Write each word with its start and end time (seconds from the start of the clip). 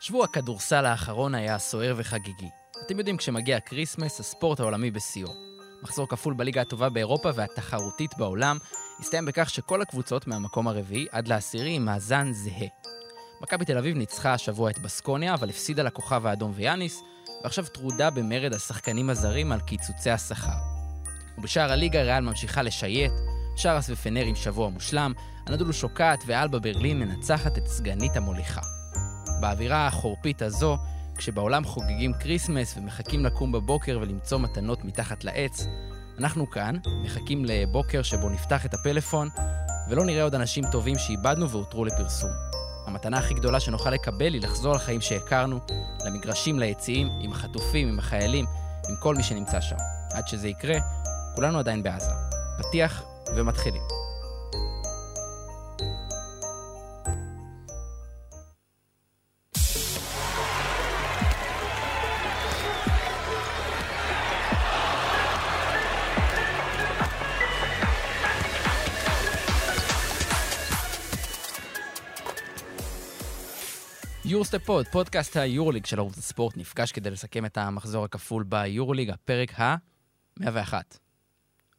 שבוע 0.00 0.24
הכדורסל 0.24 0.86
האחרון 0.86 1.34
היה 1.34 1.58
סוער 1.58 1.94
וחגיגי. 1.96 2.48
אתם 2.86 2.98
יודעים, 2.98 3.16
כשמגיע 3.16 3.60
כריסמס, 3.60 4.20
הספורט 4.20 4.60
העולמי 4.60 4.90
בשיאו. 4.90 5.28
מחזור 5.82 6.08
כפול 6.08 6.34
בליגה 6.34 6.60
הטובה 6.60 6.88
באירופה 6.88 7.30
והתחרותית 7.34 8.10
בעולם, 8.18 8.58
הסתיים 9.00 9.24
בכך 9.24 9.50
שכל 9.50 9.82
הקבוצות 9.82 10.26
מהמקום 10.26 10.68
הרביעי 10.68 11.06
עד 11.10 11.28
לעשירי 11.28 11.70
עם 11.70 11.84
מאזן 11.84 12.32
זהה. 12.32 12.66
מכבי 13.42 13.64
תל 13.64 13.78
אביב 13.78 13.96
ניצחה 13.96 14.32
השבוע 14.32 14.70
את 14.70 14.78
בסקוניה, 14.78 15.34
אבל 15.34 15.48
הפסידה 15.48 15.82
לכוכב 15.82 16.26
האדום 16.26 16.52
ויאניס, 16.54 17.02
ועכשיו 17.44 17.64
טרודה 17.66 18.10
במרד 18.10 18.54
השחקנים 18.54 19.10
הזרים 19.10 19.52
על 19.52 19.60
קיצוצי 19.60 20.10
השכר. 20.10 20.58
ובשאר 21.38 21.72
הליגה 21.72 22.02
ריאל 22.02 22.20
ממשיכה 22.20 22.62
לשייט, 22.62 23.12
ברסה 23.56 23.90
ופנר 23.90 24.24
עם 24.24 24.34
שבוע 24.34 24.68
מושלם, 24.68 25.12
אנדולו 25.46 25.72
שוקעת 25.72 26.24
ואלבה 26.26 26.58
ברלין 26.58 26.98
מנצחת 26.98 27.58
את 27.58 27.66
סגנית 27.66 28.16
המוליכה. 28.16 28.79
באווירה 29.40 29.86
החורפית 29.86 30.42
הזו, 30.42 30.78
כשבעולם 31.16 31.64
חוגגים 31.64 32.12
כריסמס 32.20 32.74
ומחכים 32.76 33.24
לקום 33.24 33.52
בבוקר 33.52 33.98
ולמצוא 34.02 34.38
מתנות 34.38 34.84
מתחת 34.84 35.24
לעץ, 35.24 35.66
אנחנו 36.18 36.50
כאן 36.50 36.76
מחכים 37.04 37.44
לבוקר 37.44 38.02
שבו 38.02 38.28
נפתח 38.28 38.66
את 38.66 38.74
הפלאפון 38.74 39.28
ולא 39.90 40.04
נראה 40.04 40.22
עוד 40.22 40.34
אנשים 40.34 40.64
טובים 40.72 40.98
שאיבדנו 40.98 41.50
והותר 41.50 41.84
לפרסום. 41.84 42.30
המתנה 42.86 43.18
הכי 43.18 43.34
גדולה 43.34 43.60
שנוכל 43.60 43.90
לקבל 43.90 44.32
היא 44.32 44.42
לחזור 44.42 44.74
לחיים 44.74 45.00
שהכרנו, 45.00 45.60
למגרשים, 46.06 46.58
ליציעים, 46.58 47.08
עם 47.20 47.32
החטופים, 47.32 47.88
עם 47.88 47.98
החיילים, 47.98 48.46
עם 48.88 48.96
כל 48.96 49.14
מי 49.14 49.22
שנמצא 49.22 49.60
שם. 49.60 49.76
עד 50.12 50.28
שזה 50.28 50.48
יקרה, 50.48 50.78
כולנו 51.34 51.58
עדיין 51.58 51.82
בעזה. 51.82 52.10
פתיח 52.58 53.02
ומתחילים. 53.36 53.99
יורוסטפ 74.52 74.66
פוד, 74.66 74.88
פודקאסט 74.88 75.36
היורוליג 75.36 75.86
של 75.86 75.98
ערוץ 75.98 76.18
הספורט, 76.18 76.56
נפגש 76.56 76.92
כדי 76.92 77.10
לסכם 77.10 77.46
את 77.46 77.58
המחזור 77.58 78.04
הכפול 78.04 78.42
ביורוליג, 78.42 79.10
הפרק 79.10 79.60
ה-101. 79.60 80.74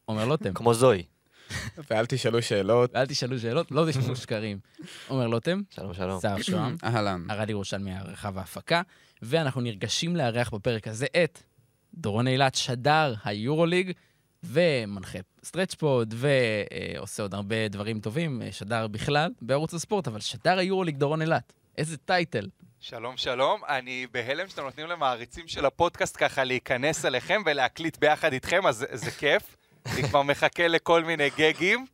עומר 0.06 0.26
לוטם. 0.26 0.54
כמוזוהי. 0.54 1.04
ואל 1.90 2.06
תשאלו 2.06 2.42
שאלות. 2.42 2.92
ואל 2.94 3.06
תשאלו 3.06 3.40
שאלות, 3.40 3.72
לא 3.72 3.86
תשמעו 3.90 4.16
שקרים. 4.16 4.60
עומר 5.08 5.28
לוטם, 5.28 5.62
שלום, 5.70 5.94
שלום. 5.94 6.20
סער 6.20 6.42
שוהם, 6.42 6.76
אהלן. 6.84 7.26
ארד 7.30 7.50
ירושלמי 7.50 7.92
העריכה 7.92 8.30
וההפקה, 8.34 8.82
ואנחנו 9.22 9.62
נרגשים 9.62 10.16
לארח 10.16 10.50
בפרק 10.54 10.88
הזה 10.88 11.06
את 11.24 11.44
דורון 11.94 12.28
אילת, 12.28 12.56
שדר 12.56 13.14
היורוליג, 13.24 13.92
ומנחה 14.44 15.20
סטרץ' 15.44 15.86
פוד, 15.86 16.14
ועושה 16.18 17.24
עוד 17.24 17.34
הרבה 17.34 17.68
דברים 17.68 18.00
טובים, 18.00 18.42
שדר 18.52 18.88
בכלל 18.88 19.32
בערוץ 19.42 19.74
הספורט, 19.74 20.08
אבל 20.08 20.20
שדר 20.20 20.58
היורוליג 20.58 20.98
דורון 20.98 21.22
אילת. 21.22 21.54
איזה 21.78 21.98
טייטל. 21.98 22.50
שלום, 22.80 23.18
שלום. 23.18 23.62
אני 23.68 24.08
בהלם 24.12 24.48
שאתם 24.48 24.64
נותנים 24.64 24.88
למעריצים 24.88 25.48
של 25.48 25.66
הפודקאסט 25.66 26.16
ככה 26.20 26.44
להיכנס 26.44 27.06
אליכם 27.06 27.42
ולהקליט 27.46 27.98
ביחד 27.98 28.34
איתכם, 28.34 28.68
אז 28.68 28.76
זה, 28.76 28.86
זה 28.92 29.12
כיף. 29.12 29.56
אני 29.86 30.04
כבר 30.04 30.22
מחכה 30.22 30.68
לכל 30.68 31.04
מיני 31.04 31.30
גגים. 31.38 31.86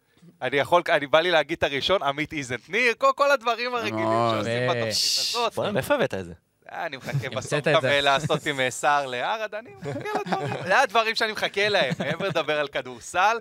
אני 0.41 0.57
יכול, 0.57 0.81
אני 0.89 1.07
בא 1.07 1.19
לי 1.19 1.31
להגיד 1.31 1.57
את 1.57 1.63
הראשון, 1.63 2.03
עמית 2.03 2.33
איזנט 2.33 2.69
ניר, 2.69 2.93
כל, 2.97 3.11
כל 3.15 3.31
הדברים 3.31 3.75
הרגילים. 3.75 4.07
שעושים 4.31 4.69
בתוכנית 4.69 4.87
הזאת. 4.87 5.55
בוא'נה, 5.55 5.71
מאיפה 5.71 5.95
הבאת 5.95 6.13
את 6.13 6.25
זה? 6.25 6.33
אה, 6.71 6.85
אני 6.85 6.97
מחכה 6.97 7.29
בסוף 7.29 7.67
גם. 7.67 7.85
אה, 7.85 8.01
לעשות 8.01 8.45
עם 8.45 8.59
אה, 8.59 8.71
סער 8.71 9.05
לארד, 9.05 9.55
אני 9.55 9.69
מחכה 9.75 10.19
לדברים. 10.19 10.63
זה 10.63 10.79
הדברים 10.79 11.15
שאני 11.15 11.31
מחכה 11.31 11.69
להם, 11.69 11.93
מעבר 11.99 12.27
לדבר 12.27 12.59
על 12.59 12.67
כדורסל. 12.67 13.37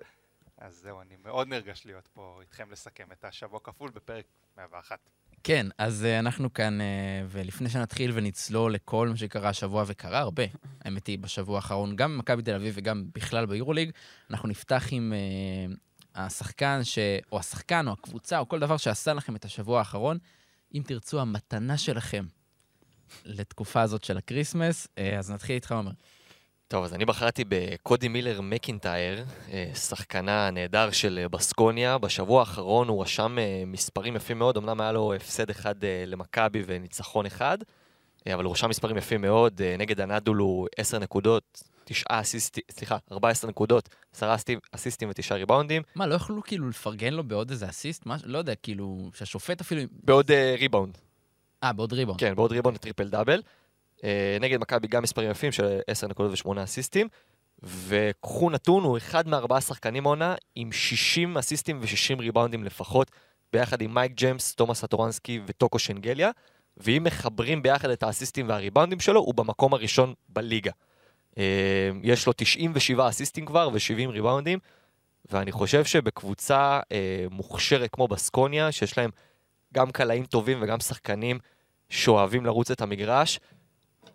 אז 0.59 0.75
זהו, 0.75 1.01
אני 1.01 1.17
מאוד 1.25 1.49
נרגש 1.49 1.83
להיות 1.87 2.09
פה 2.15 2.39
איתכם 2.41 2.71
לסכם 2.71 3.05
את 3.13 3.25
השבוע 3.25 3.61
כפול 3.61 3.91
בפרק 3.91 4.25
101. 4.57 4.99
כן, 5.47 5.67
אז 5.79 6.05
uh, 6.05 6.19
אנחנו 6.19 6.55
כאן, 6.55 6.81
uh, 6.81 6.85
ולפני 7.29 7.69
שנתחיל 7.69 8.11
ונצלול 8.15 8.75
לכל 8.75 9.09
מה 9.09 9.17
שקרה 9.17 9.49
השבוע, 9.49 9.85
וקרה 9.87 10.19
הרבה, 10.19 10.43
האמת 10.85 11.07
היא, 11.07 11.19
בשבוע 11.19 11.57
האחרון, 11.57 11.97
גם 11.97 12.15
במכבי 12.15 12.43
תל 12.43 12.55
אביב 12.55 12.75
וגם 12.77 13.05
בכלל 13.15 13.47
ביורוליג, 13.47 13.91
אנחנו 14.31 14.49
נפתח 14.49 14.85
עם 14.91 15.13
uh, 15.13 15.77
השחקן, 16.15 16.81
ש... 16.85 16.99
או 17.33 17.39
השחקן, 17.39 17.89
או 17.89 17.93
הקבוצה, 17.93 18.39
או 18.39 18.49
כל 18.49 18.59
דבר 18.59 18.77
שעשה 18.77 19.13
לכם 19.13 19.37
את 19.37 19.45
השבוע 19.45 19.79
האחרון. 19.79 20.19
אם 20.75 20.83
תרצו, 20.87 21.21
המתנה 21.21 21.79
שלכם 21.79 22.27
לתקופה 23.25 23.83
הזאת 23.83 24.05
של 24.05 24.17
הקריסמס, 24.17 24.87
uh, 24.87 25.19
אז 25.19 25.31
נתחיל 25.31 25.55
איתך, 25.55 25.73
עומר. 25.73 25.93
טוב, 26.69 26.85
אז 26.85 26.95
אני 26.95 27.05
בחרתי 27.05 27.45
בקודי 27.49 28.09
מילר 28.09 28.41
מקינטייר, 28.41 29.25
אה, 29.53 29.71
שחקן 29.75 30.51
נהדר 30.51 30.91
של 30.91 31.19
אה, 31.23 31.29
בסקוניה. 31.29 31.99
בשבוע 31.99 32.41
האחרון 32.41 32.89
הוא 32.89 33.03
רשם 33.03 33.39
אה, 33.39 33.63
מספרים 33.67 34.17
יפים 34.17 34.39
מאוד, 34.39 34.57
אמנם 34.57 34.81
היה 34.81 34.93
לו 34.93 35.15
הפסד 35.15 35.51
אחד 35.51 35.75
למכבי 36.07 36.63
וניצחון 36.67 37.27
אחד, 37.27 37.59
אבל 38.35 38.45
הוא 38.45 38.53
רשם 38.53 38.69
מספרים 38.69 38.97
יפים 38.97 39.21
מאוד. 39.21 39.61
נגד 39.79 40.01
אנדולו 40.01 40.37
הוא 40.37 40.69
10 40.77 40.99
נקודות, 40.99 41.63
9 41.85 42.05
אסיסטים, 42.09 42.63
סליחה, 42.71 42.97
14 43.13 43.51
נקודות, 43.51 43.89
10 44.15 44.35
אסיסטים- 44.35 44.59
אסיסטים 44.73 45.09
ו-9 45.09 45.35
ריבאונדים, 45.35 45.83
מה, 45.95 46.07
לא 46.07 46.15
יכלו 46.15 46.43
כאילו 46.43 46.69
לפרגן 46.69 47.15
לו 47.15 47.25
בעוד 47.25 47.51
איזה 47.51 47.69
אסיסט? 47.69 48.07
מה, 48.07 48.17
לא 48.25 48.39
יודע, 48.39 48.55
כאילו, 48.55 49.11
שהשופט 49.15 49.61
אפילו... 49.61 49.83
בעוד 50.05 50.31
אה, 50.31 50.55
ריבאונד. 50.59 50.99
אה, 51.63 51.73
בעוד 51.73 51.93
ריבאונד. 51.93 52.17
כן, 52.19 52.35
בעוד 52.35 52.53
ריבאונד 52.53 52.79
טריפל 52.79 53.09
דאבל. 53.09 53.43
אה, 54.05 54.37
נגד 54.41 54.61
מכבי 54.61 54.89
גם 54.89 55.03
מספרים 55.03 55.31
יפים 55.31 55.53
של 55.53 55.81
10 55.87 56.09
נקודות 56.09 56.47
ו-8 56.47 56.65
אסיסטים. 56.65 57.09
וקחו 57.63 58.51
נתון, 58.51 58.85
הוא 58.85 58.97
אחד 58.97 59.29
מארבעה 59.29 59.61
שחקנים 59.61 60.07
העונה 60.07 60.35
עם 60.55 60.73
60 60.73 61.39
אסיסטים 61.39 61.81
ו-60 61.81 62.21
ריבאונדים 62.21 62.65
לפחות, 62.65 63.11
ביחד 63.53 63.81
עם 63.81 63.95
מייק 63.95 64.13
ג'יימס, 64.13 64.55
תומאס 64.55 64.85
אטורנסקי 64.85 65.41
וטוקו 65.47 65.79
שנגליה. 65.79 66.31
ואם 66.77 67.03
מחברים 67.05 67.63
ביחד 67.63 67.91
את 67.91 68.03
האסיסטים 68.03 68.49
והריבאונדים 68.49 69.01
שלו, 69.01 69.21
הוא 69.21 69.35
במקום 69.35 69.75
הראשון 69.75 70.15
בליגה. 70.29 70.71
אה, 71.39 71.91
יש 72.03 72.27
לו 72.27 72.33
97 72.37 73.09
אסיסטים 73.09 73.47
כבר 73.47 73.69
ו-70 73.73 74.09
ריבאונדים, 74.09 74.59
ואני 75.31 75.53
חושב 75.53 75.85
שבקבוצה 75.85 76.81
אה, 76.93 77.27
מוכשרת 77.31 77.91
כמו 77.93 78.09
בסקוניה, 78.09 78.73
שיש 78.73 78.99
להם 78.99 79.11
גם 79.75 79.91
קלעים 79.91 80.25
טובים 80.25 80.59
וגם 80.63 80.81
שחקנים 80.81 81.39
שאוהבים 81.89 82.47
לרוץ 82.47 82.71
את 82.71 82.81
המגרש, 82.81 83.41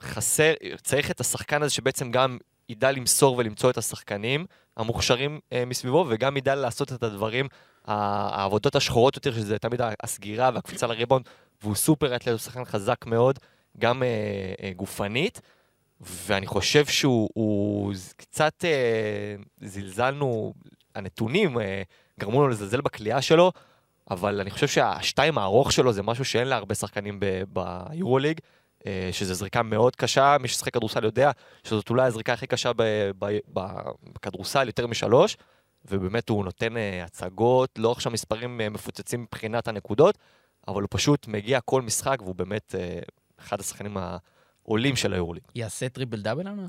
חסר, 0.02 0.54
צריך 0.84 1.12
את 1.12 1.20
השחקן 1.20 1.64
הזה 1.64 1.74
שבעצם 1.74 2.12
גם 2.12 2.38
ידע 2.70 2.92
למסור 2.92 3.38
ולמצוא 3.38 3.70
את 3.70 3.78
השחקנים 3.78 4.46
המוכשרים 4.78 5.40
אה, 5.54 5.64
מסביבו, 5.66 6.06
וגם 6.10 6.38
ידע 6.38 6.56
לעשות 6.56 6.94
את 6.94 7.04
הדברים, 7.04 7.48
העבודות 7.86 8.76
השחורות 8.76 9.16
יותר, 9.16 9.34
שזה 9.34 9.60
תמיד 9.60 9.82
הסגירה 10.04 10.50
והקפיצה 10.54 10.88
לריבון, 10.88 11.22
והוא 11.62 11.76
סופר 11.76 12.16
אתלט, 12.16 12.32
הוא 12.32 12.38
שחקן 12.38 12.66
חזק 12.66 13.06
מאוד, 13.06 13.40
גם 13.80 14.04
אה, 14.04 14.08
אה, 14.64 14.72
גופנית, 14.76 15.42
ואני 16.02 16.48
חושב 16.48 16.86
שהוא 16.86 17.30
הוא, 17.34 17.94
קצת 18.18 18.66
אה, 18.66 19.36
זלזלנו, 19.62 20.54
הנתונים 20.96 21.60
אה, 21.60 21.82
גרמו 22.20 22.42
לו 22.42 22.48
לזלזל 22.48 22.82
בכלייה 22.82 23.22
שלו, 23.22 23.52
אבל 24.12 24.42
אני 24.42 24.52
חושב 24.52 24.68
שהשתיים 24.68 25.38
הארוך 25.38 25.72
שלו 25.72 25.94
זה 25.94 26.04
משהו 26.04 26.26
שאין 26.26 26.48
להרבה 26.48 26.76
שחקנים 26.76 27.20
ב- 27.20 27.44
ביורוליג. 27.48 28.40
אה, 28.44 28.61
שזו 29.12 29.34
זריקה 29.34 29.64
מאוד 29.64 29.96
קשה, 29.96 30.38
מי 30.40 30.48
ששחק 30.48 30.74
כדורסל 30.74 31.04
יודע 31.04 31.32
שזאת 31.64 31.90
אולי 31.90 32.08
הזריקה 32.08 32.34
הכי 32.34 32.48
קשה 32.48 32.72
בכדורסל, 34.14 34.68
יותר 34.68 34.88
משלוש, 34.88 35.38
ובאמת 35.86 36.30
הוא 36.30 36.46
נותן 36.46 36.78
אה, 36.78 37.04
הצגות, 37.04 37.80
לא 37.80 37.92
עכשיו 37.92 38.12
מספרים 38.12 38.62
אה, 38.62 38.70
מפוצצים 38.70 39.22
מבחינת 39.22 39.68
הנקודות, 39.68 40.18
אבל 40.68 40.82
הוא 40.82 40.88
פשוט 40.92 41.28
מגיע 41.28 41.62
כל 41.62 41.82
משחק, 41.82 42.18
והוא 42.22 42.36
באמת 42.36 42.76
אה, 42.76 43.00
אחד 43.40 43.60
השחקנים 43.60 43.98
העולים 43.98 44.96
של 44.96 45.14
היורוליג. 45.14 45.44
יעשה 45.56 45.90
טריפל 45.90 46.22
דאבל 46.22 46.48
עונה? 46.48 46.68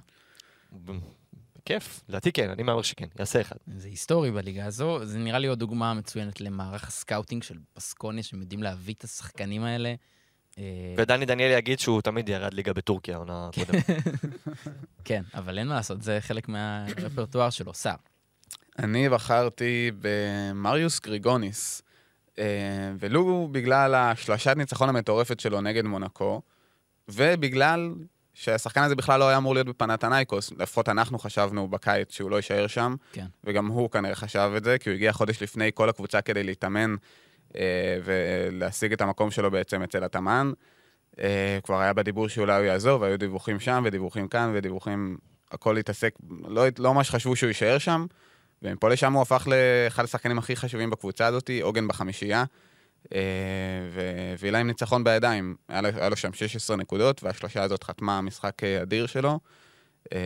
כיף, 1.65 2.03
לדעתי 2.09 2.33
כן, 2.33 2.51
אני 2.51 2.63
מהמר 2.63 2.83
שכן, 2.83 3.07
יעשה 3.19 3.41
אחד. 3.41 3.57
זה 3.67 3.89
היסטורי 3.89 4.31
בליגה 4.31 4.67
הזו, 4.67 5.05
זה 5.05 5.19
נראה 5.19 5.39
לי 5.39 5.47
עוד 5.47 5.59
דוגמה 5.59 5.95
מצוינת 5.95 6.41
למערך 6.41 6.89
הסקאוטינג 6.89 7.43
של 7.43 7.59
בסקוניה, 7.73 8.23
שהם 8.23 8.41
יודעים 8.41 8.63
להביא 8.63 8.95
את 8.95 9.05
השחקנים 9.05 9.65
האלה. 9.65 9.95
אה, 10.59 10.65
ודני 10.97 11.27
דניאלי 11.27 11.55
יגיד 11.55 11.79
שהוא 11.79 12.03
תמיד 12.03 12.29
ירד 12.29 12.55
ליגה 12.55 12.73
בטורקיה, 12.73 13.15
העונה 13.15 13.49
הקודמת. 13.49 13.85
כן, 15.05 15.23
אבל 15.35 15.59
אין 15.59 15.69
מה 15.69 15.75
לעשות, 15.75 16.03
זה 16.03 16.19
חלק 16.21 16.49
מהרפרטואר 16.49 17.51
שלו, 17.51 17.75
סער. 17.75 17.97
אני 18.79 19.09
בחרתי 19.09 19.91
במריוס 20.01 21.01
גריגוניס, 21.01 21.83
אה, 22.39 22.45
ולו 22.99 23.49
בגלל 23.53 23.95
השלשת 23.95 24.57
ניצחון 24.57 24.89
המטורפת 24.89 25.41
שלו 25.41 25.61
נגד 25.61 25.85
מונקו, 25.85 26.43
ובגלל 27.09 27.95
שהשחקן 28.35 28.83
הזה 28.83 28.95
בכלל 28.95 29.21
לא 29.21 29.29
היה 29.29 29.37
אמור 29.37 29.55
להיות 29.55 29.67
בפנתנייקוס, 29.67 30.53
לפחות 30.59 30.89
אנחנו 30.89 31.19
חשבנו 31.19 31.69
בקיץ 31.69 32.15
שהוא 32.15 32.31
לא 32.31 32.37
יישאר 32.37 32.67
שם, 32.67 32.95
כן. 33.13 33.27
וגם 33.45 33.67
הוא 33.67 33.91
כנראה 33.91 34.15
חשב 34.15 34.53
את 34.57 34.65
זה, 34.65 34.79
כי 34.79 34.91
הוא 34.91 34.95
הגיע 34.95 35.13
חודש 35.13 35.43
לפני 35.43 35.71
כל 35.75 35.89
הקבוצה 35.89 36.21
כדי 36.21 36.43
להתאמן 36.43 36.95
ולהשיג 38.05 38.93
את 38.93 39.01
המקום 39.01 39.31
שלו 39.31 39.51
בעצם 39.51 39.83
אצל 39.83 40.05
התאמן. 40.05 40.53
אה, 41.21 41.59
כבר 41.63 41.81
היה 41.81 41.93
בדיבור 41.93 42.29
שאולי 42.29 42.57
הוא 42.57 42.65
יעזוב, 42.65 43.03
והיו 43.03 43.19
דיווחים 43.19 43.61
שם 43.61 43.83
ודיווחים 43.87 44.29
כאן 44.29 44.51
ודיווחים, 44.55 45.17
הכל 45.51 45.77
התעסק, 45.77 46.15
לא, 46.49 46.65
לא 46.79 46.95
ממש 46.95 47.11
חשבו 47.11 47.37
שהוא 47.37 47.49
יישאר 47.49 47.79
שם, 47.79 48.07
ומפה 48.63 48.89
לשם 48.89 49.13
הוא 49.13 49.23
הפך 49.23 49.49
לאחד 49.51 50.05
השחקנים 50.05 50.39
הכי 50.39 50.57
חשובים 50.57 50.91
בקבוצה 50.91 51.27
הזאת, 51.27 51.51
עוגן 51.63 51.89
בחמישייה, 51.89 52.45
אה, 53.15 53.21
והביא 53.91 54.51
להם 54.51 54.67
ניצחון 54.67 55.05
בידיים. 55.05 55.57
היה 55.69 55.81
לו, 55.81 55.89
היה 55.89 56.09
לו 56.09 56.17
שם 56.17 56.33
16 56.33 56.77
נקודות, 56.77 57.23
והשלושה 57.23 57.63
הזאת 57.63 57.85
חתמה 57.85 58.21
משחק 58.21 58.65
אה, 58.65 58.83
אדיר 58.83 59.07
שלו. 59.07 59.39
אה, 60.13 60.19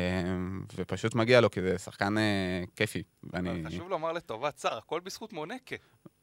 ופשוט 0.76 1.14
מגיע 1.14 1.40
לו, 1.40 1.50
כי 1.50 1.62
זה 1.62 1.78
שחקן 1.78 2.18
אה, 2.18 2.64
כיפי. 2.76 3.02
ואני... 3.24 3.62
חשוב 3.66 3.90
לומר 3.90 4.12
לטובת 4.12 4.58
שר, 4.58 4.78
הכל 4.78 5.00
בזכות 5.00 5.32
מונקה. 5.32 5.76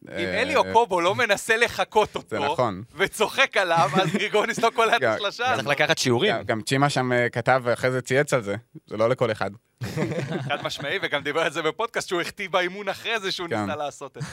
אם 0.09 0.13
אה, 0.25 0.41
אלי 0.41 0.55
אוקובו 0.55 1.01
לא 1.01 1.15
מנסה 1.15 1.57
לחקות 1.57 2.09
זה 2.29 2.37
אותו, 2.37 2.53
נכון. 2.53 2.83
וצוחק 2.95 3.57
עליו, 3.57 3.89
אז 4.01 4.09
גריגוניס 4.13 4.59
לא 4.59 4.69
קולע 4.75 4.97
את 4.97 5.03
השלושה. 5.03 5.53
צריך 5.55 5.67
לקחת 5.67 5.97
שיעורים. 5.97 6.35
גם- 6.35 6.43
גם 6.43 6.61
צ'ימה 6.61 6.89
שם 6.89 7.11
אה, 7.11 7.29
כתב 7.29 7.61
ואחרי 7.63 7.91
זה 7.91 8.01
צייץ 8.01 8.33
על 8.33 8.41
זה, 8.41 8.55
זה 8.87 8.97
לא 8.97 9.09
לכל 9.09 9.31
אחד. 9.31 9.51
חד 10.49 10.63
משמעי, 10.63 10.97
וגם 11.01 11.23
דיבר 11.23 11.39
על 11.41 11.51
זה 11.51 11.61
בפודקאסט 11.61 12.07
שהוא 12.09 12.21
החטיא 12.21 12.49
באימון 12.49 12.89
אחרי 12.89 13.19
זה 13.19 13.31
שהוא 13.31 13.47
כן. 13.49 13.61
ניסה 13.61 13.75
לעשות 13.75 14.17
את 14.17 14.21
זה. 14.21 14.27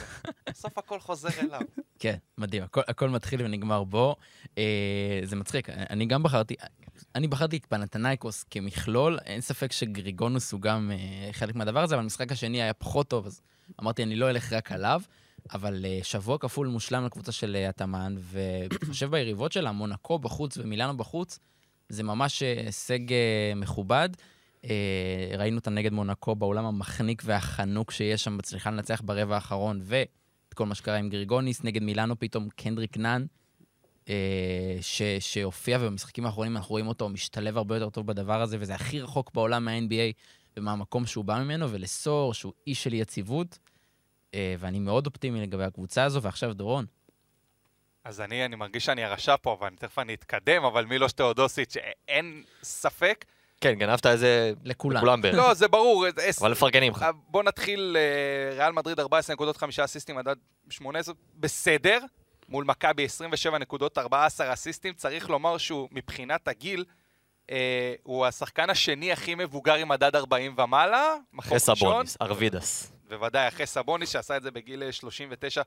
בסוף 0.50 0.78
הכל 0.78 1.00
חוזר 1.00 1.28
אליו. 1.40 1.60
כן, 1.98 2.14
מדהים, 2.38 2.62
הכל, 2.88 3.08
מתחיל 3.08 3.42
ונגמר 3.44 3.84
בו. 3.84 4.16
אה, 4.58 4.62
זה 5.24 5.36
מצחיק, 5.36 5.68
אני 5.70 6.06
גם 6.06 6.22
בחרתי, 6.22 6.54
אני 7.14 7.28
בחרתי 7.28 7.56
את 7.56 7.66
פנתנייקוס 7.66 8.44
כמכלול, 8.50 9.18
אין 9.26 9.40
ספק 9.40 9.72
שגריגונוס 9.72 10.52
הוא 10.52 10.60
גם 10.60 10.90
אה, 10.94 11.32
חלק 11.32 11.54
מהדבר 11.54 11.82
הזה, 11.82 11.94
אבל 11.94 12.02
המשחק 12.02 12.32
השני 12.32 12.62
היה 12.62 12.72
פחות 12.74 13.08
טוב, 13.08 13.26
אז 13.26 13.40
אמרתי, 13.82 14.02
אני 14.02 14.16
לא 14.16 14.30
אלך 14.30 14.52
רק 14.52 14.72
עליו, 14.72 15.00
אבל 15.52 15.84
אה, 15.84 15.98
שבוע 16.02 16.38
כפול 16.38 16.66
מושלם 16.66 17.04
לקבוצה 17.04 17.32
של 17.32 17.56
אה, 17.56 17.68
התאמן, 17.68 18.16
ובהתחשב 18.18 19.10
ביריבות 19.14 19.52
שלה, 19.52 19.72
מונקו 19.72 20.18
בחוץ 20.18 20.56
ומילאנו 20.56 20.96
בחוץ, 20.96 21.38
זה 21.88 22.02
ממש 22.02 22.42
אה, 22.42 22.62
הישג 22.66 22.98
מכובד. 23.56 24.08
ראינו 25.38 25.56
אותה 25.58 25.70
נגד 25.70 25.92
מונקו 25.92 26.34
בעולם 26.34 26.64
המחניק 26.64 27.22
והחנוק 27.24 27.90
שיש 27.90 28.24
שם, 28.24 28.36
מצליחה 28.36 28.70
לנצח 28.70 29.00
ברבע 29.04 29.34
האחרון, 29.34 29.80
ו... 29.82 30.02
את 30.48 30.54
כל 30.54 30.66
מה 30.66 30.74
שקרה 30.74 30.96
עם 30.96 31.08
גריגוניס, 31.08 31.64
נגד 31.64 31.82
מילאנו 31.82 32.18
פתאום 32.18 32.48
קנדריק 32.56 32.96
נאן, 32.96 33.26
ש, 34.80 35.02
שהופיע 35.20 35.78
ובמשחקים 35.80 36.26
האחרונים 36.26 36.56
אנחנו 36.56 36.70
רואים 36.70 36.86
אותו 36.86 37.08
משתלב 37.08 37.56
הרבה 37.56 37.76
יותר 37.76 37.90
טוב 37.90 38.06
בדבר 38.06 38.42
הזה, 38.42 38.56
וזה 38.60 38.74
הכי 38.74 39.00
רחוק 39.00 39.30
בעולם 39.34 39.64
מה-NBA 39.64 40.12
ומהמקום 40.56 41.06
שהוא 41.06 41.24
בא 41.24 41.42
ממנו, 41.44 41.70
ולסור, 41.70 42.34
שהוא 42.34 42.52
איש 42.66 42.82
של 42.84 42.94
יציבות, 42.94 43.58
ואני 44.58 44.78
מאוד 44.78 45.06
אופטימי 45.06 45.40
לגבי 45.42 45.64
הקבוצה 45.64 46.04
הזו, 46.04 46.22
ועכשיו 46.22 46.52
דורון. 46.54 46.86
אז 48.04 48.20
אני, 48.20 48.44
אני 48.44 48.56
מרגיש 48.56 48.84
שאני 48.84 49.04
הרשע 49.04 49.34
פה, 49.42 49.56
אבל 49.60 49.68
תכף 49.78 49.98
אני 49.98 50.14
אתקדם, 50.14 50.64
אבל 50.64 50.84
מילוש 50.84 51.12
תאודוסיץ', 51.12 51.74
אין 52.08 52.42
ספק. 52.62 53.24
כן, 53.60 53.74
גנבת 53.74 54.06
איזה... 54.06 54.52
לכולם. 54.64 54.96
לכולם 54.96 55.22
בערך. 55.22 55.36
לא, 55.36 55.54
זה 55.54 55.68
ברור. 55.68 56.06
עש- 56.22 56.38
אבל 56.38 56.50
מפרגנים 56.50 56.92
לך. 56.92 57.02
אה, 57.02 57.12
בוא 57.12 57.42
נתחיל, 57.42 57.96
אה, 57.98 58.56
ריאל 58.56 58.72
מדריד 58.72 59.00
14 59.00 59.34
נקודות, 59.34 59.56
5 59.56 59.78
אסיסטים, 59.80 60.16
מדד 60.16 60.36
18, 60.70 61.14
בסדר. 61.36 61.98
מול 62.48 62.64
מכבי 62.64 63.04
27 63.04 63.58
נקודות, 63.58 63.98
14 63.98 64.52
אסיסטים. 64.52 64.94
צריך 64.94 65.30
לומר 65.30 65.58
שהוא, 65.58 65.88
מבחינת 65.92 66.48
הגיל, 66.48 66.84
אה, 67.50 67.94
הוא 68.02 68.26
השחקן 68.26 68.70
השני 68.70 69.12
הכי 69.12 69.34
מבוגר 69.34 69.74
עם 69.74 69.88
מדד 69.88 70.16
40 70.16 70.54
ומעלה. 70.58 71.14
אחרי. 71.40 71.58
סבוניס, 71.58 72.16
ארווידס. 72.22 72.92
בוודאי, 73.10 73.48
אחרי 73.48 73.66
סבוניס, 73.66 74.08
שעשה 74.08 74.36
את 74.36 74.42
זה 74.42 74.50
בגיל 74.50 74.82
אה, 74.82 74.92
39 74.92 75.62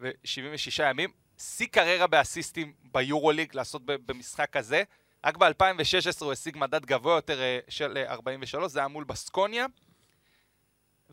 ו-76 0.00 0.82
ימים. 0.82 1.10
שיא 1.38 1.66
קריירה 1.66 2.06
באסיסטים 2.06 2.72
ביורוליג, 2.92 3.56
לעשות 3.56 3.82
במשחק 3.84 4.56
הזה. 4.56 4.82
רק 5.24 5.36
ב-2016 5.36 6.20
הוא 6.20 6.32
השיג 6.32 6.58
מדד 6.58 6.86
גבוה 6.86 7.14
יותר 7.14 7.40
אה, 7.40 7.58
של 7.68 7.96
אה, 7.96 8.12
43, 8.12 8.72
זה 8.72 8.78
היה 8.78 8.88
מול 8.88 9.04
בסקוניה. 9.04 9.66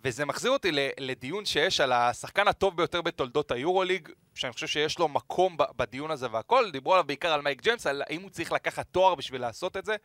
וזה 0.04 0.26
מחזיר 0.26 0.52
אותי 0.52 0.72
לדיון 1.00 1.46
שיש 1.46 1.80
על 1.80 1.92
השחקן 1.92 2.48
הטוב 2.48 2.78
ביותר 2.78 3.02
בתולדות 3.02 3.52
היורוליג, 3.52 4.10
שאני 4.36 4.54
חושב 4.54 4.68
שיש 4.68 5.00
לו 5.00 5.08
מקום 5.08 5.58
בדיון 5.76 6.12
הזה 6.12 6.28
והכל. 6.32 6.72
דיברו 6.72 6.94
עליו 6.94 7.04
בעיקר 7.08 7.34
על 7.34 7.42
מייק 7.42 7.62
ג'יימס, 7.62 7.88
על 7.88 8.04
האם 8.10 8.22
הוא 8.22 8.30
צריך 8.30 8.52
לקחת 8.52 8.88
תואר 8.92 9.16
בשביל 9.16 9.42
לעשות 9.42 9.78
את 9.78 9.86
זה. 9.86 9.96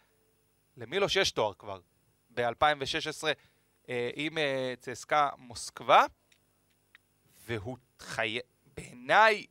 למילוש 0.77 1.17
יש 1.17 1.31
תואר 1.31 1.53
כבר. 1.59 1.81
ב-2016 2.31 3.27
אה, 3.27 3.33
עם 4.15 4.39
אה, 4.39 4.75
צסקה 4.81 5.29
מוסקבה, 5.39 6.05
והוא 7.47 7.77
חי... 7.99 8.39
בעיניי, 8.77 9.47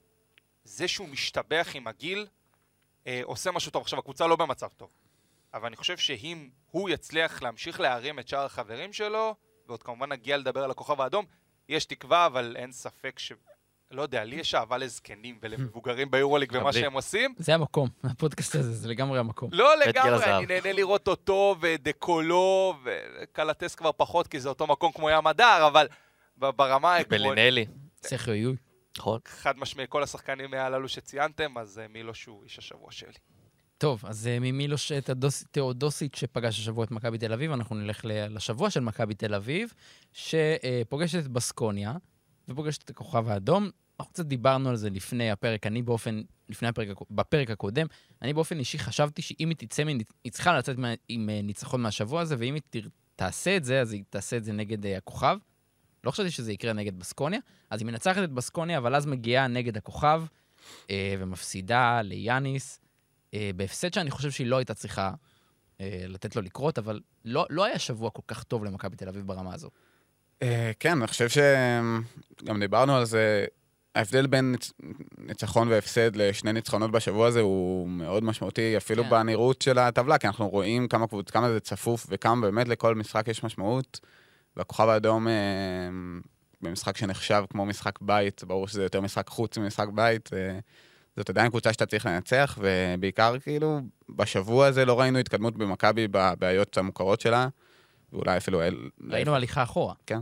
זה 0.64 0.88
שהוא 0.88 1.10
משתבח 1.10 1.68
עם 1.74 1.88
הגיל, 1.88 2.28
אה, 3.08 3.22
עושה 3.24 3.52
משהו 3.52 3.72
טוב. 3.72 3.82
עכשיו, 3.82 4.00
הקבוצה 4.00 4.28
לא 4.28 4.36
במצב 4.36 4.70
טוב, 4.78 4.90
אבל 5.54 5.66
אני 5.66 5.76
חושב 5.76 5.98
שאם 5.98 6.50
הוא 6.72 6.90
יצליח 6.90 7.42
להמשיך 7.42 7.80
להרים 7.80 8.20
את 8.20 8.28
שאר 8.28 8.46
החברים 8.46 8.94
שלו, 8.94 9.36
ועוד 9.68 9.84
כמובן 9.84 10.12
נגיע 10.12 10.38
לדבר 10.38 10.64
על 10.64 10.72
הכוכב 10.72 11.02
האדום, 11.02 11.26
יש 11.70 11.86
תקווה, 11.86 12.26
אבל 12.26 12.56
אין 12.60 12.72
ספק 12.72 13.20
ש... 13.20 13.32
לא 13.92 14.02
יודע, 14.02 14.24
לי 14.24 14.36
יש 14.36 14.56
אהבה 14.56 14.78
לזקנים 14.78 15.38
ולמבוגרים 15.42 16.12
ביורוליג 16.12 16.50
ומה. 16.54 16.74
שהם 16.74 16.94
עושים. 16.94 17.34
זה 17.38 17.54
המקום, 17.56 17.90
הפודקאסט 18.04 18.56
הזה, 18.56 18.74
זה 18.74 18.88
לגמרי 18.88 19.20
המקום. 19.20 19.50
לא 19.54 19.74
לגמרי. 19.80 20.26
אני 20.26 20.46
נהנה 20.46 20.72
לראות 20.74 21.08
אותו 21.08 21.56
ודקולו, 21.62 22.74
וקלטס 22.84 23.76
כבר 23.76 23.92
פחות, 23.98 24.28
כי 24.28 24.40
זה 24.40 24.50
אותו 24.50 24.68
מקום 24.68 24.92
כמו 24.92 25.10
ים 25.10 25.28
הדר, 25.28 25.68
אבל 25.68 25.88
ברמה 26.38 26.94
העקרונית, 26.94 27.22
בלינלי, 27.36 27.66
סכיו 28.04 28.34
יוי. 28.34 28.56
נכון? 28.98 29.20
חד 29.28 29.58
משמעי, 29.58 29.86
כל 29.90 30.04
השחקנים 30.04 30.54
הללו 30.54 30.90
שציינתם, 30.90 31.58
אז 31.58 31.80
אה, 31.80 31.86
מילוש 31.88 32.26
הוא 32.26 32.44
איש 32.44 32.58
השבוע 32.58 32.92
שלי. 32.92 33.14
טוב, 33.78 34.02
אז 34.06 34.28
אה, 34.28 34.38
ממילוש 34.40 34.92
תאודוס- 34.92 35.46
תאודוסיץ' 35.52 36.16
שפגש 36.16 36.60
השבוע 36.60 36.86
את 36.86 36.92
מכבי 36.92 37.18
תל 37.18 37.34
אביב, 37.34 37.52
אנחנו 37.52 37.76
נלך 37.76 38.06
ל- 38.06 38.36
לשבוע 38.36 38.70
של 38.70 38.80
מכבי 38.80 39.14
תל 39.14 39.34
אביב, 39.36 39.74
שפוגשת 40.14 41.20
את 41.20 41.28
בסקוניה 41.28 41.94
ופוגשת 42.50 42.84
את 42.84 42.90
הכוכב 42.90 43.30
האדום. 43.30 43.70
אנחנו 44.00 44.14
קצת 44.14 44.26
דיברנו 44.26 44.70
על 44.70 44.76
זה 44.76 44.90
לפני 44.90 45.32
הפרק, 45.32 45.68
אני 45.68 45.82
באופן, 45.82 46.22
לפני 46.50 46.68
הפרק, 46.68 46.88
בפרק 47.12 47.50
הקודם, 47.50 47.88
אני 48.22 48.34
באופן 48.34 48.60
אישי 48.60 48.80
חשבתי 48.80 49.22
שאם 49.22 49.50
היא 49.50 49.58
תצא, 49.58 49.84
היא 50.24 50.32
צריכה 50.32 50.58
לצאת 50.58 50.78
מה- 50.78 50.94
עם 51.10 51.30
אה, 51.30 51.42
ניצחון 51.42 51.82
מהשבוע 51.82 52.22
הזה, 52.22 52.36
ואם 52.40 52.54
היא 52.54 52.62
תר- 52.70 52.88
תעשה 53.16 53.58
את 53.58 53.64
זה, 53.64 53.82
אז 53.82 53.94
היא 53.94 54.04
תעשה 54.10 54.38
את 54.38 54.44
זה 54.44 54.54
נגד 54.54 54.86
אה, 54.86 54.98
הכוכב. 54.98 55.38
לא 56.04 56.12
חשבתי 56.12 56.32
שזה 56.32 56.52
יקרה 56.54 56.74
נגד 56.74 57.00
בסקוניה, 57.00 57.40
אז 57.70 57.82
היא 57.82 57.88
מנצחת 57.88 58.24
את 58.24 58.32
בסקוניה, 58.32 58.78
אבל 58.78 58.96
אז 58.96 59.06
מגיעה 59.06 59.48
נגד 59.48 59.78
הכוכב, 59.78 60.24
אה, 60.90 61.16
ומפסידה 61.20 62.02
ליאניס. 62.02 62.80
אה, 63.34 63.52
בהפסד 63.56 63.94
שאני 63.94 64.12
חושב 64.12 64.32
שהיא 64.32 64.48
לא 64.48 64.58
הייתה 64.58 64.74
צריכה 64.74 65.14
אה, 65.82 66.04
לתת 66.08 66.36
לו 66.36 66.42
לקרות, 66.42 66.78
אבל 66.78 67.00
לא, 67.26 67.46
לא 67.50 67.64
היה 67.66 67.80
שבוע 67.80 68.10
כל 68.10 68.22
כך 68.28 68.44
טוב 68.44 68.66
למכבי 68.66 68.96
תל 68.96 69.08
אביב 69.08 69.28
ברמה 69.28 69.54
הזו. 69.54 69.70
אה, 70.42 70.72
כן, 70.80 70.98
אני 70.98 71.08
חושב 71.08 71.28
שגם 71.30 72.60
דיברנו 72.60 72.96
על 72.96 73.06
זה. 73.06 73.46
ההבדל 73.96 74.28
בין 74.28 74.52
ניצ... 74.52 74.72
ניצחון 75.18 75.68
והפסד 75.68 76.16
לשני 76.16 76.54
ניצחונות 76.54 76.92
בשבוע 76.92 77.28
הזה 77.28 77.42
הוא 77.42 77.90
מאוד 77.90 78.24
משמעותי, 78.24 78.78
אפילו 78.78 79.04
כן. 79.04 79.10
בנראות 79.10 79.62
של 79.62 79.78
הטבלה, 79.78 80.18
כי 80.18 80.28
אנחנו 80.28 80.50
רואים 80.50 80.88
כמה, 80.88 81.08
קבוצ... 81.08 81.30
כמה 81.32 81.50
זה 81.50 81.60
צפוף 81.60 82.06
וכמה 82.10 82.42
באמת 82.42 82.68
לכל 82.68 82.96
משחק 82.96 83.28
יש 83.28 83.44
משמעות. 83.44 84.00
והכוכב 84.58 84.88
האדום, 84.90 85.28
אה, 85.28 85.34
במשחק 86.62 86.98
שנחשב 86.98 87.44
כמו 87.50 87.66
משחק 87.66 88.00
בית, 88.02 88.44
ברור 88.44 88.68
שזה 88.68 88.84
יותר 88.84 89.02
משחק 89.02 89.28
חוץ 89.30 89.58
ממשחק 89.58 89.88
בית, 89.94 90.30
אה, 90.34 90.60
זאת 91.18 91.30
עדיין 91.30 91.50
קבוצה 91.50 91.74
שאתה 91.74 91.86
צריך 91.86 92.06
לנצח, 92.06 92.58
ובעיקר 92.62 93.40
כאילו 93.40 93.80
בשבוע 94.10 94.66
הזה 94.68 94.86
לא 94.86 95.00
ראינו 95.00 95.20
התקדמות 95.20 95.58
במכבי 95.58 96.08
בבעיות 96.08 96.78
המוכרות 96.78 97.22
שלה, 97.22 97.48
ואולי 98.14 98.38
אפילו... 98.38 98.62
אל- 98.62 98.90
ראינו 99.10 99.36
הליכה 99.36 99.64
אחורה. 99.64 99.94
כן. 100.06 100.20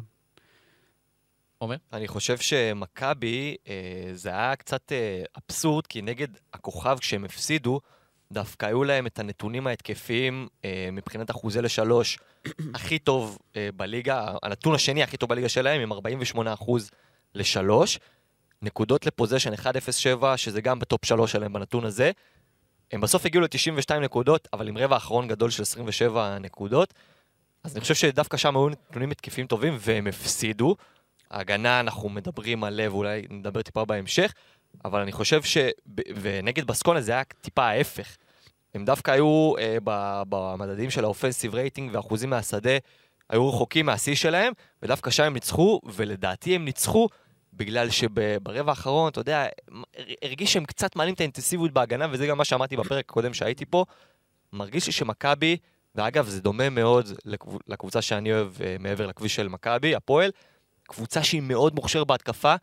עומר? 1.59 1.75
אני 1.93 2.07
חושב 2.07 2.37
שמכבי, 2.37 3.55
אה, 3.67 4.09
זה 4.13 4.29
היה 4.29 4.55
קצת 4.55 4.91
אה, 4.91 5.23
אבסורד, 5.37 5.87
כי 5.87 6.01
נגד 6.01 6.27
הכוכב, 6.53 6.97
כשהם 6.99 7.25
הפסידו, 7.25 7.79
דווקא 8.31 8.65
היו 8.65 8.83
להם 8.83 9.07
את 9.07 9.19
הנתונים 9.19 9.67
ההתקפיים 9.67 10.47
אה, 10.65 10.89
מבחינת 10.91 11.31
אחוזי 11.31 11.61
לשלוש 11.61 12.19
הכי 12.75 12.99
טוב 12.99 13.37
אה, 13.55 13.69
בליגה, 13.75 14.33
הנתון 14.43 14.75
השני 14.75 15.03
הכי 15.03 15.17
טוב 15.17 15.29
בליגה 15.29 15.49
שלהם, 15.49 15.81
עם 15.81 15.91
48 15.93 16.53
אחוז 16.53 16.91
לשלוש. 17.35 17.99
נקודות 18.61 19.05
לפוזיישן 19.05 19.53
1.07, 19.53 20.37
שזה 20.37 20.61
גם 20.61 20.79
בטופ 20.79 21.05
שלוש 21.05 21.31
שלהם 21.31 21.53
בנתון 21.53 21.85
הזה. 21.85 22.11
הם 22.91 23.01
בסוף 23.01 23.25
הגיעו 23.25 23.43
ל-92 23.43 23.99
נקודות, 23.99 24.47
אבל 24.53 24.67
עם 24.67 24.77
רבע 24.77 24.97
אחרון 24.97 25.27
גדול 25.27 25.49
של 25.49 25.61
27 25.61 26.39
נקודות. 26.39 26.93
אז 27.63 27.73
אני 27.73 27.81
חושב 27.81 27.95
שדווקא 27.95 28.37
שם 28.37 28.57
היו 28.57 28.69
נתונים 28.69 29.11
התקפיים 29.11 29.47
טובים, 29.47 29.77
והם 29.79 30.07
הפסידו. 30.07 30.75
ההגנה, 31.31 31.79
אנחנו 31.79 32.09
מדברים 32.09 32.63
עליה, 32.63 32.91
ואולי 32.91 33.21
נדבר 33.29 33.61
טיפה 33.61 33.85
בהמשך, 33.85 34.33
אבל 34.85 35.01
אני 35.01 35.11
חושב 35.11 35.43
ש... 35.43 35.57
ונגד 36.21 36.67
בסקונה 36.67 37.01
זה 37.01 37.11
היה 37.11 37.23
טיפה 37.41 37.63
ההפך. 37.63 38.17
הם 38.73 38.85
דווקא 38.85 39.11
היו 39.11 39.53
אה, 39.59 39.77
במדדים 40.29 40.89
של 40.89 41.03
האופנסיב 41.03 41.55
רייטינג 41.55 41.95
ואחוזים 41.95 42.29
מהשדה, 42.29 42.77
היו 43.29 43.49
רחוקים 43.49 43.85
מהשיא 43.85 44.15
שלהם, 44.15 44.53
ודווקא 44.83 45.11
שם 45.11 45.23
הם 45.23 45.33
ניצחו, 45.33 45.81
ולדעתי 45.85 46.55
הם 46.55 46.65
ניצחו 46.65 47.07
בגלל 47.53 47.89
שברבע 47.89 48.71
האחרון, 48.71 49.09
אתה 49.09 49.19
יודע, 49.19 49.47
הרגיש 50.21 50.53
שהם 50.53 50.65
קצת 50.65 50.95
מעלים 50.95 51.13
את 51.13 51.19
האינטנסיביות 51.19 51.71
בהגנה, 51.71 52.07
וזה 52.11 52.27
גם 52.27 52.37
מה 52.37 52.45
שאמרתי 52.45 52.77
בפרק 52.77 53.05
הקודם 53.09 53.33
שהייתי 53.33 53.65
פה. 53.65 53.85
מרגיש 54.53 54.87
לי 54.87 54.91
שמכבי, 54.91 55.57
ואגב, 55.95 56.27
זה 56.27 56.41
דומה 56.41 56.69
מאוד 56.69 57.07
לקב- 57.25 57.57
לקבוצה 57.67 58.01
שאני 58.01 58.33
אוהב 58.33 58.61
אה, 58.61 58.75
מעבר 58.79 59.07
לכביש 59.07 59.35
של 59.35 59.47
מכבי, 59.47 59.95
הפועל, 59.95 60.31
קבוצה 60.89 61.23
שהיא 61.23 61.41
מאוד 61.41 61.75
מוכשרת 61.75 62.07
בהתקפה, 62.07 62.55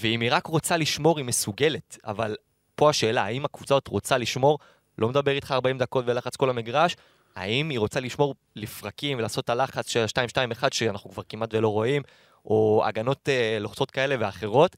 ואם 0.00 0.20
היא 0.20 0.30
רק 0.32 0.46
רוצה 0.46 0.76
לשמור, 0.76 1.18
היא 1.18 1.24
מסוגלת. 1.24 1.98
אבל 2.04 2.36
פה 2.74 2.90
השאלה, 2.90 3.24
האם 3.24 3.44
הקבוצה 3.44 3.74
הזאת 3.74 3.88
רוצה 3.88 4.18
לשמור, 4.18 4.58
לא 4.98 5.08
מדבר 5.08 5.32
איתך 5.32 5.50
40 5.50 5.78
דקות 5.78 6.04
ולחץ 6.08 6.36
כל 6.36 6.50
המגרש, 6.50 6.96
האם 7.34 7.70
היא 7.70 7.78
רוצה 7.78 8.00
לשמור 8.00 8.34
לפרקים 8.56 9.18
ולעשות 9.18 9.44
את 9.44 9.50
הלחץ 9.50 9.88
של 9.88 10.00
ה-2-2-1 10.00 10.68
שאנחנו 10.72 11.10
כבר 11.10 11.22
כמעט 11.28 11.54
ולא 11.54 11.68
רואים, 11.68 12.02
או 12.44 12.82
הגנות 12.86 13.28
אה, 13.28 13.58
לוחצות 13.60 13.90
כאלה 13.90 14.16
ואחרות. 14.20 14.76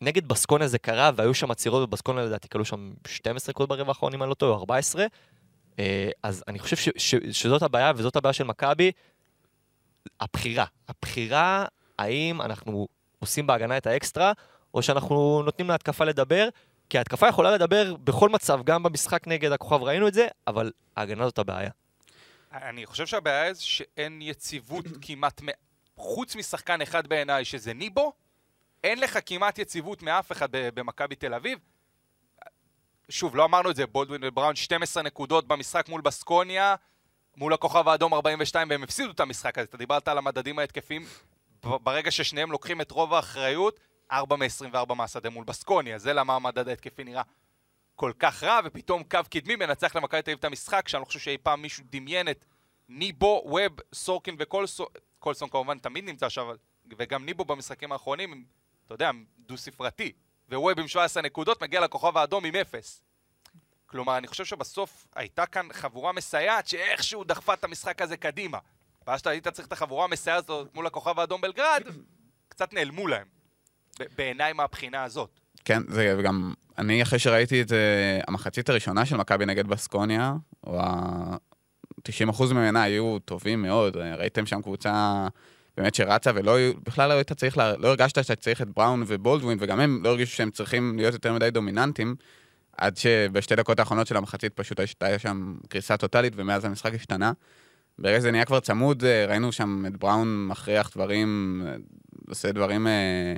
נגד 0.00 0.28
בסקונה 0.28 0.66
זה 0.66 0.78
קרה, 0.78 1.10
והיו 1.16 1.34
שם 1.34 1.50
עצירות 1.50 1.90
בבסקונה 1.90 2.22
לדעתי 2.24 2.48
כלו 2.48 2.64
שם 2.64 2.92
12 3.06 3.52
נקודות 3.52 3.68
ברבע 3.68 3.88
האחרון, 3.88 4.14
אם 4.14 4.22
אני 4.22 4.30
לא 4.30 4.34
טועה, 4.34 4.52
או 4.52 4.58
14. 4.58 5.06
אה, 5.78 6.10
אז 6.22 6.44
אני 6.48 6.58
חושב 6.58 6.76
ש, 6.76 6.88
ש, 6.96 7.14
שזאת 7.32 7.62
הבעיה, 7.62 7.92
וזאת 7.96 8.16
הבעיה 8.16 8.32
של 8.32 8.44
מכבי. 8.44 8.92
הבחירה. 10.20 10.64
הבחירה, 10.88 11.66
האם 12.00 12.42
אנחנו 12.42 12.88
עושים 13.18 13.46
בהגנה 13.46 13.76
את 13.76 13.86
האקסטרה, 13.86 14.32
או 14.74 14.82
שאנחנו 14.82 15.42
נותנים 15.44 15.68
להתקפה 15.68 16.04
לדבר, 16.04 16.48
כי 16.90 16.98
ההתקפה 16.98 17.28
יכולה 17.28 17.50
לדבר 17.50 17.96
בכל 17.96 18.28
מצב, 18.28 18.60
גם 18.64 18.82
במשחק 18.82 19.26
נגד 19.26 19.52
הכוכב 19.52 19.82
ראינו 19.82 20.08
את 20.08 20.14
זה, 20.14 20.26
אבל 20.46 20.72
ההגנה 20.96 21.24
זאת 21.24 21.38
הבעיה. 21.38 21.70
אני 22.52 22.86
חושב 22.86 23.06
שהבעיה 23.06 23.54
זה 23.54 23.62
שאין 23.62 24.22
יציבות 24.22 24.84
כמעט, 25.02 25.42
מ- 25.42 25.58
חוץ 25.96 26.36
משחקן 26.36 26.80
אחד 26.82 27.06
בעיניי, 27.06 27.44
שזה 27.44 27.72
ניבו, 27.74 28.12
אין 28.84 29.00
לך 29.00 29.18
כמעט 29.26 29.58
יציבות 29.58 30.02
מאף 30.02 30.32
אחד 30.32 30.48
במכבי 30.52 31.14
תל 31.14 31.34
אביב. 31.34 31.58
שוב, 33.08 33.36
לא 33.36 33.44
אמרנו 33.44 33.70
את 33.70 33.76
זה, 33.76 33.86
בולדווין 33.86 34.20
ובראון 34.24 34.56
12 34.56 35.02
נקודות 35.02 35.48
במשחק 35.48 35.88
מול 35.88 36.00
בסקוניה, 36.00 36.74
מול 37.36 37.54
הכוכב 37.54 37.88
האדום 37.88 38.14
42, 38.14 38.70
והם 38.70 38.82
הפסידו 38.82 39.10
את 39.10 39.20
המשחק 39.20 39.58
הזה. 39.58 39.66
אתה 39.68 39.76
דיברת 39.76 40.08
על 40.08 40.18
המדדים 40.18 40.58
ההתקפיים, 40.58 41.06
ברגע 41.62 42.10
ששניהם 42.10 42.52
לוקחים 42.52 42.80
את 42.80 42.90
רוב 42.90 43.14
האחריות, 43.14 43.80
4 44.12 44.36
מ-24 44.36 44.94
מהשדה 44.94 45.30
מול 45.30 45.44
בסקוניה, 45.44 45.98
זה 45.98 46.12
למה 46.12 46.34
המדד 46.34 46.68
ההתקפי 46.68 47.04
נראה 47.04 47.22
כל 47.94 48.12
כך 48.18 48.42
רע, 48.42 48.60
ופתאום 48.64 49.02
קו 49.02 49.18
קדמי 49.30 49.56
מנצח 49.56 49.96
למכבי 49.96 50.22
תל 50.22 50.30
אביב 50.30 50.38
את 50.38 50.44
המשחק, 50.44 50.88
שאני 50.88 51.00
לא 51.00 51.04
חושב 51.04 51.18
שאי 51.18 51.38
פעם 51.38 51.62
מישהו 51.62 51.84
דמיין 51.90 52.28
את 52.28 52.44
ניבו, 52.88 53.42
ווב, 53.44 53.72
סורקין 53.94 54.36
וקולסון, 54.38 54.86
קולסון 55.18 55.48
כמובן 55.48 55.78
תמיד 55.78 56.04
נמצא 56.04 56.28
שם, 56.28 56.50
וגם 56.98 57.24
ניבו 57.24 57.44
במשחקים 57.44 57.92
האחרונים, 57.92 58.44
אתה 58.86 58.94
יודע, 58.94 59.10
דו-ספרתי. 59.38 60.12
וווב 60.50 60.80
עם 60.80 60.88
17 60.88 61.22
נקודות 61.22 61.62
מגיע 61.62 61.80
לכוכב 61.80 62.16
האדום 62.16 62.44
עם 62.44 62.56
0. 62.56 63.02
כלומר, 63.86 64.18
אני 64.18 64.26
חושב 64.26 64.44
שבסוף 64.44 65.06
הייתה 65.14 65.46
כאן 65.46 65.68
חבורה 65.72 66.12
מסייעת 66.12 66.66
שאיכשהו 66.66 67.24
דחפה 67.24 67.54
את 67.54 67.64
המשחק 67.64 68.02
הזה 68.02 68.16
קדימה. 68.16 68.58
ואז 69.06 69.18
שאתה 69.18 69.30
היית 69.30 69.48
צריך 69.48 69.68
את 69.68 69.72
החבורה 69.72 70.04
המסייעת 70.04 70.44
הזאת 70.44 70.68
מול 70.74 70.86
הכוכב 70.86 71.18
האדום 71.20 71.40
בלגרד, 71.40 71.82
קצת 72.48 72.72
נעלמו 72.72 73.06
להם. 73.06 73.26
בעיניי 74.18 74.52
מהבחינה 74.52 75.04
הזאת. 75.04 75.40
כן, 75.64 75.82
זה 75.88 76.20
גם, 76.24 76.52
אני 76.78 77.02
אחרי 77.02 77.18
שראיתי 77.18 77.62
את 77.62 77.72
אה, 77.72 78.20
המחצית 78.28 78.68
הראשונה 78.68 79.06
של 79.06 79.16
מכבי 79.16 79.46
נגד 79.46 79.66
בסקוניה, 79.66 80.34
או 80.66 80.80
ה-90% 80.80 82.44
ממנה 82.54 82.82
היו 82.82 83.18
טובים 83.24 83.62
מאוד, 83.62 83.96
אה, 83.96 84.14
ראיתם 84.16 84.46
שם 84.46 84.62
קבוצה 84.62 85.26
באמת 85.76 85.94
שרצה, 85.94 86.30
ולא 86.34 86.56
בכלל 86.82 87.08
לא 87.08 87.14
היית 87.14 87.32
צריך, 87.32 87.56
לה- 87.58 87.76
לא 87.76 87.88
הרגשת 87.88 88.24
שאתה 88.24 88.36
צריך 88.36 88.62
את 88.62 88.68
בראון 88.68 89.04
ובולדווין, 89.06 89.58
וגם 89.60 89.80
הם 89.80 90.00
לא 90.04 90.08
הרגישו 90.08 90.36
שהם 90.36 90.50
צריכים 90.50 90.96
להיות 90.96 91.14
יותר 91.14 91.32
מדי 91.32 91.50
דומיננטיים, 91.50 92.14
עד 92.76 92.96
שבשתי 92.96 93.56
דקות 93.56 93.78
האחרונות 93.78 94.06
של 94.06 94.16
המחצית 94.16 94.52
פשוט 94.54 94.80
הייתה 94.80 95.18
שם 95.18 95.54
קריסה 95.68 95.96
טוטאלית, 95.96 96.32
ומאז 96.36 96.64
המשחק 96.64 96.94
השתנה. 96.94 97.32
ברגע 98.00 98.18
שזה 98.18 98.30
נהיה 98.30 98.44
כבר 98.44 98.60
צמוד, 98.60 99.04
אה, 99.04 99.26
ראינו 99.26 99.52
שם 99.52 99.84
את 99.86 99.96
בראון 99.96 100.46
מכריח 100.46 100.90
דברים, 100.94 101.62
אה, 101.66 101.74
עושה 102.28 102.52
דברים... 102.52 102.86
אה, 102.86 103.34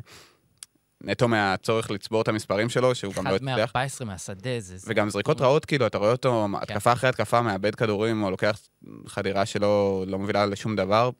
נטו 1.05 1.29
מהצורך 1.29 1.91
לצבור 1.91 2.23
את 2.23 2.29
המספרים 2.29 2.69
שלו, 2.69 2.95
שהוא 2.95 3.15
גם 3.15 3.27
לא 3.27 3.37
אחד 3.37 3.49
הצליח. 3.49 3.77
מ-14 3.77 4.05
מהשדה, 4.05 4.61
זה... 4.61 4.77
וגם 4.87 5.11
זריקות 5.11 5.41
רעות, 5.41 5.65
כאילו, 5.65 5.87
אתה 5.87 5.99
רואה 5.99 6.11
אותו 6.11 6.49
כן. 6.51 6.59
התקפה 6.63 6.93
אחרי 6.93 7.09
התקפה, 7.09 7.43
מאבד 7.43 7.75
כדורים, 7.75 8.23
או 8.23 8.31
לוקח 8.31 8.61
חדירה 9.07 9.47
שלא 9.47 10.05
לא 10.07 10.19
מובילה 10.19 10.47
לשום 10.47 10.77
דבר, 10.77 11.11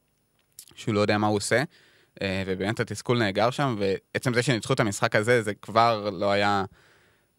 שהוא 0.75 0.95
לא 0.95 1.01
יודע 1.01 1.19
מה 1.19 1.27
הוא 1.27 1.37
עושה, 1.37 1.63
ובאמת 2.23 2.81
התסכול 2.81 3.19
נאגר 3.19 3.51
שם, 3.51 3.77
ועצם 3.79 4.35
זה 4.35 4.43
שניצחו 4.43 4.73
את 4.73 4.81
המשחק 4.81 5.17
הזה, 5.17 5.43
זה 5.43 5.55
כבר 5.55 6.11
לא 6.11 6.31
היה 6.31 6.65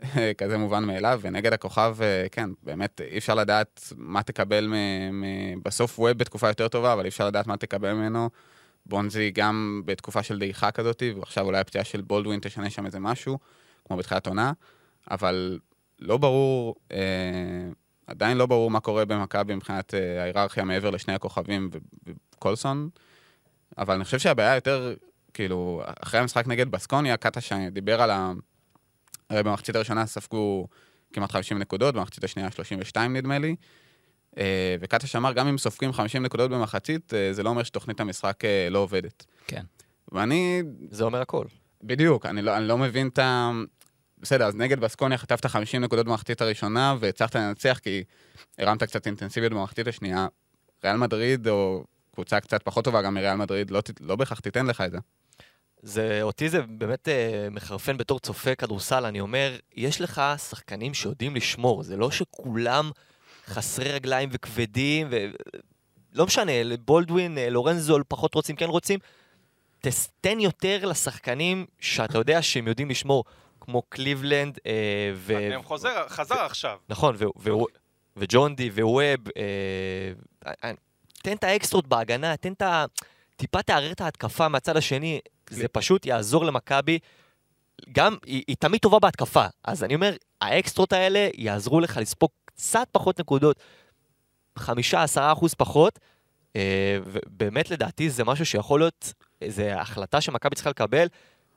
כזה 0.37 0.57
מובן 0.57 0.83
מאליו, 0.83 1.19
ונגד 1.23 1.53
הכוכב, 1.53 1.95
אה, 2.01 2.25
כן, 2.31 2.49
באמת 2.63 3.01
אי 3.01 3.17
אפשר 3.17 3.35
לדעת 3.35 3.93
מה 3.97 4.23
תקבל 4.23 4.67
מ... 4.67 4.73
מ- 5.21 5.63
בסוף 5.63 5.99
ווב 5.99 6.11
בתקופה 6.11 6.47
יותר 6.47 6.67
טובה, 6.67 6.93
אבל 6.93 7.03
אי 7.03 7.09
אפשר 7.09 7.27
לדעת 7.27 7.47
מה 7.47 7.57
תקבל 7.57 7.93
ממנו. 7.93 8.29
בונזי 8.85 9.31
גם 9.31 9.81
בתקופה 9.85 10.23
של 10.23 10.39
דעיכה 10.39 10.71
כזאת, 10.71 11.03
ועכשיו 11.15 11.45
אולי 11.45 11.59
הפציעה 11.59 11.83
של 11.83 12.01
בולדווין 12.01 12.39
תשנה 12.39 12.69
שם 12.69 12.85
איזה 12.85 12.99
משהו, 12.99 13.39
כמו 13.85 13.97
בתחילת 13.97 14.27
עונה, 14.27 14.51
אבל 15.11 15.59
לא 15.99 16.17
ברור, 16.17 16.75
אה, 16.91 16.97
עדיין 18.07 18.37
לא 18.37 18.45
ברור 18.45 18.71
מה 18.71 18.79
קורה 18.79 19.05
במכבי 19.05 19.55
מבחינת 19.55 19.93
אה, 19.93 20.21
ההיררכיה 20.21 20.63
מעבר 20.63 20.89
לשני 20.89 21.13
הכוכבים 21.13 21.69
וקולסון, 22.35 22.89
אבל 23.77 23.95
אני 23.95 24.03
חושב 24.03 24.19
שהבעיה 24.19 24.55
יותר, 24.55 24.95
כאילו, 25.33 25.81
אחרי 26.01 26.19
המשחק 26.19 26.47
נגד 26.47 26.71
בסקוניה, 26.71 27.17
קטש 27.17 27.53
דיבר 27.53 28.01
על 28.01 28.11
ה... 28.11 28.31
הרי 29.29 29.43
במחצית 29.43 29.75
הראשונה 29.75 30.05
ספגו 30.05 30.67
כמעט 31.13 31.31
50 31.31 31.59
נקודות, 31.59 31.95
במחצית 31.95 32.23
השנייה 32.23 32.51
32 32.51 33.15
נדמה 33.15 33.39
לי. 33.39 33.55
אה, 34.37 34.75
וקטש 34.79 35.15
אמר, 35.15 35.33
גם 35.33 35.47
אם 35.47 35.57
סופגים 35.57 35.93
50 35.93 36.23
נקודות 36.23 36.51
במחצית, 36.51 37.13
אה, 37.13 37.33
זה 37.33 37.43
לא 37.43 37.49
אומר 37.49 37.63
שתוכנית 37.63 37.99
המשחק 37.99 38.45
אה, 38.45 38.67
לא 38.69 38.79
עובדת. 38.79 39.25
כן. 39.47 39.63
ואני 40.11 40.63
זה 40.89 41.03
אומר 41.03 41.21
הכל. 41.21 41.45
בדיוק, 41.83 42.25
אני 42.25 42.41
לא, 42.41 42.57
אני 42.57 42.67
לא 42.67 42.77
מבין 42.77 43.07
את 43.07 43.19
ה... 43.19 43.51
בסדר, 44.17 44.45
אז 44.45 44.55
נגד 44.55 44.79
בסקוניה 44.79 45.17
חטפת 45.17 45.45
50 45.45 45.81
נקודות 45.81 46.05
במחצית 46.05 46.41
הראשונה 46.41 46.95
והצלחת 46.99 47.35
לנצח 47.35 47.79
כי 47.83 48.03
הרמת 48.57 48.83
קצת 48.83 49.07
אינטנסיביות 49.07 49.53
במחצית 49.53 49.87
השנייה. 49.87 50.27
ריאל 50.83 50.97
מדריד, 50.97 51.47
או 51.47 51.83
קבוצה 52.13 52.39
קצת 52.39 52.63
פחות 52.63 52.85
טובה 52.85 53.01
גם 53.01 53.13
מריאל 53.13 53.35
מדריד, 53.35 53.71
לא, 53.71 53.81
לא 54.01 54.15
בהכרח 54.15 54.39
תיתן 54.39 54.65
לך 54.65 54.81
את 54.81 54.91
זה. 54.91 54.97
זה, 55.83 56.19
אותי 56.21 56.49
זה 56.49 56.61
באמת 56.61 57.07
אה, 57.07 57.47
מחרפן 57.51 57.97
בתור 57.97 58.19
צופה 58.19 58.55
כדורסל, 58.55 59.05
אני 59.05 59.19
אומר, 59.19 59.57
יש 59.75 60.01
לך 60.01 60.21
שחקנים 60.49 60.93
שיודעים 60.93 61.35
לשמור, 61.35 61.83
זה 61.83 61.97
לא 61.97 62.11
שכולם 62.11 62.91
חסרי 63.45 63.91
רגליים 63.91 64.29
וכבדים, 64.31 65.07
ו... 65.11 65.25
לא 66.13 66.25
משנה, 66.25 66.51
בולדווין, 66.85 67.37
אה, 67.37 67.49
לורנזו, 67.49 67.97
פחות 68.07 68.35
רוצים, 68.35 68.55
כן 68.55 68.69
רוצים, 68.69 68.99
תן 70.21 70.39
יותר 70.39 70.85
לשחקנים 70.85 71.65
שאתה 71.79 72.17
יודע 72.17 72.41
שהם 72.41 72.67
יודעים 72.67 72.89
לשמור, 72.89 73.23
כמו 73.61 73.81
קליבלנד, 73.89 74.59
אה, 74.65 75.11
ו... 75.15 75.33
אחד 75.33 75.49
מהם 75.49 75.63
חוזר, 75.63 76.07
חזר 76.09 76.39
עכשיו. 76.45 76.77
נכון, 76.89 77.15
ו- 77.19 77.49
ו- 77.49 77.65
וג'ון 78.17 78.55
די 78.55 78.69
וווב, 78.69 79.01
אה, 79.37 80.53
אה, 80.63 80.71
תן 81.23 81.33
את 81.33 81.43
האקסטרות 81.43 81.87
בהגנה, 81.87 82.37
תן 82.37 82.53
את 82.53 82.61
ה... 82.61 82.85
טיפה 83.35 83.61
תערער 83.61 83.91
את 83.91 84.01
ההתקפה 84.01 84.47
מהצד 84.47 84.77
השני, 84.77 85.19
זה 85.49 85.67
פשוט 85.67 86.05
יעזור 86.05 86.45
למכבי. 86.45 86.99
גם, 87.91 88.17
היא, 88.25 88.43
היא 88.47 88.55
תמיד 88.59 88.79
טובה 88.81 88.99
בהתקפה, 88.99 89.45
אז 89.63 89.83
אני 89.83 89.95
אומר, 89.95 90.15
האקסטרות 90.41 90.93
האלה 90.93 91.29
יעזרו 91.33 91.79
לך 91.79 91.97
לספוג 91.97 92.29
קצת 92.45 92.87
פחות 92.91 93.19
נקודות, 93.19 93.59
חמישה, 94.59 95.03
עשרה 95.03 95.31
אחוז 95.31 95.53
פחות, 95.53 95.99
אה, 96.55 96.97
ובאמת 97.05 97.71
לדעתי 97.71 98.09
זה 98.09 98.23
משהו 98.23 98.45
שיכול 98.45 98.79
להיות, 98.79 99.13
זו 99.47 99.63
החלטה 99.63 100.21
שמכבי 100.21 100.55
צריכה 100.55 100.69
לקבל, 100.69 101.07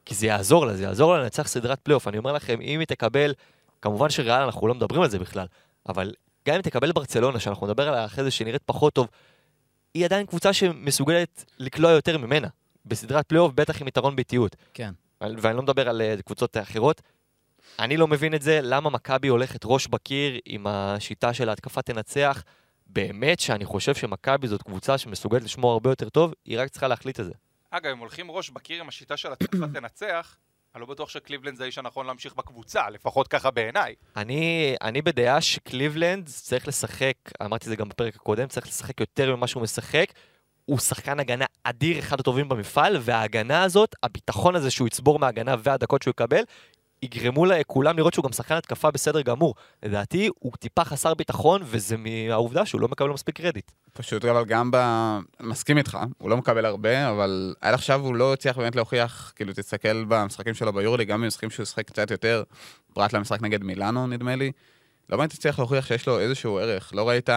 כי 0.04 0.14
זה 0.14 0.26
יעזור 0.26 0.66
לה, 0.66 0.76
זה 0.76 0.82
יעזור 0.82 1.14
לה 1.14 1.22
לנצח 1.22 1.48
סדרת 1.48 1.80
פלייאוף. 1.80 2.08
אני 2.08 2.18
אומר 2.18 2.32
לכם, 2.32 2.60
אם 2.60 2.80
היא 2.80 2.86
תקבל, 2.86 3.34
כמובן 3.82 4.10
שריאל 4.10 4.42
אנחנו 4.42 4.68
לא 4.68 4.74
מדברים 4.74 5.02
על 5.02 5.10
זה 5.10 5.18
בכלל, 5.18 5.46
אבל 5.88 6.14
גם 6.48 6.54
אם 6.54 6.62
תקבל 6.62 6.92
ברצלונה, 6.92 7.40
שאנחנו 7.40 7.66
נדבר 7.66 7.88
עליה 7.88 8.04
אחרי 8.04 8.24
זה 8.24 8.30
שנראית 8.30 8.62
פחות 8.62 8.92
טוב, 8.92 9.08
היא 9.94 10.04
עדיין 10.04 10.26
קבוצה 10.26 10.52
שמסוגלת 10.52 11.44
לקלוע 11.58 11.90
יותר 11.90 12.18
ממנה. 12.18 12.48
בסדרת 12.86 13.28
פלייאוף, 13.28 13.52
בטח 13.52 13.80
עם 13.82 13.88
יתרון 13.88 14.16
ביתיות. 14.16 14.56
כן. 14.74 14.90
ואני 15.20 15.56
לא 15.56 15.62
מדבר 15.62 15.88
על 15.88 16.02
אה, 16.02 16.14
קבוצות 16.24 16.56
אחרות. 16.56 17.02
אני 17.78 17.96
לא 17.96 18.06
מבין 18.06 18.34
את 18.34 18.42
זה, 18.42 18.60
למה 18.62 18.90
מכבי 18.90 19.28
הולכת 19.28 19.60
ראש 19.64 19.86
בקיר 19.86 20.40
עם 20.44 20.66
השיטה 20.66 21.34
של 21.34 21.48
ההתקפה 21.48 21.82
תנצח. 21.82 22.42
באמת 22.86 23.40
שאני 23.40 23.64
חושב 23.64 23.94
שמכבי 23.94 24.48
זאת 24.48 24.62
קבוצה 24.62 24.98
שמסוגלת 24.98 25.44
לשמור 25.44 25.72
הרבה 25.72 25.90
יותר 25.90 26.08
טוב, 26.08 26.32
היא 26.44 26.60
רק 26.60 26.68
צריכה 26.68 26.88
להחליט 26.88 27.20
את 27.20 27.24
זה. 27.24 27.32
אגב, 27.70 27.90
אם 27.90 27.98
הולכים 27.98 28.30
ראש 28.30 28.50
בקיר 28.50 28.80
עם 28.80 28.88
השיטה 28.88 29.16
של 29.16 29.32
התקפה 29.32 29.66
תנצח, 29.74 30.36
אני 30.74 30.80
לא 30.80 30.86
בטוח 30.86 31.08
שקליבלנד 31.08 31.56
זה 31.56 31.64
האיש 31.64 31.78
הנכון 31.78 32.06
להמשיך 32.06 32.34
בקבוצה, 32.34 32.90
לפחות 32.90 33.28
ככה 33.28 33.50
בעיניי. 33.50 33.94
אני, 34.16 34.74
אני 34.82 35.02
בדעה 35.02 35.40
שקליבלנד 35.40 36.26
צריך 36.26 36.68
לשחק, 36.68 37.14
אמרתי 37.42 37.64
את 37.64 37.70
זה 37.70 37.76
גם 37.76 37.88
בפרק 37.88 38.16
הקודם, 38.16 38.48
צריך 38.48 38.66
לשחק 38.66 39.00
יותר 39.00 39.36
ממה 39.36 39.46
שהוא 39.46 39.62
משחק. 39.62 40.06
הוא 40.66 40.78
שחקן 40.78 41.20
הגנה 41.20 41.44
אדיר, 41.64 41.99
אחד 41.99 42.20
הטובים 42.20 42.49
במפעל, 42.49 42.96
וההגנה 43.00 43.62
הזאת, 43.62 43.94
הביטחון 44.02 44.56
הזה 44.56 44.70
שהוא 44.70 44.87
יצבור 44.87 45.18
מההגנה 45.18 45.54
והדקות 45.62 46.02
שהוא 46.02 46.11
יקבל, 46.11 46.42
יגרמו 47.02 47.46
לכולם 47.46 47.96
לראות 47.96 48.14
שהוא 48.14 48.25
גם 48.25 48.32
שחקן 48.32 48.54
התקפה 48.54 48.90
בסדר 48.90 49.20
גמור. 49.20 49.54
לדעתי, 49.82 50.30
הוא 50.38 50.52
טיפה 50.58 50.85
חסר 50.85 51.14
ביטחון, 51.14 51.62
וזה 51.64 51.96
מהעובדה 51.96 52.66
שהוא 52.66 52.80
לא 52.80 52.88
מקבל 52.88 53.08
מספיק 53.08 53.37
קרדיט. 53.37 53.70
פשוט 53.92 54.25
אבל 54.25 54.44
גם 54.44 54.70
ב... 54.70 54.78
מסכים 55.40 55.78
איתך, 55.78 55.99
הוא 56.18 56.30
לא 56.30 56.37
מקבל 56.37 56.66
הרבה, 56.66 57.11
אבל 57.11 57.54
עד 57.61 57.75
עכשיו 57.75 58.00
הוא 58.00 58.14
לא 58.14 58.32
הצליח 58.32 58.58
באמת 58.58 58.76
להוכיח, 58.76 59.32
כאילו 59.37 59.52
תסתכל 59.52 60.04
במשחקים 60.04 60.54
שלו 60.54 60.73
ביורולי, 60.73 61.04
גם 61.04 61.23
במשחקים 61.23 61.50
שהוא 61.50 61.66
שיחק 61.66 61.87
קצת 61.87 62.11
יותר, 62.11 62.42
פרט 62.94 63.12
למשחק 63.12 63.42
נגד 63.42 63.64
מילאנו 63.64 64.06
נדמה 64.06 64.37
לי, 64.37 64.52
לא 65.10 65.16
באמת 65.16 65.32
הצליח 65.32 65.58
להוכיח 65.58 65.86
שיש 65.86 66.06
לו 66.06 66.20
איזשהו 66.20 66.58
ערך. 66.58 66.92
לא 66.94 67.08
ראית, 67.08 67.28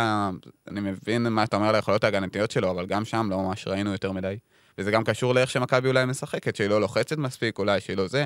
אני 0.68 0.80
מבין 0.80 1.28
מה 1.28 1.44
אתה 1.44 1.56
אומר 1.56 1.70
על 1.70 1.76
היכולות 1.76 2.04
ההגנתיות 2.04 2.52
שלו, 2.52 2.72
אבל 2.72 2.86
גם 2.86 3.06
שם 3.06 3.28
לא 3.30 3.38
ממש 3.38 3.68
ראינו 3.68 3.92
יותר 3.92 4.12
מדי. 4.12 4.38
וזה 4.78 4.92
גם 4.92 5.04
קשור 5.04 5.34
לאיך 5.34 5.50
שמכבי 5.50 5.88
אולי 5.88 6.06
משחקת, 6.06 6.56
שהיא 6.56 6.68
לא 6.68 6.82
לוחצת 6.82 7.18
מספיק, 7.18 7.60
אולי 7.60 7.82
שהיא 7.82 7.98
לא 7.98 8.08
זה, 8.08 8.26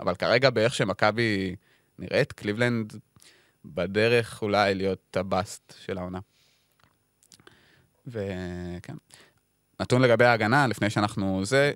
אבל 0.00 0.14
כרגע 0.14 0.50
באיך 0.50 0.74
שמכבי 0.74 1.56
נראית, 1.98 2.32
קליבלנד 2.32 2.92
בדרך 3.64 4.42
אולי 4.42 4.74
להיות 4.74 5.16
הבאסט 5.16 5.74
של 5.84 5.98
העונה. 5.98 6.18
וכן. 8.06 8.94
נתון 9.80 10.02
לגבי 10.02 10.24
ההגנה, 10.24 10.66
לפני 10.66 10.90
שאנחנו 10.90 11.44
זה, 11.44 11.72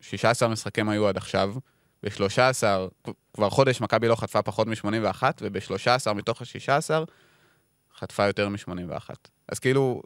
16 0.00 0.48
משחקים 0.48 0.88
היו 0.88 1.08
עד 1.08 1.16
עכשיו, 1.16 1.54
ב-13, 2.02 2.64
כבר 3.34 3.50
חודש 3.50 3.80
מכבי 3.80 4.08
לא 4.08 4.14
חטפה 4.14 4.42
פחות 4.42 4.66
מ-81, 4.66 5.22
וב-13 5.40 6.12
מתוך 6.12 6.42
ה-16 6.42 6.90
חטפה 7.98 8.26
יותר 8.26 8.48
מ-81. 8.48 9.10
אז 9.48 9.58
כאילו, 9.58 10.02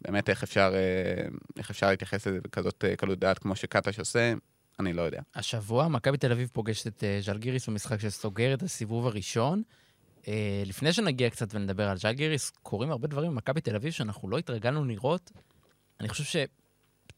באמת 0.00 0.30
איך 0.30 0.42
אפשר, 0.42 0.72
אה, 0.74 1.28
איך 1.56 1.70
אפשר 1.70 1.90
להתייחס 1.90 2.26
לזה 2.26 2.38
בכזאת 2.40 2.84
אה, 2.84 2.96
קלות 2.96 3.18
דעת 3.18 3.38
כמו 3.38 3.56
שקטש 3.56 3.98
עושה, 3.98 4.34
אני 4.80 4.92
לא 4.92 5.02
יודע. 5.02 5.20
השבוע 5.34 5.88
מכבי 5.88 6.16
תל 6.16 6.32
אביב 6.32 6.50
פוגשת 6.52 6.86
את 6.86 7.04
אה, 7.04 7.18
ז'לגיריס 7.22 7.68
במשחק 7.68 8.00
שסוגר 8.00 8.54
את 8.54 8.62
הסיבוב 8.62 9.06
הראשון. 9.06 9.62
לפני 10.66 10.92
שנגיע 10.92 11.30
קצת 11.30 11.54
ונדבר 11.54 11.88
על 11.88 11.96
ז'לגיריס, 11.96 12.52
קורים 12.62 12.90
הרבה 12.90 13.08
דברים 13.08 13.30
במכבי 13.30 13.60
תל 13.60 13.76
אביב 13.76 13.92
שאנחנו 13.92 14.28
לא 14.28 14.38
התרגלנו 14.38 14.84
לראות. 14.84 15.32
אני 16.00 16.08
חושב 16.08 16.24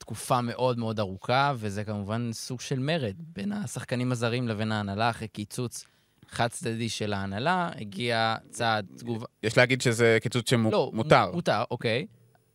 שתקופה 0.01 0.41
מאוד 0.41 0.79
מאוד 0.79 1.01
ארוכה, 1.01 1.53
וזה 1.57 1.85
כמובן 1.85 2.33
סוג 2.33 2.61
של 2.61 2.79
מרד 2.79 3.15
בין 3.19 3.53
השחקנים 3.53 4.13
הזרים 4.13 4.49
לבין 4.49 4.73
ההנהלה 4.73 5.11
אחרי 5.11 5.29
קיצוץ 5.29 5.85
חד 6.29 6.49
צדדי 6.49 6.89
של 6.89 7.13
ההנהלה, 7.13 7.71
הגיע 7.77 8.37
צעד 8.51 8.87
תגובה... 8.99 9.27
יש 9.43 9.59
להגיד 9.59 9.81
שזה 9.81 10.19
קיצוץ 10.23 10.51
שמותר. 10.51 10.77
לא, 10.77 10.91
מותר, 11.33 11.65
אוקיי. 11.71 12.07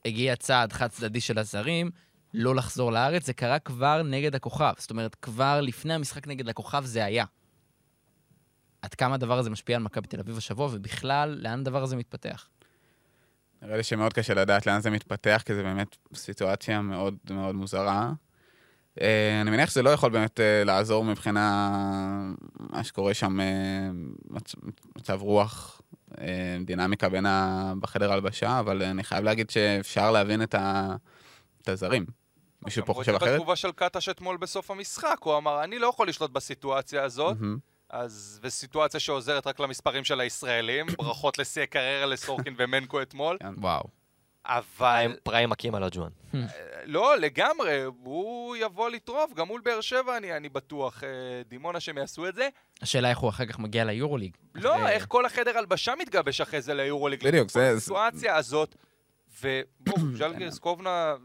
הגיע 0.06 0.36
צעד 0.36 0.74
חד 0.74 0.88
צדדי 0.88 1.22
של 1.22 1.40
הזרים, 1.40 1.92
לא 2.34 2.56
לחזור 2.56 2.92
לארץ, 2.92 3.26
זה 3.26 3.34
קרה 3.34 3.60
כבר 3.60 4.04
נגד 4.04 4.36
הכוכב. 4.36 4.74
זאת 4.78 4.92
אומרת, 4.92 5.16
כבר 5.16 5.62
לפני 5.62 5.94
המשחק 5.94 6.28
נגד 6.28 6.50
הכוכב 6.50 6.86
זה 6.86 7.06
היה. 7.06 7.26
עד 8.82 8.94
כמה 8.94 9.16
הדבר 9.16 9.38
הזה 9.38 9.50
משפיע 9.50 9.76
על 9.76 9.84
מכבי 9.84 10.08
תל 10.08 10.20
אביב 10.20 10.38
השבוע, 10.38 10.70
ובכלל, 10.72 11.38
לאן 11.42 11.60
הדבר 11.60 11.84
הזה 11.84 11.96
מתפתח? 11.96 12.48
נראה 13.66 13.78
לי 13.78 13.84
שמאוד 13.84 14.14
קשה 14.14 14.34
לדעת 14.34 14.66
לאן 14.66 14.82
זה 14.82 14.90
מתפתח, 14.90 15.42
כי 15.46 15.56
זו 15.56 15.64
באמת 15.64 15.96
סיטואציה 16.14 16.82
מאוד 16.82 17.16
מאוד 17.30 17.56
מוזרה. 17.56 18.12
אה, 19.02 19.42
אני 19.42 19.52
מניח 19.52 19.70
שזה 19.70 19.82
לא 19.82 19.90
יכול 19.90 20.12
באמת 20.12 20.40
אה, 20.40 20.64
לעזור 20.64 21.04
מבחינה 21.04 21.72
מה 22.60 22.84
שקורה 22.84 23.14
שם, 23.14 23.40
אה, 23.40 23.46
מצב 24.96 25.22
רוח 25.22 25.82
דינמיקה 26.66 27.10
בין 27.10 27.26
ה... 27.26 27.74
בחדר 27.80 28.12
הלבשה, 28.12 28.60
אבל 28.60 28.84
אני 28.84 29.04
חייב 29.04 29.24
להגיד 29.24 29.50
שאפשר 29.50 30.12
להבין 30.12 30.44
את, 30.44 30.56
ה... 30.56 30.96
את 31.62 31.70
הזרים. 31.70 32.06
מישהו 32.66 32.86
פה 32.86 32.94
חושב 32.94 33.16
אחרת? 33.16 33.30
בתגובה 33.34 33.56
של 33.56 33.72
קטש 33.72 34.10
אתמול 34.10 34.38
בסוף 34.38 34.72
המשחק, 34.72 35.18
הוא 35.20 35.38
אמר, 35.38 35.64
אני 35.64 35.80
לא 35.80 35.88
יכול 35.88 36.10
לשלוט 36.10 36.32
בסיטואציה 36.32 37.04
הזאת. 37.04 37.38
אז, 37.90 38.40
וסיטואציה 38.44 39.00
שעוזרת 39.00 39.48
רק 39.48 39.60
למספרים 39.60 40.04
של 40.04 40.20
הישראלים, 40.20 40.86
ברכות 40.98 41.38
לשיא 41.38 41.64
הקריירה 41.64 42.06
לסורקין 42.06 42.56
ומנקו 42.58 43.02
אתמול. 43.02 43.38
כן. 43.40 43.54
וואו. 43.58 43.84
אבל... 44.46 45.16
פריים 45.24 45.50
מכים 45.50 45.76
על 45.76 45.84
הג'ואן. 45.84 46.10
אה, 46.36 46.40
לא, 46.86 47.18
לגמרי, 47.18 47.84
הוא 47.84 48.56
יבוא 48.56 48.90
לטרוף, 48.90 49.34
גם 49.34 49.48
מול 49.48 49.62
באר 49.62 49.82
שבע 49.82 50.18
אני, 50.18 50.38
אני 50.38 50.50
בטוח, 50.50 51.04
אה, 51.04 51.10
דימונה 51.48 51.80
שהם 51.80 51.98
יעשו 51.98 52.28
את 52.28 52.36
זה. 52.36 52.50
השאלה 52.82 53.10
איך 53.10 53.18
הוא 53.18 53.30
אחר 53.30 53.46
כך 53.46 53.60
מגיע 53.60 53.84
ליורוליג. 53.84 54.38
לא, 54.56 54.76
אחרי... 54.76 54.90
איך 54.90 55.06
כל 55.08 55.26
החדר 55.26 55.58
הלבשה 55.58 55.94
מתגבש 56.00 56.42
אחרי 56.42 56.62
זה 56.62 56.74
ליורוליג. 56.74 57.24
בדיוק, 57.24 57.52
זה... 57.52 57.72
הסיטואציה 57.72 58.36
הזאת, 58.36 58.76
ובואו, 59.42 59.98
ז'לגירס 60.18 60.60
קובנה, 60.60 61.16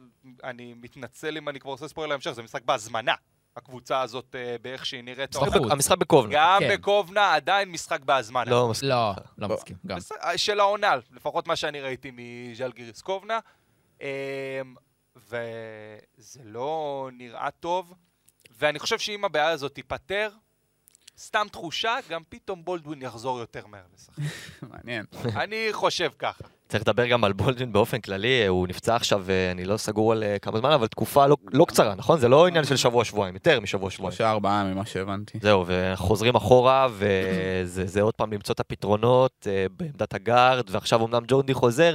אני 0.44 0.74
מתנצל 0.74 1.36
אם 1.36 1.48
אני 1.48 1.60
כבר 1.60 1.70
עושה 1.70 1.88
ספוילר 1.88 2.10
להמשך, 2.10 2.30
זה 2.30 2.42
משחק 2.42 2.62
בהזמנה. 2.62 3.14
הקבוצה 3.56 4.00
הזאת 4.00 4.34
אה, 4.38 4.56
באיך 4.62 4.86
שהיא 4.86 5.04
נראית. 5.04 5.36
המשחק 5.70 5.98
בקובנה. 5.98 6.32
גם 6.34 6.60
כן. 6.60 6.74
בקובנה, 6.74 7.34
עדיין 7.34 7.68
משחק 7.68 8.00
בהזמן. 8.00 8.48
לא 8.48 8.68
מסכים. 8.68 8.88
לא, 8.88 9.12
לא 9.38 9.48
מסכים, 9.48 9.76
גם. 9.86 9.98
של 10.36 10.60
העונה, 10.60 10.94
לפחות 11.12 11.46
מה 11.46 11.56
שאני 11.56 11.80
ראיתי 11.80 12.10
מז'לגיריס 12.14 13.02
קובנה. 13.02 13.38
אמ, 14.00 14.06
וזה 15.16 16.40
לא 16.44 17.08
נראה 17.12 17.50
טוב. 17.50 17.94
ואני 18.58 18.78
חושב 18.78 18.98
שאם 18.98 19.24
הבעיה 19.24 19.48
הזאת 19.48 19.74
תיפתר, 19.74 20.30
סתם 21.18 21.46
תחושה, 21.52 21.96
גם 22.08 22.22
פתאום 22.28 22.64
בולדווין 22.64 23.02
יחזור 23.02 23.38
יותר 23.38 23.66
מהר 23.66 23.84
לשחק. 23.94 24.22
מעניין. 24.70 25.06
אני 25.36 25.68
חושב 25.72 26.10
ככה. 26.18 26.44
צריך 26.70 26.82
לדבר 26.82 27.06
גם 27.06 27.24
על 27.24 27.32
בולדווין 27.32 27.72
באופן 27.72 28.00
כללי, 28.00 28.46
הוא 28.46 28.68
נפצע 28.68 28.96
עכשיו, 28.96 29.24
אני 29.50 29.64
לא 29.64 29.76
סגור 29.76 30.12
על 30.12 30.22
אה, 30.22 30.38
כמה 30.38 30.58
זמן, 30.58 30.70
אבל 30.70 30.86
תקופה 30.86 31.26
לא, 31.26 31.36
לא 31.52 31.64
קצרה, 31.64 31.94
נכון? 31.94 32.18
זה 32.18 32.28
לא 32.28 32.46
עניין 32.46 32.64
של 32.64 32.76
שבוע-שבועיים, 32.76 33.34
יותר 33.34 33.60
משבוע-שבועיים. 33.60 34.12
שלושה 34.12 34.30
ארבעה 34.30 34.64
ממה 34.64 34.86
שהבנתי. 34.86 35.38
זהו, 35.42 35.64
וחוזרים 35.66 36.34
אחורה, 36.34 36.88
וזה 36.90 38.02
עוד 38.02 38.14
פעם 38.14 38.32
למצוא 38.32 38.52
את 38.52 38.60
הפתרונות 38.60 39.46
אה, 39.50 39.66
בעמדת 39.76 40.14
הגארד, 40.14 40.64
ועכשיו 40.70 41.06
אמנם 41.06 41.22
ג'ורדי 41.28 41.54
חוזר, 41.54 41.94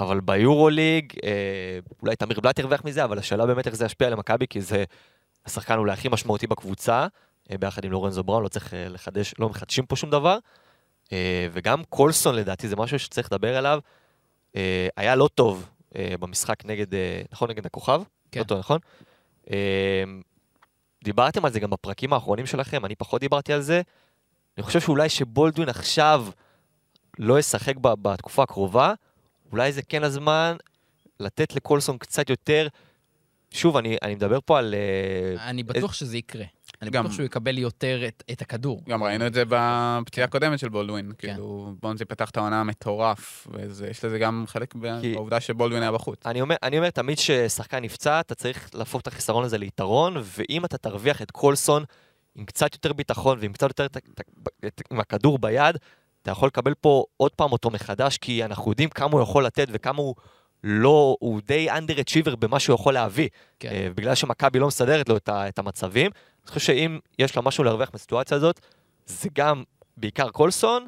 אבל 0.00 0.20
ביורוליג, 0.20 1.12
אה, 1.24 1.78
אולי 2.02 2.16
תמיר 2.16 2.40
בלאט 2.40 2.58
ירוויח 2.58 2.84
מזה, 2.84 3.04
אבל 3.04 3.18
השאלה 3.18 3.46
באמת 3.46 3.66
איך 3.66 3.76
זה 3.76 3.84
ישפיע 3.84 4.08
על 4.08 4.14
מכבי, 4.14 4.46
כי 4.50 4.60
זה 4.60 4.84
השחקן 5.46 5.78
אולי 5.78 5.92
הכי 5.92 6.08
משמעותי 6.08 6.46
בקבוצה, 6.46 7.06
ביחד 7.60 7.84
עם 7.84 7.92
לורנזו 7.92 8.24
בראון, 8.24 8.42
לא 8.42 8.48
צריך 8.48 8.74
לחדש, 8.76 9.34
לא 9.38 9.48
מחדשים 9.48 9.86
פה 9.86 9.96
שום 9.96 10.10
דבר. 10.10 10.38
וגם 11.52 11.84
קולסון 11.88 12.34
לדעתי 12.34 12.68
זה 12.68 12.76
משהו 12.76 12.98
שצריך 12.98 13.32
לדבר 13.32 13.56
עליו. 13.56 13.78
אה, 14.56 14.88
היה 14.96 15.16
לא 15.16 15.28
טוב 15.34 15.68
אה, 15.96 16.14
במשחק 16.20 16.64
נגד, 16.64 16.94
אה, 16.94 17.22
נכון, 17.32 17.50
נגד 17.50 17.66
הכוכב? 17.66 18.02
כן. 18.30 18.40
לא 18.40 18.44
טוב, 18.44 18.58
נכון? 18.58 18.78
דיברתם 21.04 21.44
על 21.44 21.52
זה 21.52 21.60
גם 21.60 21.70
בפרקים 21.70 22.12
האחרונים 22.12 22.46
שלכם, 22.46 22.84
אני 22.84 22.94
פחות 22.94 23.20
דיברתי 23.20 23.52
על 23.52 23.60
זה. 23.60 23.82
אני 24.56 24.62
חושב 24.62 24.80
שאולי 24.80 25.08
שבולדווין 25.08 25.68
עכשיו 25.68 26.26
לא 27.18 27.38
ישחק 27.38 27.76
בתקופה 27.76 28.42
הקרובה, 28.42 28.94
אולי 29.52 29.72
זה 29.72 29.82
כן 29.82 30.04
הזמן 30.04 30.56
לתת 31.20 31.56
לקולסון 31.56 31.98
קצת 31.98 32.30
יותר. 32.30 32.68
שוב, 33.52 33.76
אני, 33.76 33.96
אני 34.02 34.14
מדבר 34.14 34.38
פה 34.44 34.58
על... 34.58 34.74
אני 35.38 35.62
בטוח 35.62 35.90
את... 35.90 35.96
שזה 35.96 36.16
יקרה. 36.16 36.44
אני 36.82 36.90
גם, 36.90 37.04
בטוח 37.04 37.16
שהוא 37.16 37.26
יקבל 37.26 37.58
יותר 37.58 38.02
את, 38.08 38.22
את 38.32 38.42
הכדור. 38.42 38.82
גם 38.88 39.02
ראינו 39.02 39.26
את 39.26 39.34
זה 39.34 39.42
בפציעה 39.48 40.24
הקודמת 40.24 40.58
של 40.58 40.68
בולדווין. 40.68 41.12
כן. 41.18 41.28
כאילו, 41.28 41.74
בונזי 41.82 42.04
פתח 42.04 42.30
את 42.30 42.36
העונה 42.36 42.60
המטורף, 42.60 43.46
ויש 43.52 44.04
לזה 44.04 44.18
גם 44.18 44.44
חלק 44.46 44.74
כי... 45.00 45.14
בעובדה 45.14 45.40
שבולדווין 45.40 45.82
היה 45.82 45.92
בחוץ. 45.92 46.26
אני 46.26 46.40
אומר, 46.40 46.56
אני 46.62 46.78
אומר 46.78 46.90
תמיד 46.90 47.18
ששחקן 47.18 47.82
נפצע, 47.82 48.20
אתה 48.20 48.34
צריך 48.34 48.70
להפוך 48.74 49.00
את 49.00 49.06
החיסרון 49.06 49.44
הזה 49.44 49.58
ליתרון, 49.58 50.16
ואם 50.16 50.64
אתה 50.64 50.78
תרוויח 50.78 51.22
את 51.22 51.30
קולסון 51.30 51.84
עם 52.34 52.44
קצת 52.44 52.74
יותר 52.74 52.92
ביטחון 52.92 53.38
ועם 53.40 53.52
קצת 53.52 53.68
יותר 53.68 53.86
עם 54.90 55.00
הכדור 55.00 55.38
ביד, 55.38 55.76
אתה 56.22 56.30
יכול 56.30 56.46
לקבל 56.46 56.74
פה 56.74 57.04
עוד 57.16 57.32
פעם 57.34 57.52
אותו 57.52 57.70
מחדש, 57.70 58.18
כי 58.18 58.44
אנחנו 58.44 58.70
יודעים 58.70 58.88
כמה 58.88 59.12
הוא 59.12 59.22
יכול 59.22 59.46
לתת 59.46 59.68
וכמה 59.72 59.98
הוא... 59.98 60.14
לא, 60.64 61.16
הוא 61.20 61.40
די 61.44 61.70
אנדר-אצ'יבר 61.70 62.36
במה 62.36 62.60
שהוא 62.60 62.74
יכול 62.74 62.94
להביא. 62.94 63.28
כן. 63.60 63.70
Uh, 63.70 63.94
בגלל 63.94 64.14
שמכבי 64.14 64.58
לא 64.58 64.66
מסדרת 64.66 65.08
לו 65.08 65.16
את, 65.16 65.28
ה, 65.28 65.48
את 65.48 65.58
המצבים. 65.58 66.10
אני 66.42 66.48
חושב 66.48 66.60
שאם 66.60 66.98
יש 67.18 67.36
לה 67.36 67.42
משהו 67.42 67.64
להרוויח 67.64 67.90
בסיטואציה 67.90 68.36
הזאת, 68.36 68.60
זה 69.06 69.28
גם 69.32 69.62
בעיקר 69.96 70.30
קולסון, 70.30 70.86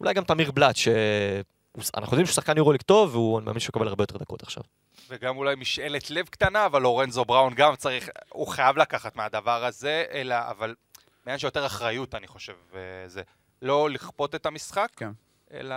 אולי 0.00 0.14
גם 0.14 0.24
תמיר 0.24 0.50
בלאט, 0.50 0.76
שאנחנו 0.76 2.02
יודעים 2.02 2.26
שהוא 2.26 2.34
שחקן 2.34 2.56
יורוליג 2.56 2.82
טוב, 2.82 3.14
והוא, 3.14 3.40
מאמין 3.42 3.60
שהוא 3.60 3.70
יקבל 3.70 3.88
הרבה 3.88 4.02
יותר 4.02 4.16
דקות 4.16 4.42
עכשיו. 4.42 4.62
וגם 5.08 5.36
אולי 5.36 5.54
משאלת 5.54 6.10
לב 6.10 6.26
קטנה, 6.26 6.66
אבל 6.66 6.82
לורנזו 6.82 7.24
בראון 7.24 7.54
גם 7.54 7.76
צריך, 7.76 8.08
הוא 8.28 8.46
חייב 8.46 8.76
לקחת 8.76 9.16
מהדבר 9.16 9.64
הזה, 9.64 10.04
אלא, 10.12 10.34
אבל 10.50 10.74
מעניין 11.24 11.38
שיותר 11.38 11.66
אחריות, 11.66 12.14
אני 12.14 12.26
חושב, 12.26 12.52
זה 13.06 13.22
לא 13.62 13.90
לכפות 13.90 14.34
את 14.34 14.46
המשחק, 14.46 14.88
כן. 14.96 15.10
אלא 15.52 15.76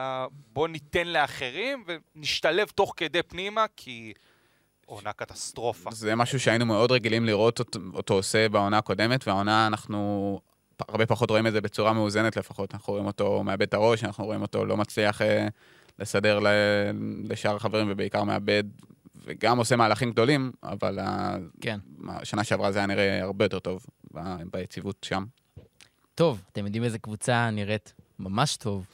בוא 0.53 0.67
ניתן 0.67 1.07
לאחרים 1.07 1.83
ונשתלב 1.87 2.67
תוך 2.67 2.93
כדי 2.97 3.23
פנימה, 3.23 3.65
כי 3.75 4.13
עונה 4.85 5.13
קטסטרופה. 5.13 5.91
זה 5.91 6.15
משהו 6.15 6.39
שהיינו 6.39 6.65
מאוד 6.65 6.91
רגילים 6.91 7.25
לראות 7.25 7.59
אותו, 7.59 7.79
אותו 7.93 8.13
עושה 8.13 8.49
בעונה 8.49 8.77
הקודמת, 8.77 9.27
והעונה 9.27 9.67
אנחנו 9.67 10.39
הרבה 10.89 11.05
פחות 11.05 11.29
רואים 11.29 11.47
את 11.47 11.51
זה 11.51 11.61
בצורה 11.61 11.93
מאוזנת 11.93 12.37
לפחות. 12.37 12.73
אנחנו 12.73 12.93
רואים 12.93 13.05
אותו 13.05 13.43
מאבד 13.43 13.61
את 13.61 13.73
הראש, 13.73 14.03
אנחנו 14.03 14.25
רואים 14.25 14.41
אותו 14.41 14.65
לא 14.65 14.77
מצליח 14.77 15.21
אה, 15.21 15.47
לסדר 15.99 16.39
ל, 16.39 16.47
לשאר 17.23 17.55
החברים 17.55 17.87
ובעיקר 17.89 18.23
מאבד, 18.23 18.63
וגם 19.25 19.57
עושה 19.57 19.75
מהלכים 19.75 20.11
גדולים, 20.11 20.51
אבל 20.63 20.99
כן. 21.61 21.79
השנה 22.09 22.43
שעברה 22.43 22.71
זה 22.71 22.79
היה 22.79 22.85
נראה 22.87 23.23
הרבה 23.23 23.45
יותר 23.45 23.59
טוב 23.59 23.85
ב- 24.13 24.43
ביציבות 24.51 24.95
שם. 25.05 25.25
טוב, 26.15 26.41
אתם 26.51 26.65
יודעים 26.65 26.83
איזה 26.83 26.99
קבוצה 26.99 27.49
נראית 27.49 27.93
ממש 28.19 28.57
טוב? 28.57 28.85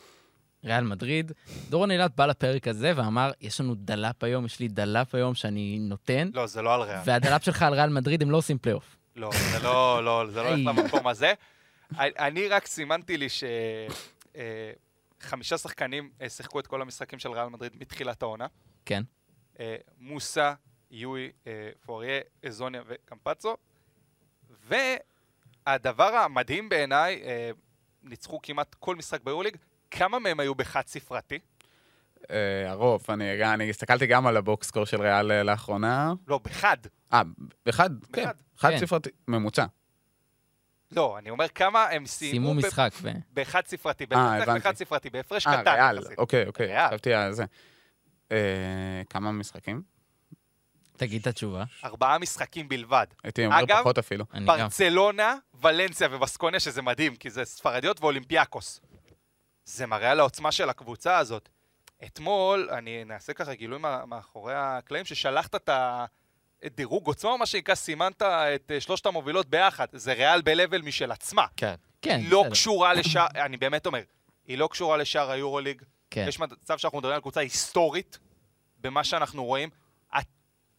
ריאל 0.63 0.83
מדריד. 0.83 1.31
דורון 1.69 1.91
אילת 1.91 2.15
בא 2.15 2.25
לפרק 2.25 2.67
הזה 2.67 2.93
ואמר, 2.95 3.31
יש 3.41 3.61
לנו 3.61 3.75
דלאפ 3.75 4.23
היום, 4.23 4.45
יש 4.45 4.59
לי 4.59 4.67
דלאפ 4.67 5.15
היום 5.15 5.35
שאני 5.35 5.77
נותן, 5.79 6.29
לא, 6.33 6.47
זה 6.47 6.61
לא 6.61 6.73
על 6.75 6.81
ריאל. 6.81 6.99
והדלאפ 7.05 7.43
שלך 7.45 7.61
על 7.61 7.73
ריאל 7.73 7.89
מדריד, 7.89 8.21
הם 8.21 8.31
לא 8.31 8.37
עושים 8.37 8.57
פלייאוף. 8.57 8.97
לא, 9.15 9.29
זה 9.51 9.59
לא, 9.63 10.03
לא, 10.05 10.25
זה 10.31 10.43
לא 10.43 10.47
הולך. 10.49 10.59
למקום 10.65 11.07
הזה. 11.07 11.33
אני- 11.99 12.47
רק 12.47 12.65
סימנתי 12.67 13.17
לי 13.17 13.29
ש... 13.29 13.43
אה, 14.35 14.71
חמישה 15.19 15.57
שחקנים 15.57 16.09
אה, 16.21 16.29
שיחקו 16.29 16.59
את 16.59 16.67
כל 16.67 16.81
המשחקים 16.81 17.19
של 17.19 17.31
ריאל 17.31 17.47
מדריד 17.49 17.71
מתחילת 17.79 18.21
העונה. 18.21 18.45
כן. 18.85 19.03
אה, 19.59 19.75
מוסה, 19.99 20.53
יוי, 20.91 21.31
פורייה, 21.85 22.19
אזוניה 22.45 22.81
וקמפצו. 22.87 23.57
והדבר 24.67 26.03
המדהים 26.15 26.69
בעיניי, 26.69 27.21
ניצחו 28.03 28.39
כמעט 28.43 28.75
כל 28.79 28.95
משחק 28.95 29.23
ביורוליג, 29.23 29.57
כמה 29.91 30.19
מהם 30.19 30.39
היו 30.39 30.55
בחד 30.55 30.81
ספרתי? 30.87 31.39
אה, 32.31 32.69
הרוב, 32.71 33.05
אני, 33.09 33.53
אני 33.53 33.69
הסתכלתי 33.69 34.07
גם 34.07 34.27
על 34.27 34.37
הבוקסקור 34.37 34.85
של 34.85 35.01
ריאל 35.01 35.31
אה, 35.31 35.43
לאחרונה. 35.43 36.13
לא, 36.27 36.39
בחד. 36.43 36.77
אה, 37.13 37.21
באחד, 37.65 37.89
כן. 38.13 38.29
חד 38.57 38.69
כן. 38.69 38.77
ספרתי, 38.77 39.09
ממוצע. 39.27 39.65
לא, 40.91 41.17
אני 41.17 41.29
אומר 41.29 41.47
כמה 41.47 41.83
הם 41.83 42.05
סיימו 42.05 42.47
סיימו 42.47 42.53
משחק. 42.53 42.91
בחד 43.33 43.61
ספרתי, 43.67 44.05
אה. 44.13 44.55
בחד 44.55 44.75
ספרתי, 44.75 45.09
בהפרש 45.09 45.47
אה, 45.47 45.61
קטן 45.61 45.71
ריאל, 45.71 45.97
יחסית. 45.97 46.19
אוקיי, 46.19 46.47
אוקיי, 46.47 46.65
ריאל. 46.65 46.87
חשבתי 46.87 47.13
על 47.13 47.33
זה. 47.33 47.45
אה, 48.31 48.37
כמה 49.09 49.31
משחקים? 49.31 49.81
תגיד 50.97 51.21
את 51.21 51.27
התשובה. 51.27 51.63
ארבעה 51.83 52.17
משחקים 52.17 52.69
בלבד. 52.69 53.05
הייתי 53.23 53.45
אומר 53.45 53.63
אגב, 53.63 53.79
פחות 53.79 53.97
אפילו. 53.97 54.25
גם. 54.35 54.45
ברצלונה, 54.45 55.35
ולנסיה 55.61 56.07
ובסקוניה, 56.11 56.59
שזה 56.59 56.81
מדהים, 56.81 57.15
כי 57.15 57.29
זה 57.29 57.45
ספרדיות 57.45 58.01
ואולימפיאקוס. 58.01 58.81
זה 59.65 59.85
מראה 59.85 60.11
על 60.11 60.19
העוצמה 60.19 60.51
של 60.51 60.69
הקבוצה 60.69 61.17
הזאת. 61.17 61.49
אתמול, 62.05 62.69
אני 62.71 63.03
נעשה 63.03 63.33
ככה 63.33 63.53
גילוי 63.53 63.79
מאחורי 64.07 64.53
הקלעים, 64.55 65.05
ששלחת 65.05 65.55
את 65.55 65.69
הדירוג 66.63 67.07
עוצמה, 67.07 67.37
מה 67.37 67.45
שנקרא, 67.45 67.75
סימנת 67.75 68.21
את 68.21 68.71
אה, 68.71 68.81
שלושת 68.81 69.05
המובילות 69.05 69.49
ביחד. 69.49 69.87
זה 69.91 70.13
ריאל 70.13 70.41
ב-level 70.41 70.81
משל 70.85 71.11
עצמה. 71.11 71.45
כן. 71.57 71.75
כן, 72.01 72.21
לא 72.23 72.41
בסדר. 72.41 72.51
קשורה 72.51 72.93
לשאר, 72.93 73.27
אני 73.45 73.57
באמת 73.57 73.85
אומר, 73.85 74.01
היא 74.47 74.57
לא 74.57 74.67
קשורה 74.71 74.97
לשאר 74.97 75.31
היורוליג. 75.31 75.81
כן. 76.09 76.25
יש 76.27 76.39
מצב 76.39 76.77
שאנחנו 76.77 76.97
מדברים 76.97 77.15
על 77.15 77.21
קבוצה 77.21 77.39
היסטורית 77.39 78.19
במה 78.77 79.03
שאנחנו 79.03 79.45
רואים. 79.45 79.69
את, 80.19 80.25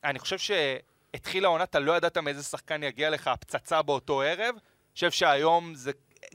אני 0.05 0.19
חושב 0.19 0.39
שהתחילה 0.39 1.49
העונה, 1.49 1.65
אתה 1.65 1.79
לא 1.79 1.97
ידעת 1.97 2.19
מאיזה 2.19 2.43
שחקן 2.43 2.83
יגיע 2.83 3.11
לך 3.11 3.29
הפצצה 3.29 3.83
באותו 3.83 4.23
ערב. 4.23 4.55
אני 4.55 4.95
חושב 4.95 5.11
שהיום 5.11 5.75
זה 5.75 5.93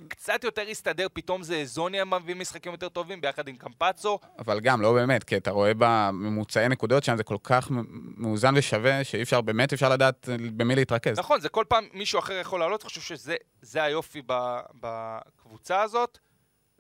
קצת 0.08 0.44
יותר 0.44 0.62
הסתדר, 0.62 1.08
פתאום 1.14 1.44
זה 1.44 1.66
זוניה 1.66 2.06
מביא 2.06 2.36
משחקים 2.36 2.72
יותר 2.72 2.90
טובים 2.90 3.22
ביחד 3.22 3.48
עם 3.48 3.56
קמפצו. 3.56 4.20
אבל 4.40 4.60
גם, 4.60 4.82
לא 4.82 4.94
באמת, 4.94 5.24
כי 5.24 5.38
אתה 5.38 5.52
רואה 5.52 5.72
בממוצעי 5.78 6.70
נקודות 6.70 7.04
שם, 7.04 7.18
זה 7.18 7.24
כל 7.24 7.38
כך 7.44 7.68
מאוזן 8.18 8.54
ושווה, 8.58 9.04
שאי 9.04 9.22
אפשר, 9.22 9.42
באמת 9.42 9.74
אפשר 9.74 9.90
לדעת 9.90 10.30
במי 10.56 10.76
להתרכז. 10.76 11.20
נכון, 11.20 11.40
זה 11.40 11.50
כל 11.50 11.66
פעם 11.68 11.88
מישהו 11.94 12.20
אחר 12.20 12.34
יכול 12.34 12.60
לעלות, 12.60 12.82
אני 12.82 12.90
חושב 12.90 13.02
שזה 13.02 13.36
זה 13.62 13.84
היופי 13.84 14.22
בקבוצה 14.80 15.82
הזאת. 15.82 16.18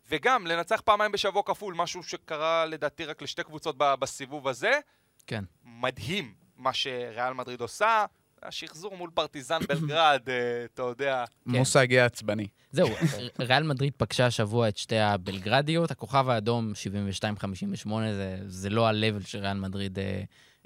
וגם, 0.09 0.47
לנצח 0.47 0.81
פעמיים 0.81 1.11
בשבוע 1.11 1.43
כפול, 1.45 1.73
משהו 1.73 2.03
שקרה 2.03 2.65
לדעתי 2.65 3.05
רק 3.05 3.21
לשתי 3.21 3.43
קבוצות 3.43 3.75
בסיבוב 3.77 4.47
הזה. 4.47 4.71
כן. 5.27 5.43
מדהים 5.63 6.33
מה 6.57 6.73
שריאל 6.73 7.33
מדריד 7.33 7.61
עושה. 7.61 8.05
השחזור 8.43 8.97
מול 8.97 9.09
פרטיזן 9.13 9.59
בלגרד, 9.67 10.21
אה, 10.27 10.65
אתה 10.73 10.81
יודע. 10.81 11.25
מוסה 11.45 11.81
הגיע 11.81 12.05
עצבני. 12.05 12.47
זהו, 12.71 12.89
ריאל 13.39 13.63
מדריד 13.63 13.93
פגשה 13.97 14.25
השבוע 14.25 14.67
את 14.67 14.77
שתי 14.77 14.99
הבלגרדיות, 14.99 15.91
הכוכב 15.91 16.29
האדום 16.29 16.71
72-58, 17.85 17.89
זה, 18.13 18.37
זה 18.45 18.69
לא 18.69 18.87
ה-level 18.87 19.27
שריאל 19.27 19.57
מדריד 19.57 19.99
אה, 19.99 20.21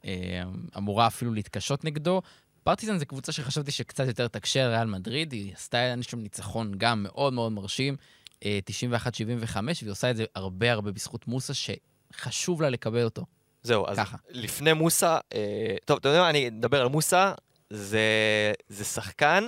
אה, 0.06 0.44
אמורה 0.78 1.08
אפילו 1.08 1.34
להתקשות 1.34 1.84
נגדו. 1.84 2.22
פרטיזן 2.64 2.98
זה 2.98 3.06
קבוצה 3.06 3.32
שחשבתי 3.32 3.72
שקצת 3.72 4.08
יותר 4.08 4.28
תקשה 4.28 4.66
על 4.66 4.72
ריאל 4.72 4.88
מדריד, 4.88 5.32
היא 5.32 5.54
עשתה 5.54 5.78
שם 6.02 6.20
ניצחון 6.20 6.72
גם 6.78 7.04
מאוד 7.04 7.34
מאוד 7.34 7.52
מרשים, 7.52 7.96
אה, 8.46 8.60
91-75, 8.70 9.58
והיא 9.82 9.92
עושה 9.92 10.12
את 10.12 10.16
זה 10.16 10.26
הרבה 10.36 10.72
הרבה 10.72 10.92
בזכות 10.92 11.28
מוסה, 11.28 11.54
שחשוב 11.54 12.62
לה 12.62 12.70
לקבל 12.70 13.04
אותו. 13.04 13.26
זהו, 13.64 13.88
אז 13.88 13.98
ככה. 13.98 14.18
לפני 14.30 14.74
מוסה, 14.74 15.18
אה, 15.34 15.76
טוב, 15.86 15.98
אתה 15.98 16.10
יודע 16.10 16.22
מה, 16.22 16.30
אני 16.30 16.48
אדבר 16.48 16.82
על 16.82 16.88
מוסה, 16.88 17.34
זה, 17.72 18.02
זה 18.70 18.84
שחקן 18.84 19.46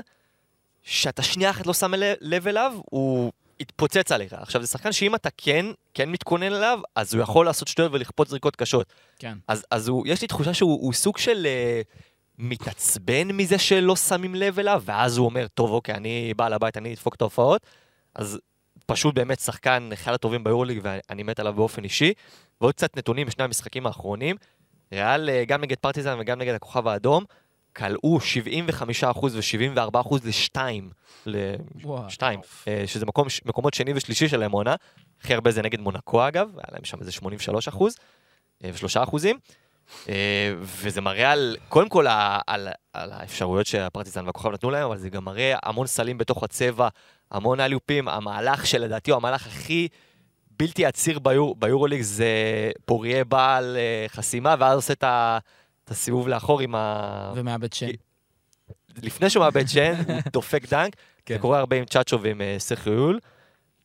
שאתה 0.81 1.23
שנייה 1.23 1.49
אחת 1.49 1.65
לא 1.65 1.73
שם 1.73 1.93
לב- 2.21 2.47
אליו, 2.47 2.73
הוא 2.86 3.31
יתפוצץ 3.59 4.12
עליך. 4.12 4.33
עכשיו, 4.33 4.62
זה 4.62 4.67
שחקן 4.67 4.91
שאם 4.91 5.15
אתה 5.15 5.29
כן, 5.38 5.65
כן 5.93 6.09
מתכונן 6.12 6.53
אליו, 6.53 6.79
אז 6.95 7.13
הוא 7.13 7.23
יכול 7.23 7.45
לעשות 7.45 7.67
שטויות 7.67 7.91
ולכפות 7.93 8.27
זריקות 8.27 8.55
קשות. 8.55 8.93
כן. 9.19 9.38
אז, 9.47 9.65
אז 9.71 9.88
הוא, 9.88 10.03
יש 10.07 10.21
לי 10.21 10.27
תחושה 10.27 10.53
שהוא 10.53 10.81
הוא 10.81 10.93
סוג 10.93 11.17
של 11.17 11.45
אה, 11.45 11.81
מתעצבן 12.38 13.31
מזה 13.31 13.57
שלא 13.57 13.95
שמים 13.95 14.36
לב 14.36 14.59
אליו, 14.59 14.81
ואז 14.86 15.17
הוא 15.17 15.25
אומר, 15.25 15.47
טוב, 15.47 15.71
אוקיי, 15.71 15.95
אני 15.95 16.33
בעל 16.38 16.53
הבית, 16.53 16.77
אני 16.77 16.93
אדפוק 16.93 17.15
את 17.15 17.21
ההופעות. 17.21 17.62
אז 18.15 18.39
פשוט 18.86 19.15
באמת 19.15 19.39
שחקן 19.39 19.89
אחד 19.93 20.13
הטובים 20.13 20.43
ביורוליג, 20.43 20.79
ואני 20.83 21.23
מת 21.23 21.39
עליו 21.39 21.53
באופן 21.53 21.83
אישי. 21.83 22.13
ועוד 22.62 22.73
קצת 22.73 22.97
נתונים 22.97 23.27
משני 23.27 23.43
המשחקים 23.43 23.88
האחרונים. 23.88 24.36
ריאל, 24.93 25.29
אה, 25.29 25.45
גם 25.45 25.62
נגד 25.62 25.77
פרטיזן 25.77 26.17
וגם 26.19 26.39
נגד 26.39 26.53
הכוכב 26.53 26.88
האדום, 26.88 27.23
כלאו 27.75 28.17
75% 29.13 29.19
ו-74% 29.23 30.15
ל-2. 30.23 30.57
וואו. 31.83 32.03
ל-2, 32.05 32.23
שזה 32.86 33.05
מקום, 33.05 33.27
מקומות 33.45 33.73
שני 33.73 33.93
ושלישי 33.95 34.27
שלהם 34.27 34.51
עונה. 34.51 34.75
הכי 35.21 35.33
הרבה 35.33 35.51
זה 35.51 35.62
נגד 35.62 35.79
מונקו 35.79 36.27
אגב, 36.27 36.49
היה 36.57 36.65
להם 36.71 36.83
שם 36.83 36.99
איזה 36.99 37.12
83 37.12 37.67
אחוז, 37.67 37.95
ו-3 38.63 39.03
אחוזים. 39.03 39.38
אה, 40.09 40.53
וזה 40.59 41.01
מראה 41.01 41.31
על, 41.31 41.57
קודם 41.69 41.89
כל 41.89 42.07
על, 42.07 42.39
על, 42.47 42.67
על 42.93 43.12
האפשרויות 43.12 43.65
שהפרטיזן 43.65 44.25
והכוכב 44.25 44.49
נתנו 44.49 44.71
להם, 44.71 44.86
אבל 44.86 44.97
זה 44.97 45.09
גם 45.09 45.25
מראה 45.25 45.55
המון 45.63 45.88
סלים 45.88 46.17
בתוך 46.17 46.43
הצבע, 46.43 46.88
המון 47.31 47.59
אליופים, 47.59 48.07
המהלך 48.07 48.67
שלדעתי 48.67 49.12
הוא 49.12 49.17
המהלך 49.17 49.47
הכי 49.47 49.88
בלתי 50.59 50.86
עציר 50.86 51.19
ביור, 51.19 51.55
ביורוליג 51.59 52.01
זה 52.01 52.27
פוריה 52.86 53.23
בא 53.25 53.55
על 53.57 53.77
אה, 53.79 54.05
חסימה, 54.09 54.55
ואז 54.59 54.75
עושה 54.75 54.93
את 54.93 55.03
ה- 55.03 55.38
את 55.86 55.91
הסיבוב 55.91 56.28
לאחור 56.28 56.60
עם 56.62 56.76
ה... 56.76 57.34
ומאבד 57.36 57.74
שם. 57.74 57.88
לפני 59.02 59.30
שהוא 59.30 59.43
מאבד 59.43 59.67
שן, 59.67 59.93
הוא 60.08 60.19
דופק 60.34 60.69
דנק. 60.69 60.96
כן. 61.26 61.34
זה 61.34 61.39
קורה 61.39 61.60
הרבה 61.60 61.76
עם 61.76 61.86
צ'אצ'ו 61.86 62.22
ועם 62.22 62.41
אה, 62.41 62.56
סרחיו 62.60 62.93
יוי. 62.93 63.19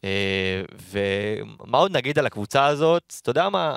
אה, 0.05 0.63
ומה 0.91 1.79
עוד 1.79 1.97
נגיד 1.97 2.19
על 2.19 2.27
הקבוצה 2.27 2.67
הזאת? 2.67 3.15
אתה 3.23 3.31
יודע 3.31 3.49
מה? 3.49 3.77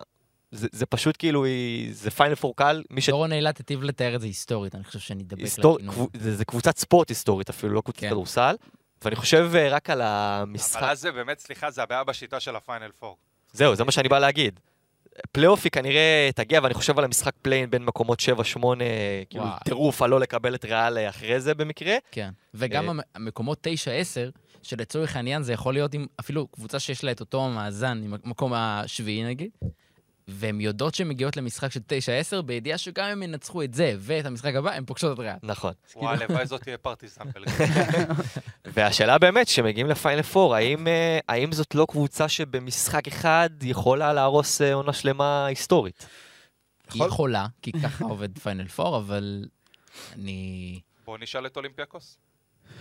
זה, 0.52 0.68
זה 0.72 0.86
פשוט 0.86 1.16
כאילו, 1.20 1.46
זה 1.92 2.12
final 2.12 2.36
four 2.36 2.56
קל, 2.56 2.84
מי 2.90 3.02
ש... 3.02 3.10
דורון 3.10 3.34
אילת 3.34 3.58
היטיב 3.58 3.84
לתאר 3.84 4.16
את 4.16 4.22
זה 4.22 4.28
היסטורית, 4.28 4.76
אני 4.76 4.84
חושב 4.84 5.00
שנדבק 5.00 5.40
היסטור... 5.40 5.78
לכינוי. 5.78 6.08
זה, 6.14 6.36
זה 6.36 6.46
קבוצת 6.46 6.78
ספורט 6.78 7.10
היסטורית 7.10 7.50
אפילו, 7.50 7.74
לא 7.74 7.82
קבוצת 7.82 8.00
כן. 8.00 8.10
כדורסל. 8.10 8.56
ואני 9.02 9.16
חושב 9.16 9.52
אה, 9.56 9.70
רק 9.70 9.90
על 9.90 10.02
המשחק... 10.02 10.82
אבל 10.82 10.90
אז 10.90 11.00
זה 11.00 11.12
באמת, 11.12 11.40
סליחה, 11.40 11.72
זה 11.72 11.84
הבעיה 11.84 12.04
בשיטה 12.04 12.40
של 12.40 12.56
ה 12.56 12.62
final 12.62 12.92
four. 13.00 13.18
זהו, 13.54 13.76
זה 13.76 13.84
מה 13.84 13.92
שאני 13.92 14.10
בא 14.10 14.20
להגיד. 14.20 14.60
פלייאוף 15.32 15.62
היא 15.64 15.72
כנראה 15.72 16.30
תגיע, 16.36 16.60
ואני 16.64 16.74
חושב 16.74 16.98
על 17.00 17.06
המשחק 17.06 17.34
play-in 17.42 17.70
בין 17.70 17.86
מקומות 17.86 18.20
7-8, 18.20 18.24
כאילו. 19.30 19.46
טירוף 19.66 20.02
על 20.02 20.10
לא 20.10 20.20
לקבל 20.20 20.56
את 20.56 20.66
ריאל 20.66 20.98
אחרי 21.10 21.40
זה 21.40 21.54
במקרה. 21.56 21.96
כן. 22.12 22.30
וגם 22.54 22.86
אה, 22.86 22.90
המ- 22.90 23.00
המקומות 23.16 23.68
9-10, 23.68 24.32
שלצורך 24.64 25.16
העניין 25.16 25.44
זה 25.44 25.54
יכול 25.54 25.74
להיות 25.74 25.94
עם 25.94 26.06
אפילו 26.20 26.48
קבוצה 26.48 26.80
שיש 26.80 27.04
לה 27.04 27.12
את 27.12 27.20
אותו 27.20 27.50
מאזן, 27.50 28.02
עם 28.04 28.14
המקום 28.24 28.54
השביעי 28.56 29.24
נגיד, 29.24 29.50
והן 30.28 30.62
יודעות 30.62 30.96
שהן 30.96 31.08
מגיעות 31.08 31.38
למשחק 31.38 31.72
של 31.72 31.80
9-10, 32.40 32.42
בידיעה 32.42 32.78
שגם 32.78 33.06
אם 33.06 33.24
ינצחו 33.24 33.64
את 33.64 33.74
זה 33.74 33.94
ואת 34.00 34.26
המשחק 34.26 34.56
הבא, 34.56 34.72
הן 34.72 34.86
פוגשות 34.86 35.14
את 35.14 35.20
ריאל. 35.20 35.36
נכון. 35.44 35.74
וואי, 35.96 36.18
הלוואי 36.18 36.46
זאת 36.46 36.62
תהיה 36.62 36.78
פרטיזן 36.78 37.24
בלגרד. 37.34 38.08
והשאלה 38.74 39.18
באמת, 39.18 39.48
כשמגיעים 39.48 39.88
לפיינל 39.88 40.22
פור, 40.22 40.56
האם, 40.56 40.88
אה, 40.88 41.20
האם 41.30 41.52
זאת 41.52 41.76
לא 41.76 41.88
קבוצה 41.90 42.30
שבמשחק 42.30 43.08
אחד 43.08 43.50
יכולה 43.64 44.14
להרוס 44.14 44.62
אה, 44.62 44.74
עונה 44.74 44.94
שלמה 44.94 45.46
היסטורית? 45.46 46.08
היא 46.94 47.06
יכולה, 47.06 47.48
כי 47.62 47.72
ככה 47.72 48.06
עובד 48.06 48.40
פיינל 48.40 48.66
4, 48.80 48.98
אבל 48.98 49.46
אני... 50.14 50.80
בוא 51.06 51.18
נשאל 51.18 51.46
את 51.46 51.58
אולימפיאקוס. 51.58 52.18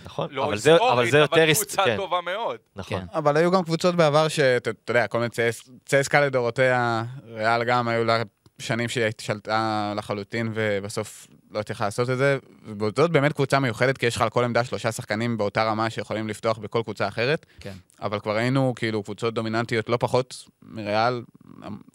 נכון? 0.05 0.27
לא 0.31 0.45
אבל 0.45 0.57
זה, 0.57 0.75
אבל 0.93 1.09
זה 1.11 1.17
יותר... 1.17 1.43
אבל 1.43 1.53
קבוצה 1.53 1.83
כן, 1.85 1.97
טובה 1.97 2.21
מאוד. 2.21 2.57
נכון. 2.75 2.99
כן. 2.99 3.05
אבל 3.13 3.37
היו 3.37 3.51
גם 3.51 3.63
קבוצות 3.63 3.95
בעבר 3.95 4.27
שאתה 4.27 4.69
אתה 4.69 4.91
יודע, 4.91 5.07
כל 5.07 5.17
מיני 5.17 5.29
צייס- 5.29 5.69
צייסקה 5.85 6.21
לדורותיה, 6.21 7.03
ריאל 7.27 7.63
גם 7.63 7.87
היו 7.87 8.03
לה 8.03 8.21
שנים 8.59 8.89
שהיא 8.89 9.05
שלטה 9.21 9.93
לחלוטין 9.97 10.51
ובסוף 10.53 11.27
לא 11.51 11.59
הצליחה 11.59 11.85
לעשות 11.85 12.09
את 12.09 12.17
זה. 12.17 12.37
וזאת 12.79 13.11
באמת 13.11 13.33
קבוצה 13.33 13.59
מיוחדת, 13.59 13.97
כי 13.97 14.05
יש 14.05 14.15
לך 14.15 14.21
על 14.21 14.29
כל 14.29 14.43
עמדה 14.43 14.63
שלושה 14.63 14.91
שחקנים 14.91 15.37
באותה 15.37 15.63
רמה 15.63 15.89
שיכולים 15.89 16.27
לפתוח 16.27 16.57
בכל 16.57 16.81
קבוצה 16.83 17.07
אחרת. 17.07 17.45
כן. 17.59 17.73
אבל 18.01 18.19
כבר 18.19 18.35
ראינו 18.35 18.73
כאילו 18.75 19.03
קבוצות 19.03 19.33
דומיננטיות 19.33 19.89
לא 19.89 19.97
פחות 19.99 20.45
מריאל, 20.61 21.21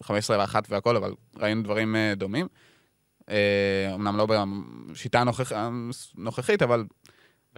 15 0.03 0.37
ו-1 0.37 0.55
והכל, 0.69 0.95
אבל 0.95 1.13
ראינו 1.39 1.63
דברים 1.63 1.95
אה, 1.95 2.13
דומים. 2.15 2.47
אה, 3.29 3.91
אמנם 3.95 4.17
לא 4.17 4.27
בשיטה 4.91 5.21
הנוכח- 5.21 5.51
הנוכחית, 6.17 6.61
אבל 6.61 6.83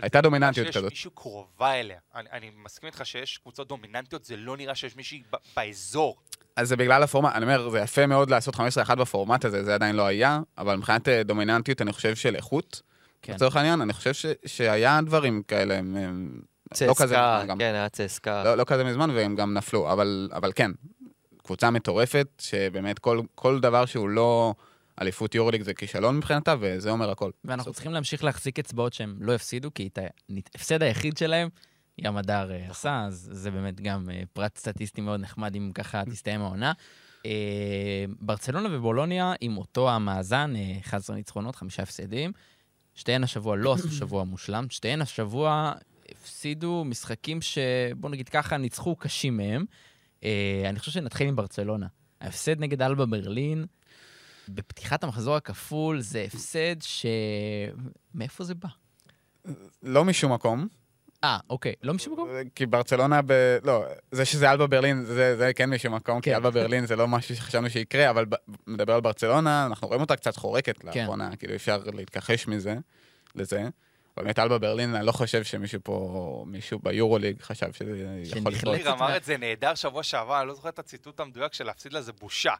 הייתה 0.01 0.21
דומיננטיות 0.21 0.67
שיש 0.67 0.77
כזאת. 0.77 0.89
מישהו 0.91 1.12
קרובה 1.12 1.71
אליה. 1.79 1.99
אני, 2.15 2.29
אני 2.31 2.51
מסכים 2.63 2.88
איתך 2.88 3.05
שיש 3.05 3.38
קבוצות 3.38 3.67
דומיננטיות, 3.67 4.25
זה 4.25 4.38
לא 4.38 4.57
נראה 4.57 4.75
שיש 4.75 4.95
מישהי 4.95 5.23
ב- 5.33 5.35
באזור. 5.55 6.17
אז 6.55 6.67
זה 6.69 6.75
בגלל 6.75 7.03
הפורמט, 7.03 7.33
אני 7.35 7.43
אומר, 7.45 7.69
זה 7.69 7.79
יפה 7.79 8.07
מאוד 8.07 8.29
לעשות 8.29 8.55
15-1 8.55 8.59
בפורמט 8.95 9.45
הזה, 9.45 9.63
זה 9.63 9.73
עדיין 9.75 9.95
לא 9.95 10.05
היה, 10.05 10.39
אבל 10.57 10.75
מבחינת 10.75 11.07
אה, 11.07 11.23
דומיננטיות, 11.23 11.81
אני 11.81 11.93
חושב 11.93 12.15
של 12.15 12.35
איכות, 12.35 12.81
כן. 13.21 13.33
לצורך 13.33 13.55
העניין, 13.55 13.81
אני 13.81 13.93
חושב 13.93 14.13
ש- 14.13 14.25
שהיה 14.45 14.99
דברים 15.05 15.43
כאלה, 15.47 15.77
הם, 15.77 15.95
הם 15.95 16.41
לא 16.81 16.93
כזה 16.93 17.05
צסקה, 17.05 17.35
מזמן 17.38 17.47
גם. 17.49 17.57
כן, 17.57 17.73
היה 17.73 17.89
צסקה. 17.89 18.43
לא, 18.43 18.55
לא 18.55 18.63
כזה 18.63 18.83
מזמן, 18.83 19.09
והם 19.09 19.35
גם 19.35 19.53
נפלו, 19.53 19.91
אבל, 19.93 20.29
אבל 20.33 20.51
כן, 20.55 20.71
קבוצה 21.43 21.69
מטורפת, 21.71 22.27
שבאמת 22.41 22.99
כל, 22.99 23.21
כל 23.35 23.59
דבר 23.59 23.85
שהוא 23.85 24.09
לא 24.09 24.53
אליפות 25.01 25.35
יורוליג 25.35 25.62
זה 25.62 25.73
כישלון 25.73 26.17
מבחינתה, 26.17 26.55
וזה 26.59 26.91
אומר 26.91 27.09
הכל. 27.09 27.31
ואנחנו 27.45 27.73
צריכים 27.73 27.91
להמשיך 27.91 28.23
להחזיק 28.23 28.59
אצבעות 28.59 28.93
שהם 28.93 29.17
לא 29.19 29.33
יפסידו, 29.33 29.73
כי 29.73 29.88
את 29.88 29.99
ההפסד 30.55 30.83
היחיד 30.83 31.17
שלהם, 31.17 31.49
ים 31.97 32.17
הדר 32.17 32.51
אה, 32.51 32.69
עשה, 32.69 33.05
אז 33.07 33.29
זה 33.31 33.51
באמת 33.51 33.81
גם 33.81 34.09
אה, 34.09 34.21
פרט 34.33 34.57
סטטיסטי 34.57 35.01
מאוד 35.01 35.19
נחמד 35.19 35.55
אם 35.55 35.71
ככה 35.73 36.05
תסתיים 36.12 36.41
העונה. 36.41 36.71
אה, 37.25 38.05
ברצלונה 38.19 38.69
ובולוניה 38.71 39.33
עם 39.41 39.57
אותו 39.57 39.89
המאזן, 39.89 40.53
אה, 40.55 40.79
11 40.79 41.15
ניצחונות, 41.15 41.55
חמישה 41.55 41.83
הפסדים. 41.83 42.31
שתיהן 42.95 43.23
השבוע 43.23 43.55
לא 43.55 43.73
עשו 43.73 43.91
שבוע 43.99 44.23
מושלם, 44.23 44.65
שתיהן 44.69 45.01
השבוע 45.01 45.73
הפסידו 46.12 46.83
משחקים 46.85 47.41
שבוא 47.41 48.09
נגיד 48.09 48.29
ככה, 48.29 48.57
ניצחו 48.57 48.95
קשים 48.95 49.38
מהם. 49.38 49.65
אני 50.69 50.79
חושב 50.79 50.91
שנתחיל 50.91 51.27
עם 51.27 51.35
ברצלונה. 51.35 51.88
ההפסד 52.21 52.59
נגד 52.59 52.81
אלבה 52.81 53.05
ברלין, 53.05 53.65
בפתיחת 54.55 55.03
המחזור 55.03 55.35
הכפול, 55.35 56.01
זה 56.01 56.23
הפסד 56.27 56.81
ש... 56.81 57.05
מאיפה 58.13 58.43
זה 58.43 58.55
בא? 58.55 58.69
לא 59.83 60.05
משום 60.05 60.33
מקום, 60.33 60.67
אה, 61.23 61.38
אוקיי, 61.49 61.73
לא 61.83 61.93
משום 61.93 62.13
מקום? 62.13 62.29
כי 62.55 62.65
ברצלונה 62.65 63.21
ב... 63.25 63.57
לא, 63.63 63.85
זה 64.12 64.25
שזה 64.25 64.51
אלבה 64.51 64.67
ברלין, 64.67 65.05
זה, 65.05 65.38
זה 65.38 65.53
כן 65.53 65.69
משום 65.69 65.95
מקום, 65.95 66.21
כן. 66.21 66.31
כי 66.31 66.35
אלבה 66.35 66.49
ברלין 66.51 66.85
זה 66.85 66.95
לא 66.95 67.07
משהו 67.07 67.35
שחשבנו 67.35 67.69
שיקרה, 67.69 68.09
אבל 68.09 68.25
ב... 68.25 68.35
מדבר 68.67 68.93
על 68.93 69.01
ברצלונה, 69.01 69.65
אנחנו 69.65 69.88
רואים 69.88 70.01
אותה 70.01 70.15
קצת 70.15 70.35
חורקת 70.35 70.77
כן. 70.77 70.88
לאחרונה, 70.88 71.35
כאילו 71.35 71.55
אפשר 71.55 71.81
להתכחש 71.93 72.47
מזה, 72.47 72.77
לזה. 73.35 73.69
באמת 74.17 74.39
אלבה 74.39 74.57
ברלין, 74.57 74.95
אני 74.95 75.05
לא 75.05 75.12
חושב 75.12 75.43
שמישהו 75.43 75.79
פה, 75.83 76.43
מישהו 76.47 76.79
ביורוליג 76.83 77.41
חשב 77.41 77.73
שזה 77.73 78.21
יכול 78.23 78.51
לקרות. 78.51 78.77
ניר 78.77 78.91
אמר 78.91 79.17
את 79.17 79.23
זה 79.23 79.38
נהדר 79.38 79.75
שבוע 79.75 80.03
שעבר, 80.03 80.39
אני 80.39 80.47
לא 80.47 80.53
זוכר 80.53 80.69
את 80.69 80.79
הציטוט 80.79 81.19
המדויק 81.19 81.53
של 81.53 81.63
להפסיד 81.63 81.93
לה 81.93 82.01
זה 82.01 82.12
בושה. 82.13 82.53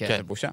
זה 0.00 0.22
בושה. 0.22 0.48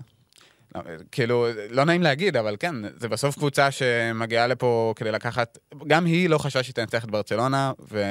לא, 0.75 0.81
כאילו, 1.11 1.47
לא 1.69 1.85
נעים 1.85 2.01
להגיד, 2.01 2.37
אבל 2.37 2.55
כן, 2.59 2.75
זה 2.99 3.09
בסוף 3.09 3.35
קבוצה 3.35 3.71
שמגיעה 3.71 4.47
לפה 4.47 4.93
כדי 4.95 5.11
לקחת... 5.11 5.57
גם 5.87 6.05
היא 6.05 6.29
לא 6.29 6.37
חשבה 6.37 6.63
שהיא 6.63 6.75
תנצח 6.75 7.03
את 7.03 7.11
ברצלונה, 7.11 7.71
ו... 7.91 8.03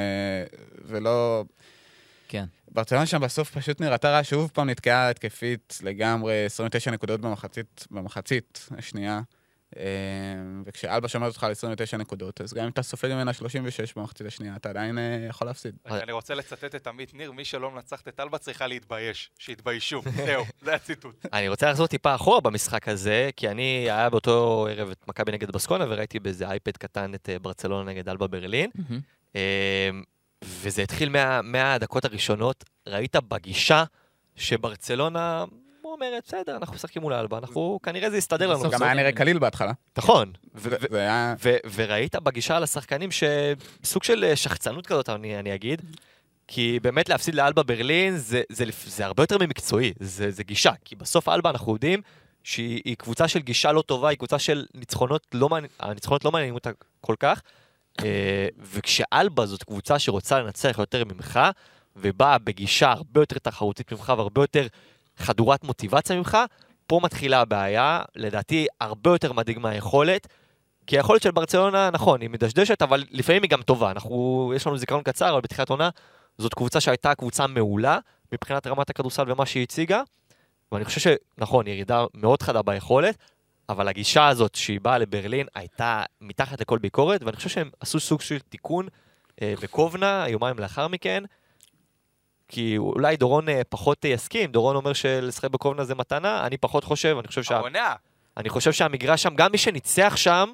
ולא... 0.84 1.44
כן. 2.28 2.44
ברצלונה 2.70 3.06
שם 3.06 3.20
בסוף 3.20 3.50
פשוט 3.50 3.80
נראתה 3.80 4.10
רע, 4.10 4.24
שוב 4.24 4.50
פעם 4.54 4.70
נתקעה 4.70 5.10
התקפית 5.10 5.78
לגמרי, 5.82 6.44
29 6.46 6.90
נקודות 6.90 7.20
במחצית, 7.20 7.86
במחצית 7.90 8.68
השנייה. 8.78 9.20
אה, 9.76 9.82
וכשאלבה 10.66 11.08
שומרת 11.08 11.28
אותך 11.28 11.44
על 11.44 11.50
29 11.50 11.96
נקודות, 11.96 12.40
אז 12.40 12.54
גם 12.54 12.64
אם 12.64 12.70
אתה 12.70 12.82
סופג 12.82 13.08
ממנה 13.08 13.32
36 13.32 13.94
במחצית 13.94 14.26
השנייה, 14.26 14.56
אתה 14.56 14.68
עדיין 14.70 14.98
אה, 14.98 15.26
יכול 15.28 15.46
להפסיד. 15.46 15.74
אני 15.86 16.12
רוצה 16.12 16.34
לצטט 16.34 16.74
את 16.74 16.86
עמית 16.86 17.14
ניר, 17.14 17.32
מי 17.32 17.44
שלא 17.44 17.70
מנצחת 17.70 18.08
את 18.08 18.20
אלבה 18.20 18.38
צריכה 18.38 18.66
להתבייש. 18.66 19.30
שיתביישו, 19.38 20.02
זהו, 20.26 20.44
זה 20.62 20.74
הציטוט. 20.74 21.26
אני 21.32 21.48
רוצה 21.48 21.70
לחזור 21.70 21.86
טיפה 21.86 22.14
אחורה 22.14 22.40
במשחק 22.40 22.88
הזה, 22.88 23.30
כי 23.36 23.48
אני 23.48 23.62
היה 23.90 24.10
באותו 24.10 24.66
ערב 24.70 24.90
את 24.90 25.08
מכבי 25.08 25.32
נגד 25.32 25.50
בסקונה, 25.50 25.84
וראיתי 25.88 26.20
באיזה 26.20 26.48
אייפד 26.48 26.76
קטן 26.76 27.14
את 27.14 27.28
אה, 27.28 27.38
ברצלונה 27.38 27.90
נגד 27.90 28.08
אלבה 28.08 28.26
ברלין. 28.26 28.70
אה, 29.36 29.90
וזה 30.44 30.82
התחיל 30.82 31.08
מה- 31.08 31.42
מהדקות 31.42 32.04
הראשונות, 32.04 32.64
ראית 32.88 33.16
בגישה 33.16 33.84
שברצלונה 34.36 35.44
אומרת, 35.92 36.22
בסדר, 36.26 36.56
אנחנו 36.56 36.74
משחקים 36.74 37.02
מול 37.02 37.12
אלבה, 37.12 37.38
אנחנו, 37.38 37.80
כנראה 37.82 38.10
זה 38.10 38.16
יסתדר 38.16 38.46
לנו. 38.46 38.70
גם 38.70 38.82
היה 38.82 38.94
נראה 38.94 39.12
קליל 39.12 39.38
בהתחלה. 39.38 39.72
נכון. 39.98 40.32
וראית 41.74 42.16
בגישה 42.16 42.56
על 42.56 42.62
השחקנים 42.62 43.10
שסוג 43.12 44.02
של 44.02 44.24
אה, 44.24 44.36
שחצנות 44.36 44.86
כזאת, 44.86 45.08
אני, 45.08 45.38
אני 45.38 45.54
אגיד. 45.54 45.82
כי 46.48 46.78
באמת 46.82 47.08
להפסיד 47.08 47.34
לאלבה 47.34 47.62
ברלין 47.62 48.16
זה, 48.16 48.42
זה, 48.48 48.64
לפ- 48.64 48.86
זה 48.88 49.06
הרבה 49.06 49.22
יותר 49.22 49.38
ממקצועי, 49.38 49.92
זה, 50.00 50.30
זה 50.30 50.44
גישה. 50.44 50.72
כי 50.84 50.96
בסוף 50.96 51.28
אלבה 51.28 51.50
אנחנו 51.50 51.72
יודעים 51.72 52.02
שהיא 52.44 52.82
היא 52.84 52.96
קבוצה 52.96 53.28
של 53.28 53.38
גישה 53.38 53.72
לא 53.72 53.82
טובה, 53.82 54.08
היא 54.08 54.18
קבוצה 54.18 54.38
של 54.38 54.66
ניצחונות 54.74 55.26
לא 55.34 55.48
מעניין, 55.48 55.70
הניצחונות 55.80 56.24
לא 56.24 56.32
מעניינים 56.32 56.54
אותה 56.54 56.70
כל 57.00 57.14
כך. 57.20 57.42
אה, 58.04 58.48
וכשאלבה 58.60 59.46
זאת 59.46 59.62
קבוצה 59.62 59.98
שרוצה 59.98 60.40
לנצח 60.40 60.76
יותר 60.78 61.04
ממך, 61.04 61.40
ובאה 61.96 62.38
בגישה 62.38 62.90
הרבה 62.92 63.20
יותר 63.20 63.38
תחרותית 63.38 63.92
ממך 63.92 64.12
והרבה 64.16 64.42
יותר 64.42 64.66
חדורת 65.16 65.64
מוטיבציה 65.64 66.16
ממך, 66.16 66.38
פה 66.86 67.00
מתחילה 67.02 67.40
הבעיה, 67.40 68.02
לדעתי 68.16 68.66
הרבה 68.80 69.10
יותר 69.10 69.32
מדאיג 69.32 69.58
מהיכולת. 69.58 70.26
כי 70.86 70.96
היכולת 70.98 71.22
של 71.22 71.30
ברצלונה, 71.30 71.90
נכון, 71.90 72.20
היא 72.20 72.30
מדשדשת, 72.30 72.82
אבל 72.82 73.04
לפעמים 73.10 73.42
היא 73.42 73.50
גם 73.50 73.62
טובה. 73.62 73.90
אנחנו, 73.90 74.52
יש 74.56 74.66
לנו 74.66 74.78
זיכרון 74.78 75.02
קצר, 75.02 75.30
אבל 75.30 75.40
בתחילת 75.40 75.70
עונה, 75.70 75.90
זאת 76.38 76.54
קבוצה 76.54 76.80
שהייתה 76.80 77.14
קבוצה 77.14 77.46
מעולה 77.46 77.98
מבחינת 78.32 78.66
רמת 78.66 78.90
הכדורסל 78.90 79.32
ומה 79.32 79.46
שהיא 79.46 79.62
הציגה. 79.62 80.02
ואני 80.72 80.84
חושב 80.84 81.00
שנכון, 81.00 81.66
ירידה 81.66 82.04
מאוד 82.14 82.42
חדה 82.42 82.62
ביכולת, 82.62 83.16
אבל 83.68 83.88
הגישה 83.88 84.28
הזאת 84.28 84.54
שהיא 84.54 84.80
באה 84.80 84.98
לברלין 84.98 85.46
הייתה 85.54 86.02
מתחת 86.20 86.60
לכל 86.60 86.78
ביקורת, 86.78 87.22
ואני 87.22 87.36
חושב 87.36 87.48
שהם 87.48 87.70
עשו 87.80 88.00
סוג 88.00 88.20
של 88.20 88.38
תיקון 88.38 88.88
אה, 89.42 89.54
בקובנה, 89.62 90.24
יומיים 90.28 90.58
לאחר 90.58 90.88
מכן. 90.88 91.24
כי 92.52 92.78
אולי 92.78 93.16
דורון 93.16 93.48
אה, 93.48 93.60
פחות 93.68 94.04
אה, 94.04 94.10
יסכים, 94.10 94.50
דורון 94.50 94.76
אומר 94.76 94.92
שלשחק 94.92 95.50
בקובנה 95.50 95.84
זה 95.84 95.94
מתנה, 95.94 96.46
אני 96.46 96.56
פחות 96.56 96.84
חושב, 96.84 97.16
אני 97.18 97.28
חושב 97.28 97.42
שה... 97.42 97.56
העונה, 97.56 97.94
אני 98.36 98.48
חושב 98.48 98.72
שהמגרש 98.72 99.22
שם, 99.22 99.34
גם 99.34 99.52
מי 99.52 99.58
שניצח 99.58 100.12
שם, 100.16 100.48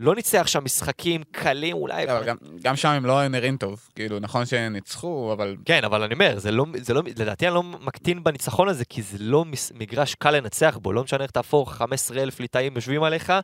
לא 0.00 0.14
ניצח 0.14 0.46
שם 0.46 0.64
משחקים 0.64 1.22
קלים 1.32 1.76
אולי. 1.76 2.04
אבל 2.12 2.24
גם, 2.24 2.36
גם 2.62 2.76
שם 2.76 2.88
הם 2.88 3.06
לא 3.06 3.28
נראים 3.28 3.56
טוב. 3.56 3.88
כאילו, 3.94 4.18
נכון 4.18 4.46
שניצחו, 4.46 5.32
אבל 5.32 5.56
כן, 5.64 5.84
אבל 5.84 6.02
אני 6.02 6.14
אומר, 6.14 6.38
זה 6.38 6.50
לא, 6.50 6.64
זה 6.80 6.94
לא, 6.94 7.02
לדעתי 7.16 7.46
אני 7.46 7.54
לא 7.54 7.62
מקטין 7.62 8.24
בניצחון 8.24 8.68
הזה, 8.68 8.84
כי 8.84 9.02
זה 9.02 9.16
לא 9.20 9.44
מס- 9.44 9.72
מגרש 9.74 10.14
קל 10.14 10.30
לנצח 10.30 10.78
בו, 10.82 10.92
לא 10.92 11.04
משנה 11.04 11.22
איך 11.22 11.30
תהפוך 11.30 11.74
15 11.74 12.22
אלף 12.22 12.40
ליטאים 12.40 12.72
יושבים 12.74 13.02
עליך, 13.02 13.30
אה, 13.30 13.40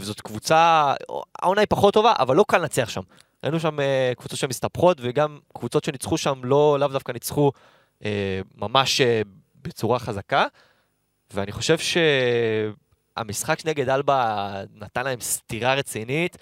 וזאת 0.00 0.20
קבוצה, 0.20 0.92
העונה 1.42 1.60
היא 1.60 1.66
פחות 1.70 1.94
טובה, 1.94 2.12
אבל 2.18 2.36
לא 2.36 2.44
קל 2.48 2.58
לנצח 2.58 2.88
שם. 2.88 3.02
ראינו 3.44 3.60
שם 3.60 3.80
אה, 3.80 4.12
קבוצות 4.16 4.38
שמסתבכות, 4.38 4.98
וגם 5.00 5.38
קבוצות 5.54 5.84
שניצחו 5.84 6.18
שם 6.18 6.40
לא, 6.44 6.76
לאו 6.80 6.88
דווקא 6.88 7.12
ניצחו 7.12 7.52
אה, 8.04 8.40
ממש 8.56 9.00
אה, 9.00 9.22
בצורה 9.62 9.98
חזקה, 9.98 10.46
ואני 11.34 11.52
חושב 11.52 11.76
שהמשחק 11.78 13.66
נגד 13.66 13.88
אלבה 13.88 14.52
נתן 14.74 15.04
להם 15.04 15.20
סטירה 15.20 15.74
רצינית, 15.74 16.36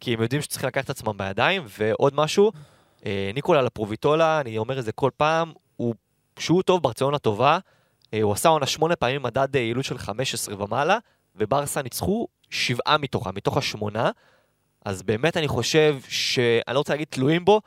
כי 0.00 0.14
הם 0.14 0.22
יודעים 0.22 0.42
שצריכים 0.42 0.68
לקחת 0.68 0.84
את 0.84 0.90
עצמם 0.90 1.16
בידיים, 1.16 1.62
ועוד 1.78 2.14
משהו, 2.14 2.52
אה, 3.06 3.30
ניקולה 3.34 3.62
לפרוביטולה, 3.62 4.40
אני 4.40 4.58
אומר 4.58 4.78
את 4.78 4.84
זה 4.84 4.92
כל 4.92 5.10
פעם, 5.16 5.52
הוא, 5.76 5.94
כשהוא 6.36 6.62
טוב, 6.62 6.82
ברצלונה 6.82 7.18
טובה, 7.18 7.58
אה, 8.14 8.22
הוא 8.22 8.32
עשה 8.32 8.48
עונה 8.48 8.66
שמונה 8.66 8.96
פעמים 8.96 9.22
מדד 9.22 9.56
אה, 9.56 9.60
יעילות 9.60 9.84
של 9.84 9.98
15 9.98 10.64
ומעלה, 10.64 10.98
וברסה 11.36 11.82
ניצחו 11.82 12.28
שבעה 12.50 12.98
מתוכם, 12.98 13.34
מתוך 13.34 13.56
השמונה. 13.56 14.10
אז 14.84 15.02
באמת 15.02 15.36
אני 15.36 15.48
חושב 15.48 15.96
שאני 16.08 16.74
לא 16.74 16.78
רוצה 16.78 16.92
להגיד 16.92 17.06
תלויים 17.10 17.44
בו, 17.44 17.60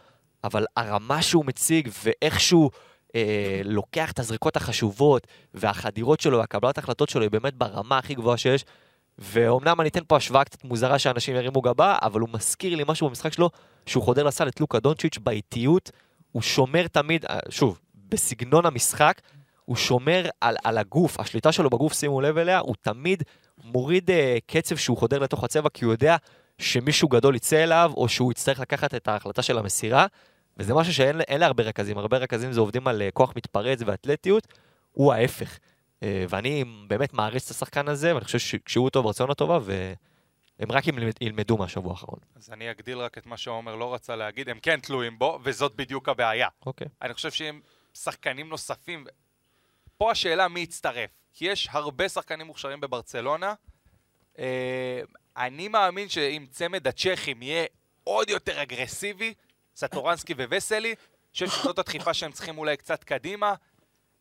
אבל 0.44 0.66
הרמה 0.78 1.22
שהוא 1.22 1.46
מציג 1.46 1.90
ואיך 2.04 2.40
שהוא 2.40 2.72
אה, 3.16 3.62
לוקח 3.64 4.12
את 4.12 4.20
הזריקות 4.20 4.56
החשובות, 4.56 5.28
והחדירות 5.54 6.20
שלו 6.20 6.38
והקבלת 6.38 6.78
ההחלטות 6.78 7.10
שלו 7.10 7.22
היא 7.22 7.32
באמת 7.32 7.54
ברמה 7.54 7.98
הכי 7.98 8.16
גבוהה 8.16 8.38
שיש. 8.38 8.66
ואומנם 9.20 9.82
אני 9.82 9.90
אתן 9.90 10.00
פה 10.08 10.18
השוואה 10.18 10.44
קצת 10.44 10.64
מוזרה 10.64 11.00
שאנשים 11.00 11.36
ירימו 11.36 11.62
גבה, 11.62 11.98
אבל 12.02 12.20
הוא 12.20 12.30
מזכיר 12.34 12.76
לי 12.76 12.84
משהו 12.88 13.08
במשחק 13.08 13.34
שלו, 13.34 13.50
שהוא 13.86 14.04
חודר 14.04 14.24
לסל 14.24 14.48
את 14.48 14.60
לוקה 14.60 14.80
דונצ'יץ' 14.80 15.18
באיטיות, 15.18 15.92
הוא 16.32 16.42
שומר 16.42 16.88
תמיד, 16.88 17.26
אה, 17.26 17.40
שוב, 17.50 17.80
בסגנון 18.10 18.66
המשחק, 18.66 19.22
הוא 19.66 19.76
שומר 19.76 20.30
על, 20.42 20.56
על 20.64 20.78
הגוף, 20.78 21.20
השליטה 21.20 21.52
שלו 21.52 21.70
בגוף, 21.70 21.94
שימו 21.94 22.22
לב 22.22 22.38
אליה, 22.38 22.60
הוא 22.60 22.76
תמיד 22.82 23.24
מוריד 23.64 24.12
אה, 24.12 24.38
קצב 24.46 24.76
שהוא 24.76 24.98
חודר 24.98 25.20
לתוך 25.20 25.44
הצבע, 25.44 25.70
כי 25.70 25.86
הוא 25.86 25.94
יודע 25.94 26.16
שמישהו 26.62 27.08
גדול 27.08 27.36
יצא 27.36 27.64
אליו, 27.64 27.92
או 27.98 28.10
שהוא 28.10 28.32
יצטרך 28.32 28.60
לקחת 28.60 28.96
את 28.96 29.08
ההחלטה 29.08 29.42
של 29.42 29.58
המסירה, 29.58 30.06
וזה 30.58 30.74
משהו 30.74 30.94
שאין 30.94 31.22
אין 31.22 31.40
להרבה 31.40 31.64
רכזים, 31.64 31.98
הרבה 31.98 32.18
רכזים 32.18 32.52
זה 32.52 32.60
עובדים 32.60 32.88
על 32.88 33.02
אה, 33.02 33.12
כוח 33.12 33.34
מתפרץ 33.36 33.80
ואתלטיות, 33.86 34.48
הוא 34.92 35.14
ההפך. 35.14 35.60
אה, 36.04 36.26
ואני 36.30 36.64
באמת 36.88 37.14
מעריץ 37.14 37.46
את 37.46 37.52
השחקן 37.52 37.88
הזה, 37.88 38.14
ואני 38.16 38.26
חושב 38.26 38.40
שכשהוא 38.40 38.90
טוב, 38.90 39.06
ברצונה 39.06 39.34
טובה, 39.34 39.60
והם 39.64 40.72
רק 40.72 40.88
ילמד- 40.88 41.18
ילמדו 41.22 41.58
מהשבוע 41.58 41.92
האחרון. 41.92 42.20
אז 42.36 42.50
אני 42.54 42.72
אגדיל 42.72 42.98
רק 42.98 43.18
את 43.18 43.26
מה 43.26 43.38
שעומר 43.38 43.76
לא 43.76 43.94
רצה 43.94 44.16
להגיד, 44.16 44.50
הם 44.50 44.60
כן 44.60 44.80
תלויים 44.80 45.20
בו, 45.20 45.40
וזאת 45.44 45.76
בדיוק 45.76 46.10
הבעיה. 46.10 46.48
אוקיי. 46.66 46.88
אני 47.02 47.14
חושב 47.14 47.32
שהם 47.32 47.62
שחקנים 47.94 48.50
נוספים. 48.50 49.06
פה 49.98 50.12
השאלה 50.12 50.48
מי 50.48 50.60
יצטרף. 50.60 51.10
כי 51.34 51.46
יש 51.46 51.70
הרבה 51.72 52.10
שחקנים 52.10 52.48
מוכשרים 52.48 52.82
בברצלונה, 52.82 53.54
אה, 54.40 55.02
אני 55.38 55.68
מאמין 55.68 56.10
שאם 56.10 56.46
צמד 56.52 56.88
הצ'כים 56.88 57.42
יהיה 57.42 57.66
עוד 58.04 58.30
יותר 58.30 58.62
אגרסיבי, 58.62 59.34
סטורנסקי 59.76 60.34
ווסלי, 60.34 60.88
אני 60.90 60.96
חושב 61.34 61.48
שזאת 61.50 61.80
הדחיפה 61.80 62.14
שהם 62.14 62.32
צריכים 62.32 62.58
אולי 62.58 62.78
קצת 62.78 63.04
קדימה. 63.04 63.54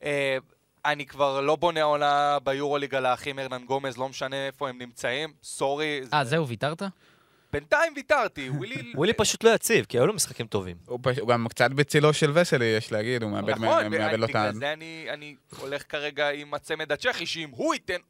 אה, 0.02 0.36
אני 0.84 1.06
כבר 1.06 1.40
לא 1.40 1.56
בונה 1.56 1.82
עונה 1.82 2.38
ביורוליג 2.44 2.94
על 2.94 3.06
האחים 3.06 3.38
הרננגומז, 3.38 3.98
לא 3.98 4.08
משנה 4.08 4.46
איפה 4.46 4.68
הם 4.68 4.78
נמצאים, 4.78 5.32
סורי. 5.42 6.00
אה, 6.12 6.24
זהו, 6.24 6.48
ויתרת? 6.48 6.82
בינתיים 7.52 7.92
ויתרתי, 7.96 8.50
ווילי... 8.50 8.92
ווילי 8.96 9.12
פשוט 9.12 9.44
לא 9.44 9.50
יציב, 9.50 9.84
כי 9.84 9.98
היו 9.98 10.06
לו 10.06 10.12
משחקים 10.14 10.46
טובים. 10.46 10.76
הוא 10.86 10.98
פש- 11.02 11.18
הוא 11.18 11.28
גם 11.28 11.46
קצת 11.48 11.70
בצילו 11.70 12.12
של 12.12 12.38
וסלי, 12.38 12.64
יש 12.64 12.92
להגיד, 12.92 13.22
הוא 13.22 13.30
מאבד 13.30 13.50
נכון, 13.50 13.66
לו 13.92 14.24
את 14.24 14.34
ה... 14.34 14.48
בגלל 14.48 14.52
זה 14.52 14.72
אני, 14.72 15.06
אני 15.10 15.34
הולך 15.58 15.82
כרגע 15.88 16.30
עם 16.30 16.54
הצמד 16.54 16.92
הצ'כי, 16.92 17.26
שאם 17.26 17.50
הוא 17.50 17.74
ייתן 17.74 18.00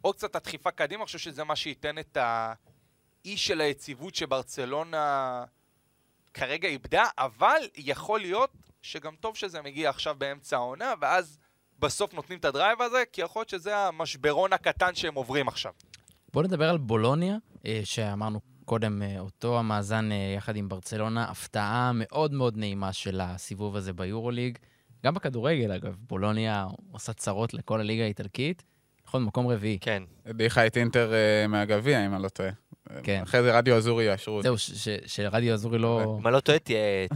עוד 0.00 0.14
קצת 0.16 0.36
הדחיפה 0.36 0.70
קדימה, 0.70 1.02
אני 1.02 1.06
חושב 1.06 1.18
שזה 1.18 1.44
מה 1.44 1.56
שייתן 1.56 1.98
את 1.98 2.16
האי 2.20 3.36
של 3.36 3.60
היציבות 3.60 4.14
שברצלונה 4.14 5.44
כרגע 6.34 6.68
איבדה, 6.68 7.04
אבל 7.18 7.62
יכול 7.76 8.20
להיות 8.20 8.50
שגם 8.82 9.14
טוב 9.20 9.36
שזה 9.36 9.62
מגיע 9.62 9.90
עכשיו 9.90 10.16
באמצע 10.18 10.56
העונה, 10.56 10.94
ואז 11.00 11.38
בסוף 11.78 12.14
נותנים 12.14 12.38
את 12.38 12.44
הדרייב 12.44 12.82
הזה, 12.82 13.02
כי 13.12 13.20
יכול 13.20 13.40
להיות 13.40 13.48
שזה 13.48 13.76
המשברון 13.76 14.52
הקטן 14.52 14.94
שהם 14.94 15.14
עוברים 15.14 15.48
עכשיו. 15.48 15.72
בואו 16.32 16.44
נדבר 16.44 16.70
על 16.70 16.78
בולוניה, 16.78 17.36
אה, 17.66 17.80
שאמרנו 17.84 18.40
קודם, 18.64 19.02
אה, 19.02 19.20
אותו 19.20 19.58
המאזן 19.58 20.12
אה, 20.12 20.34
יחד 20.36 20.56
עם 20.56 20.68
ברצלונה, 20.68 21.24
הפתעה 21.24 21.90
מאוד 21.94 22.32
מאוד 22.32 22.56
נעימה 22.56 22.92
של 22.92 23.20
הסיבוב 23.20 23.76
הזה 23.76 23.92
ביורוליג. 23.92 24.58
גם 25.04 25.14
בכדורגל, 25.14 25.72
אגב, 25.72 25.96
בולוניה 26.00 26.66
עושה 26.92 27.12
צרות 27.12 27.54
לכל 27.54 27.80
הליגה 27.80 28.02
האיטלקית. 28.02 28.62
נכון, 29.08 29.24
מקום 29.24 29.48
רביעי. 29.48 29.78
כן. 29.80 30.02
הדיחה 30.26 30.66
את 30.66 30.76
אינטר 30.76 31.12
אה, 31.12 31.46
מהגביע, 31.46 32.06
אם 32.06 32.14
אני 32.14 32.22
לא 32.22 32.28
טועה. 32.28 32.50
כן. 33.02 33.20
אחרי 33.22 33.42
זה 33.42 33.58
רדיו 33.58 33.76
אזורי 33.76 34.04
יאשרו 34.04 34.34
אותי. 34.36 34.48
זהו, 34.48 34.58
ש- 34.58 34.70
ש- 34.70 34.88
שרדיו 35.06 35.54
אזורי 35.54 35.78
לא... 35.78 36.16
אם 36.20 36.26
אני 36.26 36.34
לא 36.34 36.40
טועה, 36.40 36.58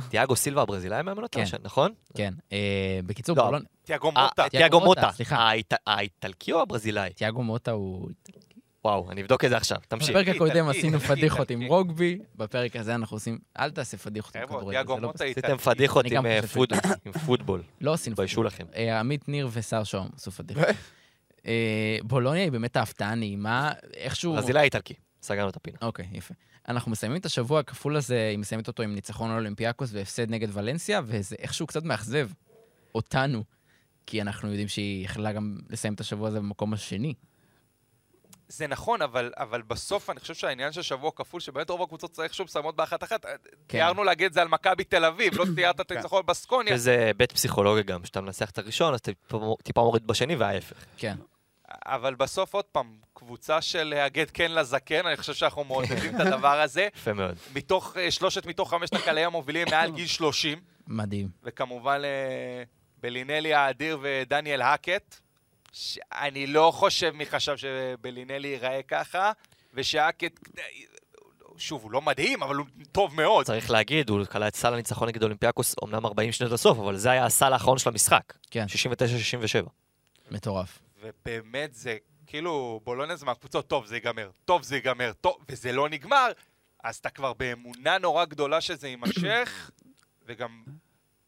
תיאגו 0.09 0.37
סילבה 0.37 0.63
הברזילאי 0.63 1.03
מאמן 1.03 1.23
אותה, 1.23 1.39
כן. 1.39 1.47
ש- 1.47 1.55
נכון? 1.63 1.93
כן. 2.17 2.35
אה, 2.53 2.59
בקיצור, 3.07 3.37
לא, 3.37 3.45
בולוניה... 3.45 3.69
תיאגו 3.85 4.11
אה, 4.17 4.23
מוטה. 4.23 4.49
תיאגו 4.49 4.81
מוטה. 4.81 5.11
סליחה. 5.13 5.37
האיט- 5.37 5.75
האיטלקי 5.87 6.53
או 6.53 6.61
הברזילאי? 6.63 7.11
תיאגו 7.13 7.43
מוטה 7.43 7.71
הוא... 7.71 8.09
וואו, 8.85 9.11
אני 9.11 9.23
אבדוק 9.23 9.45
את 9.45 9.51
זה 9.51 9.57
עכשיו, 9.57 9.79
תמשיך. 9.89 10.11
בפרק 10.11 10.29
הקודם 10.29 10.69
עשינו 10.69 11.01
פדיחות 11.01 11.51
עם. 11.51 11.63
רוגבי, 11.73 12.19
בפרק 12.37 12.77
הזה 12.77 12.95
אנחנו 12.95 13.17
עושים... 13.17 13.39
אל 13.59 13.71
תעשה 13.71 13.97
פדיחות 13.97 14.37
עם 14.37 14.47
כדורגל, 14.47 14.71
תיאגו 14.71 14.95
זה 14.95 15.01
לא 15.01 15.13
עשיתם. 15.15 15.57
פדיחות 15.57 16.07
אני 16.07 16.17
עם 16.17 17.13
פוטבול. 17.27 17.63
לא 17.81 17.93
עשינו 17.93 18.15
תתביישו 18.15 18.41
פדיחות. 18.43 18.53
לכם. 18.61 18.67
אה, 18.77 19.01
עמית 19.01 19.29
ניר 19.29 19.49
ושר 19.53 19.85
שום 19.85 20.09
עשו 20.17 20.31
פדיחות. 20.31 20.65
אה, 21.47 21.99
בולוניה 22.03 22.43
היא 22.43 22.53
באמת 22.53 22.77
ההפתעה 22.77 23.11
הנעימה, 23.11 23.73
איכשהו... 23.95 24.33
ברזילאי 24.33 24.63
איטלקי. 24.63 24.95
סגרנו 25.23 25.49
את 25.49 25.57
הפינה. 25.57 25.79
אוקיי, 25.83 26.09
יפה. 26.13 26.35
אנחנו 26.69 26.91
מסיימים 26.91 27.21
את 27.21 27.27
השבוע 27.27 27.61
הכפול 27.61 27.97
הזה, 27.97 28.29
היא 28.31 28.39
מסיימת 28.39 28.69
אותו 28.69 28.83
עם 28.83 28.95
ניצחון 28.95 29.31
על 29.31 29.37
אולימפיאקוס 29.37 29.91
והפסד 29.93 30.31
נגד 30.31 30.49
ולנסיה, 30.53 31.01
וזה 31.05 31.37
איכשהו 31.39 31.67
קצת 31.67 31.85
מאכזב 31.85 32.29
אותנו, 32.95 33.45
כי 34.07 34.23
אנחנו 34.23 34.49
יודעים 34.49 34.69
שהיא 34.69 35.05
יכלה 35.05 35.33
גם 35.33 35.59
לסיים 35.71 35.95
את 35.95 36.01
השבוע 36.01 36.29
הזה 36.29 36.39
במקום 36.39 36.73
השני. 36.73 37.15
זה 38.49 38.67
נכון, 38.67 39.03
אבל, 39.03 39.33
אבל 39.37 39.63
בסוף 39.63 40.11
אני 40.11 40.21
חושב 40.21 40.35
שהעניין 40.35 40.73
של 40.73 40.83
שבוע 40.83 41.11
כפול, 41.17 41.41
שבאמת 41.41 41.71
רוב 41.71 41.83
הקבוצות 41.83 42.21
איכשהו 42.21 42.45
מסיימות 42.45 42.77
באחת-אחת, 42.77 43.25
כן. 43.25 43.39
תיארנו 43.67 44.05
להגיד 44.05 44.27
את 44.27 44.33
זה 44.33 44.43
על 44.43 44.49
מכבי 44.49 44.85
תל 44.85 45.05
אביב, 45.05 45.35
לא 45.39 45.45
תיארת 45.55 45.81
את 45.81 45.91
הניצחון 45.91 46.19
על 46.19 46.25
בסקוניה, 46.27 46.77
שזה 46.77 47.11
בית 47.17 47.33
פסיכולוגי 47.33 47.83
גם, 47.83 48.03
כשאתה 48.03 48.21
מנצח 48.21 48.51
את 48.51 48.59
הראשון, 48.59 48.95
אז 48.95 49.01
אתה 49.01 49.13
טיפה 49.63 49.81
מוריד 49.81 50.07
בשני 50.07 50.37
וההפך. 50.37 50.85
כן. 50.97 51.17
אבל 51.87 52.15
בסוף 52.15 52.55
עוד 52.55 52.65
פעם, 52.65 52.97
קבוצה 53.15 53.61
של 53.61 53.85
להגד 53.85 54.31
כן 54.31 54.53
לזקן, 54.53 55.07
אני 55.07 55.17
חושב 55.17 55.35
שאנחנו 55.35 55.65
מעודדים 55.65 56.17
את 56.17 56.21
הדבר 56.27 56.61
הזה. 56.61 56.89
יפה 56.97 57.13
מאוד. 57.13 57.37
מתוך, 57.55 57.97
אה, 57.97 58.11
שלושת 58.11 58.47
מתוך 58.47 58.71
חמשת 58.71 58.95
הקלעי 58.95 59.25
המובילים 59.25 59.69
מעל 59.71 59.91
גיל 59.97 60.07
30, 60.07 60.61
מדהים. 60.87 61.29
וכמובן 61.43 62.01
אה, 62.05 62.63
בלינלי 63.01 63.55
האדיר 63.55 63.99
ודניאל 64.03 64.63
האקט. 64.63 65.17
אני 66.13 66.47
לא 66.47 66.73
חושב 66.75 67.11
מי 67.15 67.27
חשב 67.27 67.57
שבלינלי 67.57 68.49
ייראה 68.49 68.83
ככה, 68.83 69.33
ושהאקט, 69.75 70.49
שוב, 71.59 71.83
הוא 71.83 71.93
לא 71.93 72.03
מדהים, 72.03 72.43
אבל 72.43 72.57
הוא 72.57 72.67
טוב 72.93 73.15
מאוד. 73.15 73.47
צריך 73.47 73.71
להגיד, 73.71 74.09
הוא 74.11 74.25
כלל 74.25 74.49
את 74.49 74.57
סל 74.57 74.75
הניצחון 74.75 75.09
נגד 75.09 75.23
אולימפיאקוס, 75.23 75.75
אמנם 75.85 76.07
40 76.07 76.33
שניות 76.33 76.53
לסוף, 76.53 76.79
אבל 76.79 76.97
זה 76.97 77.11
היה 77.11 77.25
הסל 77.25 77.53
האחרון 77.53 77.79
של 77.79 77.89
המשחק. 77.89 78.33
כן, 78.51 78.67
69-67. 79.65 79.69
מטורף. 80.31 80.79
ובאמת 81.03 81.75
זה, 81.75 81.97
כאילו, 82.27 82.81
בולוניה 82.85 83.17
זה 83.17 83.27
מהקבוצות, 83.27 83.69
טוב, 83.69 83.87
זה 83.87 83.97
ייגמר, 83.97 84.31
טוב, 84.45 84.63
זה 84.63 84.75
ייגמר, 84.75 85.13
טוב, 85.21 85.37
וזה 85.49 85.73
לא 85.73 85.89
נגמר, 85.89 86.33
אז 86.85 86.97
אתה 86.97 87.11
כבר 87.11 87.33
באמונה 87.33 87.99
נורא 87.99 88.25
גדולה 88.25 88.61
שזה 88.61 88.89
יימשך, 88.89 89.71
וגם, 90.27 90.63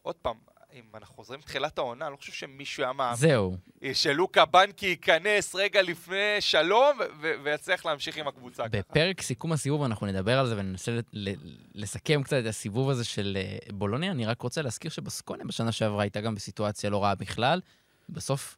עוד 0.01 0.15
פעם, 0.15 0.35
אם 0.73 0.83
אנחנו 0.95 1.15
חוזרים 1.15 1.39
לתחילת 1.39 1.77
העונה, 1.77 2.05
אני 2.05 2.11
לא 2.11 2.17
חושב 2.17 2.31
שמישהו 2.31 2.83
היה 2.83 2.93
מאמין 2.93 3.15
זהו. 3.15 3.57
שלוקה 3.93 4.45
בנקי 4.45 4.85
ייכנס 4.85 5.55
רגע 5.55 5.81
לפני 5.81 6.37
שלום, 6.39 6.99
ויצליח 7.43 7.85
להמשיך 7.85 8.17
עם 8.17 8.27
הקבוצה 8.27 8.63
ככה. 8.63 8.77
בפרק 8.77 9.21
סיכום 9.21 9.51
הסיבוב 9.51 9.83
אנחנו 9.83 10.07
נדבר 10.07 10.39
על 10.39 10.47
זה 10.47 10.57
וננסה 10.57 10.99
לסכם 11.75 12.23
קצת 12.23 12.37
את 12.39 12.45
הסיבוב 12.45 12.89
הזה 12.89 13.03
של 13.03 13.37
אה, 13.39 13.57
בולוניה. 13.73 14.11
אני 14.11 14.25
רק 14.25 14.41
רוצה 14.41 14.61
להזכיר 14.61 14.91
שבסקוניה 14.91 15.45
בשנה 15.45 15.71
שעברה 15.71 16.03
הייתה 16.03 16.21
גם 16.21 16.35
בסיטואציה 16.35 16.89
לא 16.89 17.03
רעה 17.03 17.15
בכלל. 17.15 17.61
בסוף, 18.09 18.57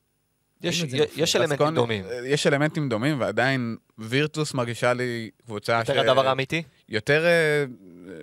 יש- 0.63 0.83
יש 1.15 1.35
אלמנטים 1.35 1.75
דומים. 1.75 2.03
יש 2.25 2.47
אלמנטים 2.47 2.89
דומים, 2.89 3.19
ועדיין 3.21 3.75
וירטוס 3.97 4.53
מרגישה 4.53 4.93
לי 4.93 5.29
קבוצה 5.45 5.85
ש... 5.85 5.89
יותר 5.89 6.01
הדבר 6.01 6.27
האמיתי? 6.27 6.63
יותר 6.89 7.25
אה, 7.25 7.29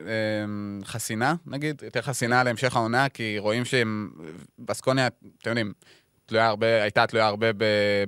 אה, 0.07 0.44
חסינה, 0.85 1.35
נגיד, 1.47 1.83
יותר 1.85 2.03
חסינה 2.03 2.42
להמשך 2.44 2.77
העונה, 2.77 3.09
כי 3.09 3.38
רואים 3.38 3.64
שהם... 3.64 4.11
בסקוניה, 4.59 5.07
אתם 5.07 5.51
יודעים, 5.51 5.73
תלויה 6.27 6.47
הרבה, 6.47 6.83
הייתה 6.83 7.07
תלויה 7.07 7.27
הרבה 7.27 7.47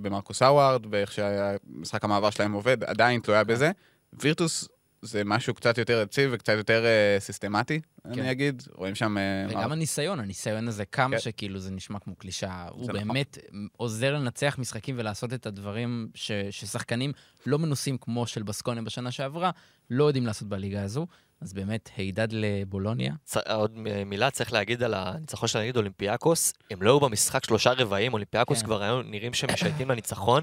במרקוס 0.02 0.42
האווארד, 0.42 0.86
באיך 0.86 1.12
שהמשחק 1.12 2.04
המעבר 2.04 2.30
שלהם 2.30 2.52
עובד, 2.52 2.84
עדיין 2.84 3.20
תלויה 3.20 3.44
בזה. 3.44 3.70
וירטוס 4.12 4.68
זה 5.06 5.22
משהו 5.24 5.54
קצת 5.54 5.78
יותר 5.78 6.02
יציב 6.02 6.30
וקצת 6.32 6.52
יותר 6.56 6.84
אה, 6.84 7.16
סיסטמטי, 7.20 7.80
כן. 7.80 8.20
אני 8.20 8.30
אגיד. 8.30 8.62
רואים 8.74 8.94
שם... 8.94 9.18
אה, 9.18 9.46
וגם 9.48 9.72
הניסיון, 9.72 10.20
הניסיון 10.20 10.68
הזה, 10.68 10.84
כמה 10.84 11.16
כן. 11.16 11.22
שכאילו 11.22 11.58
זה 11.58 11.70
נשמע 11.70 11.98
כמו 11.98 12.14
קלישאה, 12.16 12.68
הוא 12.68 12.82
נכון. 12.82 12.94
באמת 12.94 13.38
עוזר 13.76 14.14
לנצח 14.14 14.56
משחקים 14.58 14.94
ולעשות 14.98 15.32
את 15.32 15.46
הדברים 15.46 16.08
ש, 16.14 16.32
ששחקנים 16.50 17.12
לא 17.46 17.58
מנוסים 17.58 17.98
כמו 17.98 18.26
של 18.26 18.42
בסקוניה 18.42 18.82
בשנה 18.82 19.10
שעברה, 19.10 19.50
לא 19.90 20.04
יודעים 20.04 20.26
לעשות 20.26 20.48
בליגה 20.48 20.82
הזו. 20.82 21.06
אז 21.40 21.52
באמת, 21.52 21.90
הידד 21.96 22.28
לבולוניה. 22.30 23.14
צ- 23.24 23.36
עוד 23.36 23.78
מילה 24.06 24.30
צריך 24.30 24.52
להגיד 24.52 24.82
על 24.82 24.94
הניצחון 24.94 25.48
של 25.48 25.58
נגד 25.58 25.76
אולימפיאקוס. 25.76 26.52
הם 26.70 26.82
לא 26.82 26.90
היו 26.90 27.00
במשחק 27.00 27.44
שלושה 27.44 27.72
רבעים, 27.72 28.12
אולימפיאקוס 28.12 28.60
כן. 28.60 28.66
כבר 28.66 28.82
היו 28.82 29.02
נראים 29.02 29.34
שהם 29.34 29.50
משייטים 29.52 29.90
לניצחון. 29.90 30.42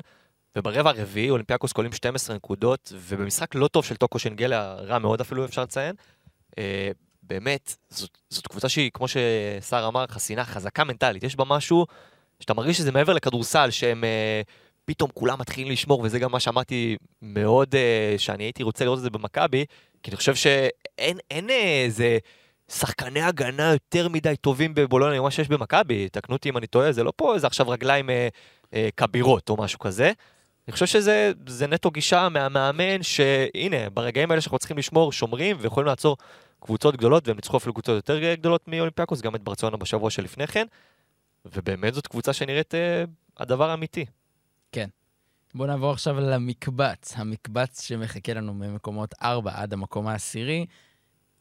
וברבע 0.55 0.89
הרביעי 0.89 1.29
אולימפיאקוס 1.29 1.71
קולעים 1.71 1.91
12 1.91 2.35
נקודות, 2.35 2.93
ובמשחק 2.95 3.55
לא 3.55 3.67
טוב 3.67 3.85
של 3.85 3.95
טוקו 3.95 4.19
שנגליה, 4.19 4.73
רע 4.73 4.99
מאוד 4.99 5.21
אפילו 5.21 5.45
אפשר 5.45 5.63
לציין. 5.63 5.95
אה, 6.57 6.91
באמת, 7.23 7.75
זאת, 7.89 8.17
זאת 8.29 8.47
קבוצה 8.47 8.69
שהיא, 8.69 8.91
כמו 8.93 9.05
שסער 9.07 9.87
אמר, 9.87 10.07
חסינה, 10.07 10.45
חזקה 10.45 10.83
מנטלית. 10.83 11.23
יש 11.23 11.35
בה 11.35 11.43
משהו 11.45 11.85
שאתה 12.39 12.53
מרגיש 12.53 12.77
שזה 12.77 12.91
מעבר 12.91 13.13
לכדורסל, 13.13 13.69
שהם 13.71 14.03
אה, 14.03 14.41
פתאום 14.85 15.09
כולם 15.13 15.39
מתחילים 15.39 15.71
לשמור, 15.71 16.01
וזה 16.01 16.19
גם 16.19 16.31
מה 16.31 16.39
שאמרתי 16.39 16.97
מאוד, 17.21 17.75
אה, 17.75 18.15
שאני 18.17 18.43
הייתי 18.43 18.63
רוצה 18.63 18.85
לראות 18.85 18.97
את 18.97 19.03
זה 19.03 19.09
במכבי, 19.09 19.65
כי 20.03 20.11
אני 20.11 20.17
חושב 20.17 20.35
שאין 20.35 21.17
אין 21.31 21.49
אה, 21.49 21.83
איזה 21.85 22.17
שחקני 22.71 23.21
הגנה 23.21 23.71
יותר 23.71 24.09
מדי 24.09 24.35
טובים 24.41 24.73
בבולוניה 24.73 25.21
ממה 25.21 25.31
שיש 25.31 25.47
במכבי, 25.47 26.09
תקנו 26.09 26.35
אותי 26.35 26.49
אם 26.49 26.57
אני 26.57 26.67
טועה, 26.67 26.91
זה 26.91 27.03
לא 27.03 27.13
פה 27.15 27.35
איזה 27.35 27.47
עכשיו 27.47 27.69
רגליים 27.69 28.09
אה, 28.09 28.27
אה, 28.73 28.89
כבירות 28.97 29.49
או 29.49 29.57
משהו 29.57 29.79
כזה. 29.79 30.11
אני 30.67 30.73
חושב 30.73 30.85
שזה 30.85 31.31
זה 31.47 31.67
נטו 31.67 31.91
גישה 31.91 32.29
מהמאמן, 32.29 33.03
שהנה, 33.03 33.89
ברגעים 33.93 34.31
האלה 34.31 34.41
שאנחנו 34.41 34.59
צריכים 34.59 34.77
לשמור, 34.77 35.11
שומרים 35.11 35.57
ויכולים 35.59 35.87
לעצור 35.87 36.17
קבוצות 36.59 36.97
גדולות, 36.97 37.27
והם 37.27 37.35
ניצחו 37.35 37.57
אפילו 37.57 37.73
קבוצות 37.73 37.95
יותר 37.95 38.33
גדולות 38.33 38.67
מאולימפיאקוס, 38.67 39.21
גם 39.21 39.35
את 39.35 39.43
ברצלונה 39.43 39.77
בשבוע 39.77 40.09
שלפני 40.09 40.47
כן, 40.47 40.65
ובאמת 41.45 41.93
זאת 41.93 42.07
קבוצה 42.07 42.33
שנראית 42.33 42.75
אה, 42.75 43.03
הדבר 43.37 43.69
האמיתי. 43.69 44.05
בואו 45.55 45.67
נעבור 45.67 45.91
עכשיו 45.91 46.19
למקבץ, 46.19 47.13
המקבץ 47.17 47.81
שמחכה 47.81 48.33
לנו 48.33 48.53
ממקומות 48.53 49.13
4 49.21 49.51
עד 49.55 49.73
המקום 49.73 50.07
העשירי. 50.07 50.65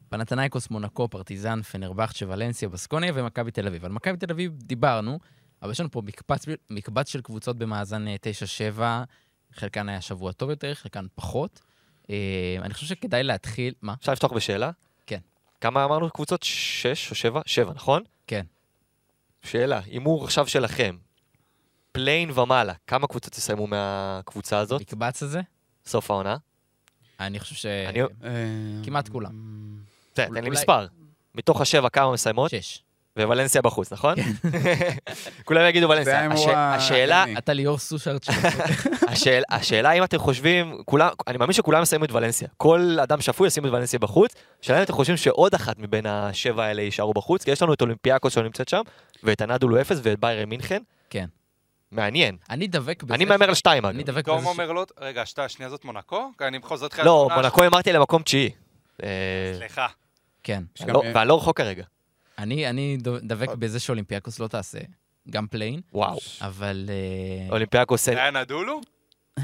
פנתנייקוס, 0.09 0.71
מונקו, 0.71 1.09
פרטיזן, 1.09 1.63
פנרבכצ'ה, 1.63 2.27
ולנסיה, 2.29 2.69
בסקוניה 2.69 3.13
ומכבי 3.15 3.51
תל 3.51 3.67
אביב. 3.67 3.85
על 3.85 3.93
מכבי 3.93 4.17
תל 4.17 4.31
אביב 4.31 4.53
דיברנו, 4.57 5.19
אבל 5.63 5.71
יש 5.71 5.81
לנו 5.81 5.91
פה 5.91 6.03
מקבץ, 6.05 6.45
מקבץ 6.71 7.09
של 7.09 7.21
קבוצות 7.21 7.59
במאזן 7.59 8.09
אה, 8.09 8.17
9-7, 8.77 8.81
חלקן 9.55 9.89
היה 9.89 10.01
שבוע 10.01 10.33
טוב 10.33 10.51
יותר, 10.51 10.75
חלקן 10.75 11.07
פחות. 11.15 11.61
אה, 12.11 12.17
אני 12.63 12.75
חושב 12.75 12.87
שכדאי 12.87 13.23
להתחיל... 13.23 13.75
מה? 13.83 13.95
אפשר 14.01 14.13
לפתוח 14.13 14.33
בשאלה? 14.33 14.71
כן. 15.07 15.19
כמה 15.61 15.85
אמרנו 15.85 16.11
קבוצות? 16.11 16.43
שש 16.43 17.11
או 17.11 17.15
שבע? 17.15 17.41
שבע, 17.47 17.73
נכון? 17.75 18.03
כן. 18.27 18.47
שאלה, 19.43 19.81
הימור 19.85 20.25
עכשיו 20.25 20.47
שלכם, 20.47 20.97
פליי-אין 21.93 22.31
ומעלה, 22.39 22.73
כמה 22.87 23.07
קבוצות 23.07 23.33
תסיימו 23.33 23.67
מהקבוצה 23.67 24.59
הזאת? 24.59 24.81
המקבץ 24.81 25.23
הזה? 25.23 25.41
סוף 25.87 26.11
העונה? 26.11 26.37
אני 27.21 27.41
חושב 27.41 27.55
ש... 27.55 27.67
אני- 27.67 28.01
אה, 28.03 28.07
כמעט 28.85 29.09
כולם. 29.09 29.33
תן 30.13 30.33
לי 30.35 30.51
מספר. 30.51 30.87
מתוך 31.35 31.61
השבע 31.61 31.89
כמה 31.89 32.13
מסיימות? 32.13 32.51
שש. 32.51 32.83
וולנסיה 33.19 33.63
בחוץ, 33.63 33.93
נכון? 33.93 34.15
כולם 35.45 35.67
יגידו 35.69 35.87
זה 35.89 35.93
ולנסיה. 35.93 36.19
ההימור 36.19 36.51
הש- 36.51 36.85
השאלה. 36.85 37.25
אתה 37.39 37.53
ליאור 37.53 37.79
סושארט 37.79 38.23
שלו. 38.25 38.35
השאל, 39.13 39.43
השאלה 39.51 39.93
אם 39.93 40.05
אתם 40.05 40.19
חושבים, 40.19 40.79
כולם, 40.85 41.09
אני 41.27 41.39
מאמין 41.39 41.53
שכולם 41.53 41.83
יסיימו 41.83 42.05
את 42.05 42.13
ולנסיה. 42.13 42.49
כל 42.57 42.97
אדם 43.03 43.21
שפוי 43.21 43.47
ישים 43.47 43.67
את 43.67 43.71
ולנסיה 43.73 43.99
בחוץ. 43.99 44.33
השאלה 44.63 44.79
אם 44.79 44.83
אתם 44.83 44.93
חושבים 44.93 45.17
שעוד 45.17 45.55
אחת 45.55 45.79
מבין 45.79 46.07
השבע 46.07 46.65
האלה 46.65 46.83
יישארו 46.83 47.15
בחוץ, 47.15 47.45
כי 47.45 47.51
יש 47.51 47.63
לנו 47.63 47.73
את 47.75 47.81
אולימפיאקוס 47.81 48.33
שלא 48.35 48.43
נמצאת 48.43 48.69
שם, 48.69 48.81
ואת 49.23 49.41
הנדולו 49.41 49.81
אפס 49.81 50.01
ואת 50.03 50.21
ביירן 50.21 50.49
מינכן. 50.49 50.83
כן. 51.11 51.27
מעניין. 51.91 52.37
אני 52.51 52.67
דבק 52.67 53.03
בזה. 53.03 53.15
אני 53.15 53.25
מהמר 53.25 53.49
על 53.49 53.55
שתיים 53.55 53.87
אני 53.87 53.99
אגב. 54.03 54.07
דבק 54.11 54.25
תום 54.25 54.37
בזה. 54.39 54.47
ש- 54.47 54.51
אומר 54.51 54.73
לו, 54.73 54.85
רגע, 55.01 55.27
שתה, 55.27 55.49
שנייה 55.49 55.71
זאת 55.71 55.85
מונקו? 55.85 56.31
אני 56.41 56.59
חוזר 56.63 56.87
לך 56.87 56.99
לא, 57.05 57.29
מונקו 57.35 57.67
אמרתי 57.67 57.93
למקום 57.93 58.23
תשיעי. 58.23 58.51
אה, 59.03 59.09
סליחה. 59.59 59.87
כן. 60.43 60.63
אני 60.81 60.93
לא- 60.93 61.03
ואני 61.15 61.29
לא 61.29 61.37
רחוק 61.39 61.57
כרגע. 61.57 61.83
אני 62.43 62.71
אני 62.71 62.97
דבק 63.23 63.49
בזה 63.55 63.81
שאולימפיאקוס 63.81 64.39
לא 64.39 64.47
תעשה 64.49 64.79
גם 65.31 65.47
פליין, 65.47 65.81
וואו. 65.93 66.19
אבל... 66.41 66.87
אה, 66.89 67.53
אולימפיאקוס, 67.53 68.07
זה 68.07 68.13
היה 68.23 68.31
נדולו? 68.31 68.81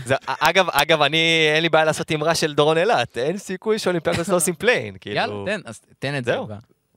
זה- 0.05 0.15
אגב, 0.27 0.67
אגב, 0.73 1.03
אני, 1.03 1.19
אין 1.55 1.63
לי 1.63 1.69
בעיה 1.69 1.85
לעשות 1.85 2.13
אמרה 2.13 2.35
של 2.35 2.55
דורון 2.55 2.79
אילת. 2.79 3.19
אין 3.19 3.39
סיכוי 3.39 3.79
שאולימפיאקוס 3.79 4.29
לא 4.29 4.37
עושים 4.37 4.55
פליין. 4.55 4.95
יאללה, 5.07 5.27
כאילו, 5.27 5.45
תן, 5.47 5.61
אז 5.65 5.81
תן 5.99 6.19
את 6.19 6.25
זה. 6.25 6.33
זהו. 6.33 6.49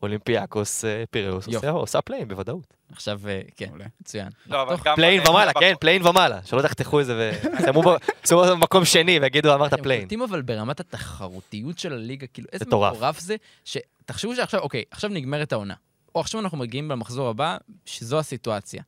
אולימפיאקוס 0.02 0.86
אה, 0.86 1.04
פיראוס. 1.12 1.47
עושה- 1.68 2.02
פליין 2.02 2.28
בוודאות. 2.28 2.74
עכשיו, 2.91 3.20
אה, 3.28 3.41
כן. 3.58 3.70
מצוין. 4.02 4.28
לא. 4.47 4.76
פליין 4.95 5.22
אה, 5.22 5.30
ומעלה, 5.32 5.52
כן, 5.54 5.74
פליין 5.80 6.08
ומעלה. 6.08 6.39
שלא 6.45 6.62
תחתכו 6.62 7.02
את 7.02 7.06
זה 7.06 7.39
יסיימו 7.60 7.84
במקום 8.32 8.86
שני 8.93 9.20
ויגידו 9.20 9.54
אמרת 9.54 9.74
הם 9.74 9.82
פליין. 9.84 10.02
קולטים 10.02 10.22
אבל 10.22 10.41
ברמת 10.41 10.80
התחרותיות 10.80 11.80
של 11.80 11.93
הליגה, 11.93 12.28
כאילו 12.28 12.47
איזה. 12.54 12.66
מטורף 12.68 13.20
זה, 13.20 13.36
שתחשבו 13.66 14.36
שעכשיו, 14.36 14.60
אוקיי, 14.60 14.84
עכשיו 14.91 15.10
נגמרת 15.10 15.54
העונה. 15.54 15.74
או 16.16 16.20
עכשיו 16.20 16.41
אנחנו 16.41 16.57
מגיעים 16.57 16.91
למחזור 16.91 17.28
הבא, 17.30 17.57
שזו 17.86 18.20
הסיטואציה. 18.20 18.84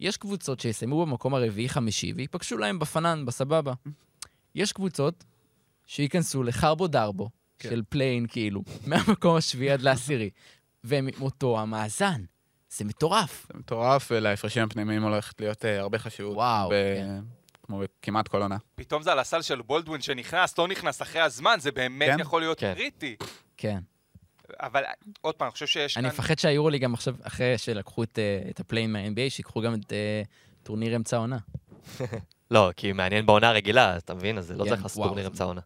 יש 0.00 0.16
קבוצות 0.16 0.60
שיסיימו 0.60 1.06
במקום 1.06 1.34
הרביעי-חמישי 1.34 2.12
וייפגשו 2.16 2.58
להם 2.58 2.78
בפנן, 2.78 3.24
בסבבה. 3.26 3.72
יש 4.54 4.72
קבוצות 4.72 5.24
שייכנסו 5.86 6.42
לחרבו 6.42 6.86
דרבו, 6.86 7.30
כן. 7.58 7.70
של 7.70 7.82
פליי-אין, 7.88 8.26
כאילו, 8.26 8.62
מהמקום 8.86 9.36
השביעי 9.36 9.70
עד 9.70 9.82
לעשירי. 9.82 10.30
והם 10.84 11.08
עם 11.16 11.22
אותו 11.22 11.60
המאזן. 11.60 12.24
זה 12.70 12.84
מטורף. 12.84 13.46
זה 13.52 13.58
מטורף, 13.58 14.08
ולהפרשים 14.10 14.62
הפנימיים 14.62 15.02
הולכת 15.02 15.40
להיות 15.40 15.64
אה, 15.64 15.80
הרבה 15.80 15.98
חשיבות. 15.98 16.36
וואו, 16.36 16.68
ב- 16.68 16.72
כן. 16.96 17.20
כמו 17.62 17.82
כמעט 18.02 18.28
כל 18.28 18.42
עונה. 18.42 18.56
פתאום 18.74 19.02
זה 19.02 19.12
על 19.12 19.18
הסל 19.18 19.42
של 19.42 19.62
בולדווין 19.62 20.00
שנכנס, 20.00 20.58
לא 20.58 20.68
נכנס 20.68 21.02
אחרי 21.02 21.20
הזמן, 21.20 21.56
זה 21.60 21.72
באמת 21.72 22.10
כן. 22.10 22.20
יכול 22.20 22.40
להיות 22.40 22.60
כן. 22.60 22.74
קריטי. 22.74 23.16
כן. 23.56 23.78
אבל 24.60 24.82
עוד 25.20 25.34
פעם, 25.34 25.46
אני 25.46 25.52
חושב 25.52 25.66
שיש 25.66 25.96
אני 25.96 26.10
כאן... 26.10 26.14
מפחד 26.14 26.38
שהיורוליג 26.38 26.82
גם 26.82 26.94
עכשיו, 26.94 27.14
אחרי 27.22 27.58
שלקחו 27.58 28.02
את, 28.02 28.18
אה, 28.18 28.50
את 28.50 28.60
הפליי-אין 28.60 28.92
מה-NBA, 28.92 29.30
שיקחו 29.30 29.60
גם 29.60 29.74
את 29.74 29.92
אה, 29.92 30.22
טורניר 30.62 30.96
אמצע 30.96 31.16
העונה. 31.16 31.38
לא, 32.50 32.70
כי 32.76 32.92
מעניין 32.92 33.26
בעונה 33.26 33.48
הרגילה, 33.48 33.96
אתה 33.96 34.14
מבין? 34.14 34.38
אז 34.38 34.46
זה 34.46 34.56
לא 34.56 34.64
כן, 34.64 34.70
צריך 34.70 34.82
לעשות 34.82 35.06
טורניר 35.06 35.26
אמצע 35.26 35.44
העונה. 35.44 35.60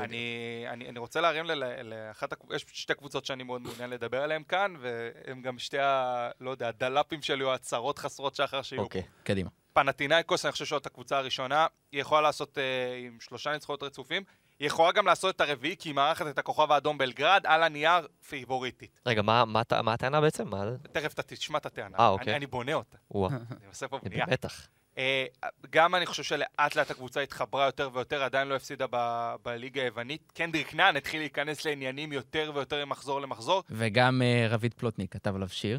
אני, 0.00 0.64
אני, 0.68 0.88
אני 0.88 0.98
רוצה 0.98 1.20
להרים 1.20 1.44
ל- 1.44 1.82
לאחת, 1.82 2.32
יש 2.54 2.64
שתי 2.72 2.94
קבוצות 2.94 3.24
שאני 3.24 3.42
מאוד 3.42 3.62
מעוניין 3.62 3.90
לדבר 3.90 4.22
עליהן 4.22 4.42
כאן, 4.48 4.74
והן 4.80 5.42
גם 5.42 5.58
שתי 5.58 5.78
ה... 5.78 6.30
לא 6.40 6.50
יודע, 6.50 6.68
הדאלפים 6.68 7.22
שלי 7.22 7.44
או 7.44 7.54
הצהרות 7.54 7.98
חסרות 7.98 8.34
שחר 8.34 8.62
שיהיו. 8.62 8.82
אוקיי. 8.82 9.02
קדימה. 9.22 9.50
פנאתינאיקוס, 9.72 10.44
אני 10.44 10.52
חושב 10.52 10.64
שזאת 10.64 10.86
הקבוצה 10.86 11.18
הראשונה, 11.18 11.66
היא 11.92 12.00
יכולה 12.00 12.20
לעשות 12.20 12.58
אה, 12.58 12.96
עם 13.06 13.18
שלושה 13.20 13.52
ניצחונות 13.52 13.82
רצופים, 13.82 14.22
היא 14.58 14.66
יכולה 14.66 14.92
גם 14.92 15.06
לעשות 15.06 15.36
את 15.36 15.40
הרביעי, 15.40 15.76
כי 15.78 15.88
היא 15.88 15.94
מארחת 15.94 16.26
את 16.26 16.38
הכוכב 16.38 16.72
האדום 16.72 16.98
בלגרד, 16.98 17.42
על 17.46 17.62
הנייר 17.62 18.06
פייבוריטית. 18.28 19.00
רגע, 19.06 19.22
מה- 19.22 19.44
מה 19.44 19.62
מה 19.82 19.92
הטענה 19.92 20.20
בעצם? 20.20 20.48
מה? 20.48 20.64
תכף 20.92 21.12
אתה 21.14 21.22
תשמע 21.22 21.58
את 21.58 21.66
הטענה. 21.66 21.98
אה, 21.98 22.08
אוקיי. 22.08 22.26
אני, 22.28 22.36
אני 22.36 22.46
בונה 22.46 22.74
אותה, 22.74 22.96
וואו, 23.10 23.30
אני 23.30 23.66
עושה 23.68 23.88
פה 23.88 23.98
בנייה. 24.02 24.26
במתח. 24.26 24.66
אה, 24.98 25.24
גם 25.70 25.94
אני 25.94 26.06
חושב 26.06 26.22
שלאט 26.22 26.76
לאט 26.76 26.90
הקבוצה 26.90 27.20
התחברה 27.20 27.66
יותר 27.66 27.90
ויותר, 27.92 28.22
עדיין 28.22 28.48
לא 28.48 28.54
הפסידה 28.56 28.86
ב- 28.90 29.34
בליגה 29.44 29.82
היוונית. 29.82 30.32
קנדריק 30.34 30.74
נאן 30.74 30.96
התחיל 30.96 31.20
להיכנס 31.20 31.64
לעניינים 31.64 32.12
יותר 32.12 32.52
ויותר 32.54 32.84
ממחזור 32.84 33.20
למחזור. 33.20 33.62
וגם 33.70 34.22
אה, 34.22 34.46
רביד 34.50 34.74
פלוטניק 34.74 35.12
כתב 35.12 35.34
עליו 35.34 35.48
שיר. 35.48 35.78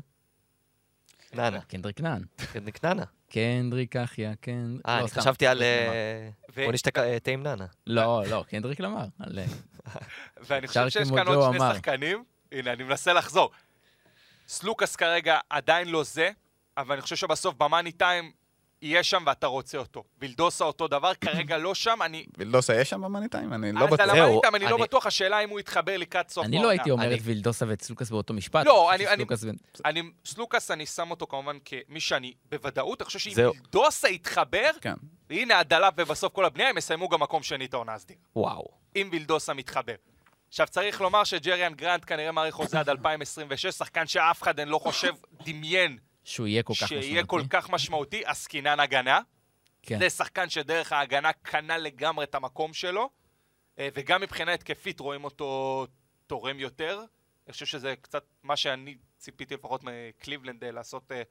נאנה, 1.34 1.61
קנדריק 1.61 2.01
נאן. 2.01 2.21
קנדריק 2.53 2.86
נאנה. 2.86 3.03
קנדריק 3.36 3.95
אחיה, 3.95 4.33
כן... 4.41 4.65
אה, 4.88 4.95
לא, 4.95 5.01
אני. 5.01 5.07
חשבתי 5.09 5.47
על... 5.47 5.63
אה, 5.63 6.29
בוא 6.55 6.71
נשתה 6.73 6.91
ק- 6.91 6.99
תה 7.23 7.31
עם 7.31 7.43
נאנה. 7.43 7.65
לא, 7.88 8.23
לא, 8.29 8.43
קנדריק 8.49 8.79
למר. 8.79 9.05
אה, 9.21 9.25
ואני 10.47 10.67
חושב 10.67 10.89
שיש 10.89 11.11
כאן 11.11 11.27
עוד 11.27 11.55
שני. 11.57 11.59
שחקנים. 11.73 12.23
הנה, 12.51 12.73
אני 12.73 12.83
מנסה 12.83 13.13
לחזור. 13.13 13.51
סלוקאס 14.47 14.95
כרגע 14.95 15.39
עדיין 15.49 15.88
לא 15.88 16.03
זה, 16.03 16.29
אבל 16.77 16.93
אני 16.95 17.01
חושב 17.01 17.15
שבסוף 17.15 17.55
ב 17.57 17.63
money 17.63 17.91
time 17.91 18.32
יהיה 18.82 19.03
שם 19.03 19.23
ואתה 19.26 19.47
רוצה 19.47 19.78
אותו. 19.78 20.03
וילדוסה 20.19 20.65
אותו 20.65 20.88
דבר, 20.88 21.13
כרגע 21.13 21.57
לא 21.57 21.76
שם, 21.76 21.99
אני... 22.01 22.26
וילדוסה 22.38 22.76
יש 22.82 22.89
שם 22.89 23.01
ב 23.01 23.06
money 23.06 23.28
time? 23.30 23.53
אני 23.53 23.71
לא 23.71 23.80
אז 23.80 23.86
בטוח. 23.86 23.99
על 23.99 24.09
זהו, 24.09 24.17
ה 24.17 24.21
money 24.21 24.41
time 24.41 24.55
אני 24.55 24.65
לא 24.65 24.78
בטוח, 24.78 25.05
השאלה 25.05 25.39
אם 25.39 25.49
הוא 25.49 25.59
יתחבר 25.59 25.97
לקראת 25.97 26.30
סוף 26.30 26.45
אני 26.45 26.55
לא 26.55 26.61
העונה. 26.61 26.71
הייתי 26.73 26.91
אומר 26.91 27.13
את 27.13 27.19
וילדוסה 27.23 27.65
ואת 27.67 27.82
סלוקאס 27.82 28.09
באותו 28.09 28.34
משפט. 28.34 28.65
לא, 28.65 28.93
אני 29.86 30.01
סלוקאס, 30.26 30.71
אני 30.71 30.86
שם 30.86 31.11
אותו 31.11 31.28
כמובן 31.28 31.57
כמי 31.65 31.99
שאני 31.99 32.34
בוודאות, 32.49 33.01
אני 33.01 33.05
חושב 33.05 33.19
שאם. 33.19 33.34
וילדוסה 33.36 34.09
יתחבר, 34.09 34.71
כן. 34.82 34.93
והנה 35.30 35.59
הדלף 35.59 35.93
ובסוף 35.97 36.34
כל 36.34 36.45
הבנייה, 36.45 36.69
הם 36.69 36.78
יסיימו 36.78 37.09
גם 37.09 37.21
מקום 37.21 37.43
שני 37.43 37.65
את 37.65 37.73
העונה 37.73 37.93
הסדיר. 37.93 38.17
וואו. 38.36 38.67
אם 38.95 39.09
וילדוסה 39.11 39.53
מתחבר. 39.53 39.95
עכשיו 40.47 40.67
צריך 40.67 41.01
לומר 41.01 41.23
שג'ריאן 41.23 41.73
גרנט 41.73 42.03
כנראה 42.07 42.32
מעריך 42.32 42.55
חוזה 42.55 42.80
עד 42.80 42.89
2026, 42.89 43.65
שחקן 43.65 44.07
שאף 44.07 44.41
אחד 44.41 44.59
אין 44.59 44.67
לא 44.67 44.80
חושב, 44.80 45.13
דמיין 45.45 45.97
שהוא 46.26 46.47
יהיה 46.47 46.63
כל 46.63 46.73
כך 46.82 46.88
שיהיה 46.88 47.26
כל 47.26 47.38
משמעותי. 47.38 47.49
כך 47.49 47.69
משמעותי, 47.69 48.26
עסקינן 48.26 48.80
הגנה. 48.80 49.19
כן. 49.82 49.99
זה 49.99 50.09
שחקן 50.09 50.49
שדרך 50.49 50.91
ההגנה 50.91 51.34
קנה 51.34 51.78
לגמרי 51.78 52.23
את 52.23 52.36
המקום 52.36 52.73
שלו, 52.73 53.09
אה, 53.80 53.89
וגם 53.93 54.21
מבחינה 54.21 54.53
התקפית 54.53 54.99
רואים 54.99 55.23
אותו 55.23 55.88
תורם 56.28 56.59
יותר. 56.59 57.03
אני 57.47 57.53
חושב 57.53 57.65
שזה 57.65 57.95
קצת 58.01 58.23
מה 58.43 58.55
שאני 58.55 58.97
ציפיתי 59.17 59.53
לפחות 59.53 59.82
מקליבלנד 59.84 60.63
אה, 60.63 60.71
לעשות, 60.71 61.11
אה, 61.11 61.21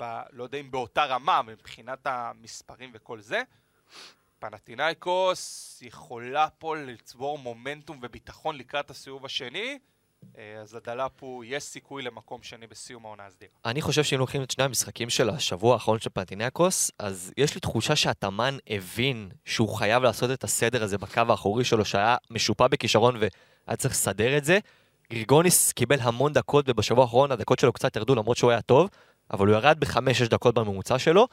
ב, 0.00 0.20
לא 0.32 0.44
יודע 0.44 0.58
אם 0.58 0.70
באותה 0.70 1.04
רמה, 1.04 1.42
מבחינת 1.42 2.06
המספרים 2.06 2.90
וכל 2.94 3.20
זה. 3.20 3.42
פנטינאיקוס 4.38 5.78
יכולה 5.82 6.48
פה 6.50 6.76
לצבור 6.76 7.38
מומנטום 7.38 7.98
וביטחון 8.02 8.56
לקראת 8.56 8.90
הסיבוב 8.90 9.24
השני, 9.24 9.78
אז 10.62 10.74
הדלאפ 10.74 11.10
הוא, 11.20 11.44
יש 11.44 11.62
סיכוי 11.62 12.02
למקום 12.02 12.42
שני 12.42 12.66
בסיום 12.66 13.04
העונה 13.04 13.26
הסדירה. 13.26 13.52
אני 13.64 13.82
חושב 13.82 14.04
שאם 14.04 14.18
לוקחים 14.18 14.42
את 14.42 14.50
שני 14.50 14.64
המשחקים 14.64 15.10
של 15.10 15.30
השבוע 15.30 15.74
האחרון 15.74 15.98
של 15.98 16.10
פנטינקוס, 16.10 16.90
אז 16.98 17.32
יש 17.36 17.54
לי 17.54 17.60
תחושה 17.60 17.96
שהתאמן 17.96 18.56
הבין 18.70 19.28
שהוא 19.44 19.68
חייב 19.68 20.02
לעשות 20.02 20.30
את 20.30 20.44
הסדר 20.44 20.82
הזה 20.82 20.98
בקו 20.98 21.20
האחורי 21.28 21.64
שלו, 21.64 21.84
שהיה 21.84 22.16
משופע 22.30 22.68
בכישרון 22.68 23.16
והיה 23.16 23.76
צריך 23.76 23.94
לסדר 23.94 24.36
את 24.36 24.44
זה. 24.44 24.58
גריגוניס 25.12 25.72
קיבל 25.72 26.00
המון 26.00 26.32
דקות, 26.32 26.64
ובשבוע 26.68 27.04
האחרון 27.04 27.32
הדקות 27.32 27.58
שלו 27.58 27.72
קצת 27.72 27.96
ירדו 27.96 28.14
למרות 28.14 28.36
שהוא 28.36 28.50
היה 28.50 28.60
טוב, 28.60 28.88
אבל 29.30 29.46
הוא 29.46 29.56
ירד 29.56 29.80
בחמש-שש 29.80 30.28
דקות 30.28 30.54
בממוצע 30.54 30.98
שלו, 30.98 31.28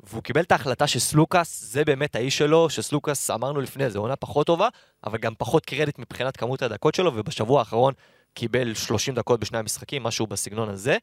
והוא 0.00 0.22
קיבל 0.22 0.40
את 0.40 0.52
ההחלטה 0.52 0.86
שסלוקאס 0.86 1.60
זה 1.64 1.84
באמת 1.84 2.16
האיש 2.16 2.38
שלו, 2.38 2.70
שסלוקאס 2.70 3.30
אמרנו 3.30 3.60
לפני, 3.60 3.90
זו 3.90 4.00
עונה 4.00 4.16
פחות 4.16 4.46
טובה, 4.46 4.68
אבל 5.04 5.18
גם 5.18 5.34
פחות 5.38 5.66
קרדיט 5.66 5.98
מבחינת 5.98 6.36
כמות 6.36 6.62
הדקות 6.62 6.94
שלו, 6.94 7.12
ובשבוע 7.14 7.58
האחרון 7.58 7.94
קיבל 8.38 8.74
30 8.74 9.14
דקות 9.14 9.40
בשני 9.40 9.58
המשחקים, 9.58 10.02
משהו 10.02 10.26
בסגנון 10.26 10.68
הזה. 10.68 10.96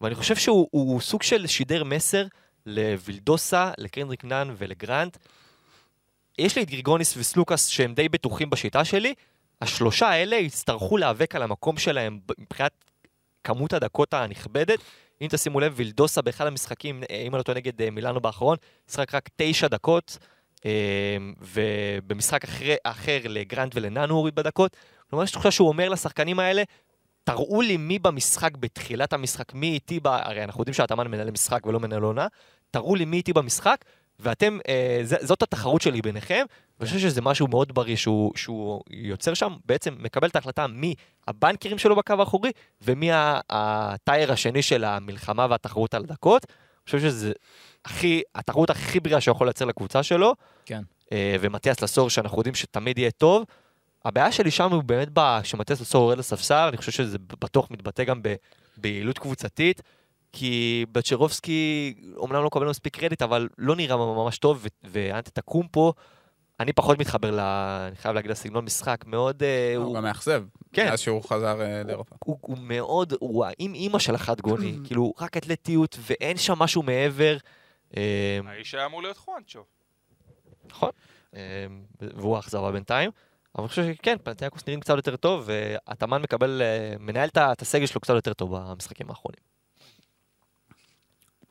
ואני 0.00 0.14
חושב 0.14 0.36
שהוא 0.36 0.68
הוא 0.70 1.00
סוג 1.00 1.22
של 1.22 1.46
שידר 1.46 1.84
מסר 1.84 2.26
לווילדוסה, 2.66 3.72
לקנדריק 3.78 4.24
נאן 4.24 4.54
ולגרנט. 4.58 5.16
יש 6.38 6.56
לי 6.56 6.62
את 6.62 6.70
גריגוניס 6.70 7.16
וסלוקאס 7.16 7.66
שהם 7.66 7.94
די 7.94 8.08
בטוחים 8.08 8.50
בשיטה 8.50 8.84
שלי. 8.84 9.14
השלושה 9.62 10.08
האלה 10.08 10.36
יצטרכו 10.36 10.96
להיאבק 10.96 11.34
על 11.34 11.42
המקום 11.42 11.78
שלהם 11.78 12.18
מבחינת 12.38 12.72
כמות 13.44 13.72
הדקות 13.72 14.14
הנכבדת. 14.14 14.78
אם 15.20 15.26
תשימו 15.30 15.60
לב, 15.60 15.72
וילדוסה 15.76 16.22
באחד 16.22 16.46
המשחקים, 16.46 17.02
אם 17.10 17.34
אני 17.34 17.38
לא 17.38 17.42
טועה 17.42 17.58
נגד 17.58 17.82
אה, 17.82 17.90
מילאנו 17.90 18.20
באחרון, 18.20 18.56
משחק 18.88 19.14
רק 19.14 19.28
תשע 19.36 19.68
דקות, 19.68 20.18
אה, 20.66 21.16
ובמשחק 21.40 22.44
אחרי, 22.44 22.76
אחר 22.84 23.18
לגרנט 23.24 23.74
הוא 23.74 24.18
הוריד 24.18 24.34
בדקות. 24.34 24.76
כלומר, 25.10 25.24
יש 25.24 25.30
תחושה 25.30 25.50
שהוא 25.50 25.68
אומר 25.68 25.88
לשחקנים 25.88 26.38
האלה, 26.38 26.62
תראו 27.24 27.62
לי 27.62 27.76
מי 27.76 27.98
במשחק, 27.98 28.56
בתחילת 28.56 29.12
המשחק, 29.12 29.54
מי 29.54 29.66
איתי, 29.72 30.00
ב... 30.00 30.06
הרי 30.06 30.44
אנחנו 30.44 30.60
יודעים 30.60 30.74
שהתאמן 30.74 31.08
מנהל 31.08 31.30
משחק 31.30 31.66
ולא 31.66 31.80
מנהל 31.80 32.02
עונה, 32.02 32.26
תראו 32.70 32.94
לי 32.94 33.04
מי 33.04 33.16
איתי 33.16 33.32
במשחק, 33.32 33.84
ואתם, 34.20 34.58
אה, 34.68 35.00
ז, 35.02 35.14
זאת 35.20 35.42
התחרות 35.42 35.82
שלי 35.82 36.02
ביניכם, 36.02 36.44
ואני 36.80 36.88
חושב 36.88 37.00
שזה 37.00 37.20
משהו 37.22 37.48
מאוד 37.48 37.74
בריא 37.74 37.96
שהוא, 37.96 38.32
שהוא 38.36 38.80
יוצר 38.90 39.34
שם, 39.34 39.56
בעצם 39.64 39.94
מקבל 39.98 40.28
את 40.28 40.36
ההחלטה 40.36 40.66
מי 40.66 40.94
הבנקרים 41.28 41.78
שלו 41.78 41.96
בקו 41.96 42.14
האחורי, 42.18 42.50
ומי 42.82 43.10
הטייר 43.50 44.32
השני 44.32 44.62
של 44.62 44.84
המלחמה 44.84 45.46
והתחרות 45.50 45.94
על 45.94 46.04
הדקות. 46.04 46.44
אני 46.48 46.84
חושב 46.84 46.98
שזה 46.98 47.32
הכי, 47.84 48.22
התחרות 48.34 48.70
הכי 48.70 49.00
בריאה 49.00 49.20
שיכול 49.20 49.46
לייצר 49.46 49.64
לקבוצה 49.64 50.02
שלו. 50.02 50.34
כן. 50.66 50.82
אה, 51.12 51.36
ומתיאס 51.40 51.82
לסור, 51.82 52.10
שאנחנו 52.10 52.38
יודעים 52.38 52.54
שתמיד 52.54 52.98
יהיה 52.98 53.10
טוב. 53.10 53.44
הבעיה 54.04 54.32
שלי 54.32 54.50
שם 54.50 54.72
הוא 54.72 54.82
באמת 54.82 55.08
לסור 55.80 56.02
יורד 56.02 56.18
לספסל, 56.18 56.66
אני 56.68 56.76
חושב 56.76 56.92
שזה 56.92 57.18
בטוח 57.18 57.70
מתבטא 57.70 58.04
גם 58.04 58.22
ב- 58.22 58.34
ביעילות 58.76 59.18
קבוצתית, 59.18 59.82
כי 60.32 60.86
בצ'רובסקי 60.92 61.94
אומנם 62.16 62.40
לא 62.40 62.46
מקבל 62.46 62.68
מספיק 62.68 62.96
קרדיט, 62.96 63.22
אבל 63.22 63.48
לא 63.58 63.76
נראה 63.76 63.96
ממש 63.96 64.38
טוב, 64.38 64.66
ואנטה 64.84 65.30
תקום 65.30 65.66
פה. 65.70 65.92
אני 66.60 66.72
פחות 66.72 66.98
מתחבר, 66.98 67.30
ל... 67.30 67.40
אני 67.88 67.96
חייב 67.96 68.14
להגיד, 68.14 68.30
לסגנון 68.30 68.64
משחק 68.64 69.04
מאוד... 69.06 69.42
אה, 69.42 69.76
הוא 69.76 69.94
גם 69.94 70.02
מאכזב. 70.02 70.44
כן. 70.72 70.88
מאז 70.88 71.00
שהוא 71.00 71.22
חזר 71.22 71.60
אה, 71.62 71.82
לאירופה. 71.82 72.16
הוא, 72.24 72.38
הוא 72.40 72.58
מאוד, 72.60 73.12
הוא 73.20 73.46
עם 73.58 73.74
אימא 73.74 73.98
של 73.98 74.14
החד 74.14 74.40
גוני, 74.40 74.78
כאילו 74.86 75.12
רק 75.20 75.36
אתלטיות 75.36 75.98
ואין 76.00 76.36
שם 76.36 76.58
משהו 76.58 76.82
מעבר. 76.82 77.36
אה, 77.96 78.40
האיש 78.46 78.74
היה 78.74 78.86
אמור 78.86 79.02
להיות 79.02 79.16
חואנצ'ו. 79.16 79.64
נכון, 80.66 80.90
והוא 82.00 82.36
האכזבה 82.36 82.72
בינתיים. 82.72 83.10
אבל 83.54 83.62
אני 83.62 83.68
חושב 83.68 83.94
שכן, 83.94 84.16
פנתיאקוס 84.22 84.66
נראים 84.66 84.80
קצת 84.80 84.96
יותר 84.96 85.16
טוב, 85.16 85.44
והתאמן 85.46 86.22
מקבל, 86.22 86.62
אה, 86.62 86.94
מנהל 86.98 87.28
את 87.28 87.62
הסגל 87.62 87.86
שלו 87.86 88.00
קצת 88.00 88.14
יותר 88.14 88.32
טוב 88.32 88.56
במשחקים 88.56 89.10
האחרונים. 89.10 89.40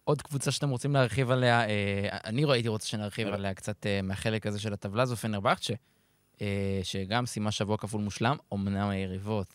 עוד 0.04 0.22
קבוצה 0.22 0.52
שאתם 0.52 0.70
רוצים 0.70 0.94
להרחיב 0.94 1.32
עליה, 1.32 1.70
אה, 1.70 2.08
אני 2.26 2.46
הייתי 2.52 2.68
רוצה 2.68 2.88
שנרחיב 2.88 3.26
יאללה. 3.26 3.38
עליה 3.38 3.54
קצת 3.54 3.86
אה, 3.86 4.02
מהחלק 4.02 4.48
הזה 4.48 4.60
של 4.60 4.74
הטבלה, 4.74 5.06
זו 5.06 5.16
פנרבכצ'ה, 5.16 5.74
אה, 6.42 6.80
שגם 6.84 7.26
סיימה 7.26 7.52
שבוע 7.52 7.78
כפול 7.78 8.02
מושלם, 8.02 8.38
אמנם 8.54 8.90
היריבות 8.90 9.48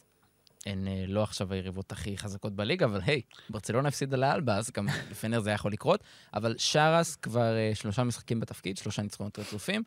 הן 0.67 0.89
אה, 0.89 1.05
לא 1.09 1.23
עכשיו 1.23 1.53
היריבות 1.53 1.93
הכי 1.93 2.19
חזקות 2.19 2.53
בליגה, 2.53 2.87
אבל 2.87 3.01
היי, 3.05 3.21
ברצלונה 3.51 3.89
הפסידה 3.89 4.17
לאלבה, 4.17 4.57
אז 4.57 4.71
גם 4.71 4.87
לפנר 5.11 5.41
זה 5.41 5.51
היה 5.51 5.55
יכול 5.55 5.73
לקרות, 5.73 6.01
אבל 6.35 6.55
שרס 6.59 7.17
כבר 7.17 7.57
אה, 7.57 7.71
שלושה 7.75 8.05
משחקים 8.05 8.41
בתפקיד, 8.41 8.77
שלושה 8.77 9.03
ניצחונות 9.03 9.39
רצופים. 9.39 9.83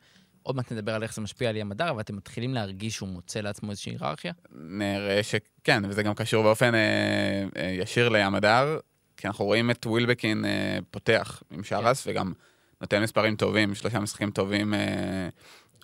עוד 0.45 0.55
מעט 0.55 0.71
נדבר 0.71 0.95
על 0.95 1.03
איך 1.03 1.13
זה 1.13 1.21
משפיע 1.21 1.49
על 1.49 1.55
ים 1.55 1.71
הדר, 1.71 1.89
אבל 1.89 2.01
אתם 2.01 2.15
מתחילים 2.15 2.53
להרגיש 2.53 2.95
שהוא 2.95 3.09
מוצא 3.09 3.39
לעצמו 3.39 3.71
איזושהי 3.71 3.91
היררכיה? 3.91 4.33
נראה 4.51 5.23
שכן, 5.23 5.83
וזה 5.87 6.03
גם 6.03 6.13
קשור 6.13 6.43
באופן 6.43 6.75
אה, 6.75 7.43
אה, 7.57 7.69
ישיר 7.69 8.09
לים 8.09 8.35
הדר, 8.35 8.79
כי 9.17 9.27
אנחנו 9.27 9.45
רואים 9.45 9.71
את 9.71 9.85
ווילבקין 9.85 10.45
אה, 10.45 10.77
פותח 10.91 11.43
עם 11.51 11.63
שרס, 11.63 12.07
וגם 12.07 12.33
נותן 12.81 13.03
מספרים 13.03 13.35
טובים, 13.35 13.75
שלושה 13.75 13.99
משחקים 13.99 14.31
טובים 14.31 14.73
אה, 14.73 15.29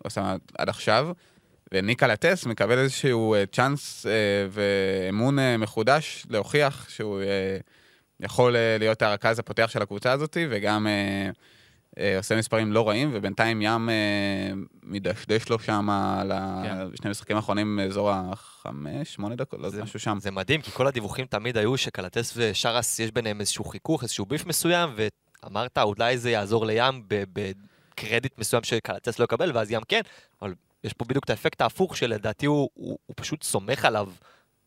עושה 0.03 0.35
עד 0.57 0.69
עכשיו, 0.69 1.09
וניקה 1.71 2.07
לטס 2.07 2.45
מקבל 2.45 2.79
איזשהו 2.79 3.33
אה, 3.33 3.45
צ'אנס 3.45 4.05
אה, 4.05 4.11
ואמון 4.49 5.39
אה, 5.39 5.57
מחודש 5.57 6.25
להוכיח 6.29 6.89
שהוא 6.89 7.21
אה, 7.21 7.57
יכול 8.19 8.55
אה, 8.55 8.77
להיות 8.79 9.01
הרכז 9.01 9.39
הפותח 9.39 9.69
של 9.69 9.81
הקבוצה 9.81 10.11
הזאת, 10.11 10.37
וגם 10.49 10.87
אה, 10.87 11.29
עושה 12.17 12.37
מספרים 12.37 12.71
לא 12.71 12.87
רעים, 12.89 13.09
ובינתיים 13.13 13.61
ים 13.61 13.89
אה, 13.89 14.51
מדשדש 14.83 15.49
לו 15.49 15.59
שם 15.59 15.89
על 15.89 16.31
כן. 16.63 16.95
שני 16.95 17.09
משחקים 17.09 17.35
האחרונים 17.35 17.77
באזור 17.77 18.11
החמש, 18.11 19.13
שמונה 19.13 19.35
דקות, 19.35 19.59
לא 19.59 19.83
משהו 19.83 19.99
שם. 19.99 20.17
זה 20.21 20.31
מדהים, 20.31 20.61
כי 20.61 20.71
כל 20.71 20.87
הדיווחים 20.87 21.25
תמיד 21.25 21.57
היו 21.57 21.77
שקלטס 21.77 22.33
ושרס 22.35 22.99
יש 22.99 23.11
ביניהם 23.11 23.39
איזשהו 23.39 23.65
חיכוך, 23.65 24.03
איזשהו 24.03 24.25
ביף 24.25 24.45
מסוים, 24.45 24.89
ואמרת 25.43 25.77
אולי 25.77 26.17
זה 26.17 26.31
יעזור 26.31 26.65
לים 26.65 27.03
ב- 27.07 27.23
בקרדיט 27.33 28.39
מסוים 28.39 28.63
שקלטס 28.63 29.19
לא 29.19 29.23
יקבל, 29.23 29.51
ואז 29.53 29.71
ים 29.71 29.81
כן, 29.87 30.01
אבל 30.41 30.53
יש 30.83 30.93
פה 30.93 31.05
בדיוק 31.05 31.23
את 31.23 31.29
האפקט 31.29 31.61
ההפוך 31.61 31.97
שלדעתי 31.97 32.45
הוא, 32.45 32.69
הוא, 32.73 32.97
הוא 33.05 33.13
פשוט 33.17 33.43
סומך 33.43 33.85
עליו 33.85 34.09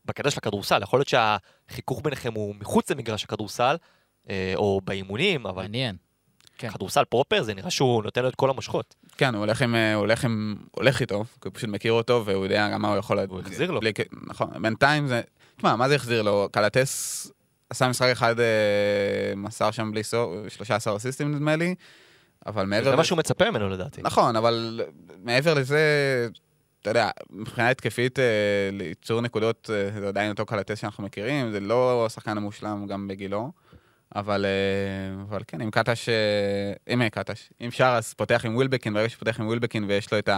בקטע 0.05 0.31
של 0.31 0.39
הכדורסל. 0.39 0.83
יכול 0.83 0.99
להיות 0.99 1.09
שהחיכוך 1.09 2.01
ביניכם 2.05 2.35
הוא 2.35 2.55
מחוץ 2.61 2.91
למגרש 2.91 3.25
הכדורסל, 3.25 3.77
אה, 4.31 4.53
או 4.57 4.81
באימונים, 4.85 5.47
אבל 5.47 5.63
מעניין. 5.63 5.97
כן. 6.59 6.71
כדורסל 6.71 7.05
פרופר 7.05 7.43
זה 7.43 7.55
נראה 7.55 7.71
שהוא 7.71 8.03
נותן 8.03 8.23
לו 8.23 8.29
את 8.29 8.35
כל 8.35 8.51
המושכות. 8.51 8.95
כן, 9.17 9.35
הוא 9.35 9.41
הולך, 9.41 9.63
עם, 9.63 9.75
אה, 9.75 9.95
הוא 9.95 10.01
הולך, 10.01 10.25
עם, 10.25 10.57
הולך 10.71 11.01
איתו, 11.01 11.25
כי 11.41 11.49
הוא 11.49 11.55
פשוט 11.55 11.71
מכיר 11.71 11.93
אותו, 11.93 12.23
והוא 12.25 12.45
יודע 12.45 12.71
גם 12.73 12.83
מה 12.83 12.89
הוא 12.89 12.97
יכול... 12.97 13.19
הוא 13.19 13.41
החזיר 13.41 13.71
לו. 13.71 13.81
בלי, 13.81 13.93
נכון, 14.27 14.49
בינתיים 14.63 15.07
זה... 15.07 15.21
תשמע, 15.57 15.77
מה 15.77 15.89
זה 15.89 15.95
החזיר 15.95 16.23
לו? 16.23 16.49
קלטס 16.53 17.31
עשה 17.71 17.89
משחק 17.89 18.09
אחד, 18.13 18.41
אה, 18.41 19.35
מסר 19.37 19.71
שם 19.71 19.91
בלי 19.93 20.03
סוף, 20.03 20.31
13 20.49 20.97
אסיסטים 20.97 21.35
נדמה 21.35 21.57
לי, 21.57 21.75
אבל 22.47 22.67
מעבר... 22.67 22.91
זה 22.91 22.97
מה 22.97 23.05
שהוא 23.05 23.19
מצפה 23.19 23.51
ממנו 23.51 23.69
לדעתי. 23.69 24.03
נכון, 24.03 24.37
אבל 24.37 24.81
מעבר 25.23 25.55
לזה, 25.55 25.79
אתה 26.83 26.91
יודע, 26.91 27.11
מבחינה 27.31 27.71
התקפית, 27.71 28.19
אה, 28.19 28.25
לייצור 28.73 29.21
נקודות, 29.21 29.71
אה, 29.73 30.01
זה 30.01 30.09
עדיין 30.09 30.31
אותו 30.31 30.47
קלטס 30.47 30.81
שאנחנו 30.81 31.05
מכירים, 31.05 31.53
זה 31.53 31.61
לא 31.61 32.07
השחקן 32.07 32.37
המושלם 32.37 32.87
גם 32.87 33.09
בגילו, 33.09 33.53
אבל, 34.15 34.45
אה, 34.45 35.23
אבל 35.23 35.43
כן, 35.47 35.61
עם 35.61 35.71
קטש, 35.71 36.09
אה, 36.09 36.15
אם 36.95 37.03
אה, 37.03 37.11
קטש, 37.11 37.51
אם 37.61 37.71
שרס 37.71 38.15
פותח 38.15 38.43
עם 38.45 38.57
ווילבקין, 38.57 38.95
ברגע 38.95 39.09
שפותח 39.09 39.41
עם 39.41 39.47
ווילבקין 39.47 39.85
ויש 39.85 40.13
לו 40.13 40.19
את 40.19 40.29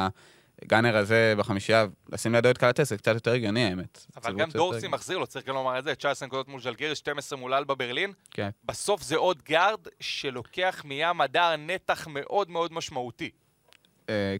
הגאנר 0.62 0.96
הזה 0.96 1.34
בחמישייה, 1.38 1.86
לשים 2.12 2.32
לידו 2.34 2.50
את 2.50 2.58
קלטס, 2.58 2.88
זה 2.88 2.96
קצת 2.96 3.14
יותר 3.14 3.32
הגיוני 3.32 3.64
האמת. 3.64 4.06
אבל 4.16 4.36
גם 4.36 4.50
דורסי 4.50 4.88
מחזיר 4.88 5.18
לו, 5.18 5.26
צריך 5.26 5.46
גם 5.46 5.54
לומר 5.54 5.78
את 5.78 5.84
זה, 5.84 5.94
19 5.94 6.26
נקודות 6.28 6.48
מול 6.48 6.60
ז'לגיריס, 6.60 6.98
12 6.98 7.38
מול 7.38 7.54
אלבה 7.54 7.74
ברלין. 7.74 8.12
כן. 8.30 8.48
בסוף 8.64 9.02
זה 9.02 9.16
עוד 9.16 9.42
גארד 9.42 9.80
שלוקח 10.00 10.82
מים 10.84 11.20
הדר 11.20 11.56
נתח 11.56 12.06
מאוד 12.10 12.50
מאוד 12.50 12.72
משמעותי. 12.72 13.30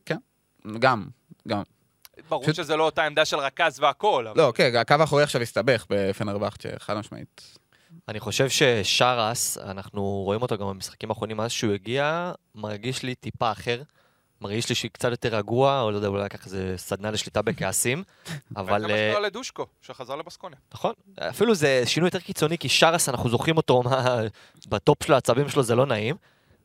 כן, 0.04 0.16
גם, 0.78 1.06
גם. 1.48 1.62
ברור 2.28 2.42
פשוט- 2.42 2.54
שזה 2.54 2.76
לא 2.76 2.84
אותה 2.84 3.04
עמדה 3.06 3.24
של 3.24 3.36
רכז 3.36 3.80
והכל, 3.80 4.26
אבל 4.26 4.40
לא, 4.40 4.52
כן, 4.54 4.76
הקו 4.76 4.94
האחורי 5.00 5.22
עכשיו 5.22 5.42
הסתבך 5.42 5.86
בפנרבכט, 5.90 6.66
חד 6.78 6.94
משמעית. 6.96 7.58
אני 8.08 8.20
חושב 8.20 8.48
ששרס, 8.48 9.58
אנחנו 9.58 10.02
רואים 10.02 10.42
אותו 10.42 10.58
גם 10.58 10.68
במשחקים 10.68 11.10
האחרונים, 11.10 11.36
מאז 11.36 11.50
שהוא 11.50 11.72
הגיע, 11.72 12.32
מרגיש 12.54 13.02
לי 13.02 13.14
טיפה 13.14 13.52
אחר. 13.52 13.82
מרגיש 14.40 14.68
לי 14.68 14.74
שהוא 14.74 14.90
קצת 14.90 15.10
יותר 15.10 15.36
רגוע, 15.36 15.80
או 15.80 15.90
לא 15.90 15.96
יודע, 15.96 16.08
אולי 16.08 16.24
לקח 16.24 16.46
איזה 16.46 16.74
סדנה 16.76 17.10
לשליטה 17.10 17.42
בכעסים, 17.42 18.02
אבל... 18.56 18.80
זה 18.80 18.86
מה 18.86 18.92
אה, 18.92 19.10
שקרה 19.10 19.20
לדושקו, 19.20 19.66
שחזר 19.82 20.16
לבסקוניה. 20.16 20.58
נכון, 20.74 20.92
אפילו 21.18 21.54
זה 21.54 21.82
שינוי 21.86 22.06
יותר 22.06 22.20
קיצוני, 22.20 22.58
כי 22.58 22.68
שרס, 22.68 23.08
אנחנו 23.08 23.30
זוכרים 23.30 23.56
אותו 23.56 23.82
בטופ 24.68 25.02
של 25.02 25.12
העצבים 25.12 25.48
שלו, 25.48 25.62
זה 25.62 25.74
לא 25.74 25.86
נעים. 25.86 26.16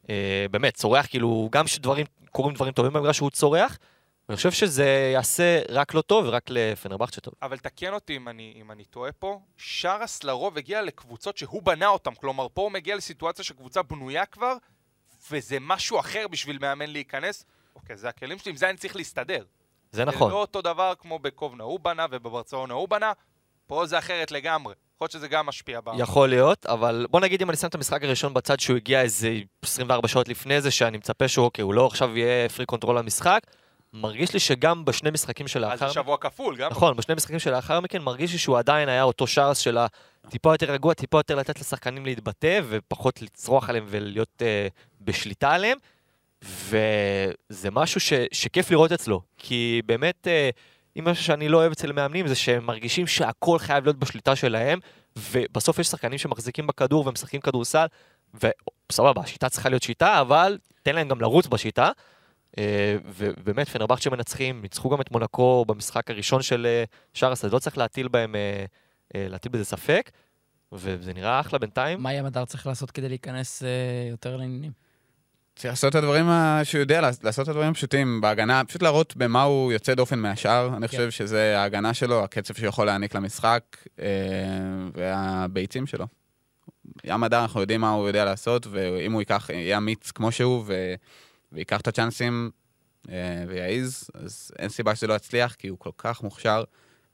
אה, 0.10 0.46
באמת, 0.52 0.74
צורח, 0.74 1.06
כאילו, 1.06 1.50
גם 1.52 1.66
כשדברים, 1.66 2.06
קורים 2.32 2.56
דברים 2.56 2.74
טובים 2.74 2.94
במגרש 2.94 3.18
שהוא 3.18 3.30
צורח, 3.30 3.78
אני 4.32 4.36
חושב 4.36 4.52
שזה 4.52 5.12
יעשה 5.14 5.62
רק 5.70 5.94
לא 5.94 6.02
טוב 6.02 6.26
ורק 6.28 6.44
לפנרבכט 6.50 7.20
טוב. 7.20 7.34
אבל 7.42 7.58
תקן 7.58 7.94
אותי 7.94 8.16
אם 8.16 8.28
אני, 8.28 8.54
אם 8.56 8.72
אני 8.72 8.86
טועה 8.86 9.12
פה, 9.12 9.40
שרס 9.58 10.24
לרוב 10.24 10.58
הגיע 10.58 10.82
לקבוצות 10.82 11.38
שהוא 11.38 11.62
בנה 11.64 11.88
אותן, 11.88 12.14
כלומר 12.14 12.48
פה 12.54 12.62
הוא 12.62 12.72
מגיע 12.72 12.96
לסיטואציה 12.96 13.46
שקבוצה 13.46 13.82
בנויה 13.82 14.26
כבר, 14.26 14.54
וזה 15.32 15.58
משהו 15.62 16.00
אחר 16.00 16.28
בשביל 16.28 16.58
מאמן 16.62 16.90
להיכנס. 16.90 17.46
אוקיי, 17.76 17.98
זה 17.98 18.10
הכלים 18.10 18.38
שלי, 18.40 18.50
עם 18.50 18.56
זה 18.56 18.70
אני 18.70 18.78
צריך 18.78 18.96
להסתדר. 18.96 19.44
זה 19.92 20.06
נכון. 20.06 20.28
זה 20.28 20.34
לא 20.34 20.42
אותו 20.42 20.62
דבר 20.62 20.94
כמו 21.00 21.20
בקובנה 21.20 21.64
הוא 21.64 21.80
בנה 21.80 22.06
ובברצלונה 22.12 22.74
הוא 22.74 22.88
בנה, 22.88 23.12
פה 23.68 23.86
זה 23.86 23.98
אחרת 23.98 24.32
לגמרי. 24.32 24.74
יכול 24.74 25.06
להיות 25.06 25.12
שזה 25.12 25.28
גם 25.28 25.46
משפיע 25.46 25.80
ב... 25.82 25.92
יכול 25.98 26.30
להיות, 26.30 26.66
אבל 26.66 27.08
בוא 27.10 27.20
נגיד 27.20 27.42
אם 27.42 27.50
אני 27.50 27.58
שם 27.58 27.68
את 27.68 27.76
המשחק 27.76 28.04
הראשון 28.04 28.34
בצד 28.34 28.60
שהוא 28.60 28.78
הגיע 28.78 29.02
איזה 29.02 29.40
24 29.64 30.08
שעות 30.08 30.28
לפני 30.28 30.62
זה, 30.62 30.72
שאני 30.72 30.98
מצפה 30.98 31.28
שהוא, 31.28 31.46
אוקיי, 31.46 31.64
הוא 31.64 31.74
לא 31.74 31.86
עכשיו 31.86 32.18
יהיה 32.18 32.50
פרי 32.50 32.66
קונטרול 32.66 32.98
למשחק, 32.98 33.42
מרגיש 33.94 34.34
לי 34.34 34.40
שגם 34.40 34.86
בשני 34.86 35.12
משחקים 35.12 35.46
אז 35.46 35.50
שלאחר... 35.52 35.88
זה 35.88 35.94
שבוע 35.94 36.18
כפול, 36.18 36.58
גם. 36.58 36.72
נכון, 36.72 36.98
בשני 36.98 37.16
משחקים 37.16 37.40
שלאחר 37.40 37.80
מכן 37.80 38.02
מרגיש 38.02 38.32
לי 38.32 38.38
שהוא 38.38 38.58
עדיין 38.58 38.90
היה 38.90 39.04
אותו 39.04 39.28
שרס 39.28 39.58
של 39.58 39.78
הטיפה 40.24 40.54
יותר 40.54 40.72
רגוע, 40.72 40.94
טיפה 40.94 41.20
יותר 41.20 41.36
לתת 41.36 41.60
לשחקנים 41.60 42.06
להתבטא 42.06 42.62
ופחות 42.70 43.22
לצרוח 43.22 43.70
עליהם 43.70 43.86
ולהיות 43.90 44.42
אה, 44.42 44.68
בשליטה 45.02 45.52
עליהם. 45.52 45.78
וזה 46.42 47.72
משהו 47.72 48.00
ש, 48.00 48.14
שכיף 48.32 48.72
לראות 48.72 48.92
אצלו, 48.92 49.22
כי 49.38 49.82
באמת, 49.86 50.28
אה, 50.28 50.50
אם 51.00 51.06
משהו 51.06 51.24
שאני 51.24 51.50
לא 51.50 51.58
אוהב 51.58 51.72
אצל 51.72 51.92
מאמנים 51.92 52.28
זה 52.28 52.36
שהם 52.36 52.66
מרגישים 52.66 53.08
שהכל 53.08 53.60
חייב 53.60 53.84
להיות 53.84 53.98
בשליטה 53.98 54.36
שלהם, 54.36 54.80
ובסוף 55.16 55.80
יש 55.80 55.88
שחקנים 55.88 56.18
שמחזיקים 56.18 56.68
בכדור 56.68 57.08
ומשחקים 57.08 57.42
כדורסל, 57.42 57.86
וסבבה, 58.34 59.22
השיטה 59.22 59.50
צריכה 59.50 59.70
להיות 59.70 59.84
שיטה, 59.84 60.22
אבל 60.22 60.58
תן 60.84 60.96
להם 60.96 61.08
גם 61.08 61.22
לרוץ 61.22 61.48
בשיטה. 61.48 61.92
אה, 62.58 62.96
ובאמת, 63.06 63.70
פנרבכט 63.70 64.02
שמנצחים, 64.02 64.62
ניצחו 64.62 64.90
גם 64.90 65.02
את 65.02 65.12
מונקו 65.12 65.66
במשחק 65.68 66.10
הראשון 66.12 66.42
של 66.42 66.66
אה, 66.70 66.84
שרס, 67.14 67.46
אז 67.46 67.54
לא 67.54 67.60
צריך 67.60 67.78
להטיל 67.78 68.08
בהם, 68.08 68.36
אה, 68.36 68.66
להטיל 69.30 69.52
בזה 69.52 69.66
ספק, 69.66 70.12
וזה 70.72 71.14
נראה 71.14 71.40
אחלה 71.40 71.60
בינתיים. 71.60 72.02
מה 72.04 72.14
ים 72.14 72.26
הדר 72.26 72.46
צריך 72.46 72.68
לעשות 72.68 72.92
כדי 72.92 73.10
להיכנס 73.10 73.64
יותר 74.10 74.38
לעניינים? 74.38 74.72
צריך 75.56 75.72
לעשות 75.72 75.90
את 75.90 75.96
הדברים 75.96 76.26
שהוא 76.64 76.80
יודע, 76.80 77.02
לעש- 77.02 77.24
לעשות 77.24 77.44
את 77.44 77.50
הדברים 77.50 77.70
הפשוטים 77.72 78.22
בהגנה, 78.22 78.66
פשוט 78.66 78.82
להראות 78.82 79.16
במה 79.18 79.44
הוא 79.44 79.72
יוצא 79.72 79.94
דופן 79.94 80.20
מהשאר. 80.20 80.70
אני 80.78 80.88
חושב 80.88 81.12
שזה 81.12 81.60
ההגנה 81.60 81.94
שלו, 81.94 82.24
הקצב 82.24 82.54
שהוא 82.54 82.68
יכול 82.68 82.86
להעניק 82.86 83.16
למשחק, 83.16 83.64
והביצים 84.94 85.88
שלו. 85.88 86.06
ים 87.04 87.24
הדר, 87.24 87.42
אנחנו 87.42 87.62
יודעים 87.62 87.82
מה 87.82 87.90
הוא 87.92 88.08
יודע 88.08 88.26
לעשות, 88.26 88.68
ואם 88.72 89.12
הוא 89.12 89.22
ייקח, 89.22 89.50
יהיה 89.54 89.78
אמיץ 89.78 90.12
כמו 90.12 90.32
שהוא, 90.32 90.66
ו- 91.52 91.56
ויקח 91.56 91.82
את 91.82 91.88
הצ'אנסים 91.88 92.52
אה, 93.10 93.44
ויעז, 93.48 94.10
אז 94.14 94.52
אין 94.60 94.70
סיבה 94.70 94.96
שזה 94.96 95.08
לא 95.08 95.14
יצליח, 95.14 95.54
כי 95.54 95.68
הוא 95.68 95.80
כל 95.80 95.92
כך 95.98 96.24
מוכשר, 96.24 96.64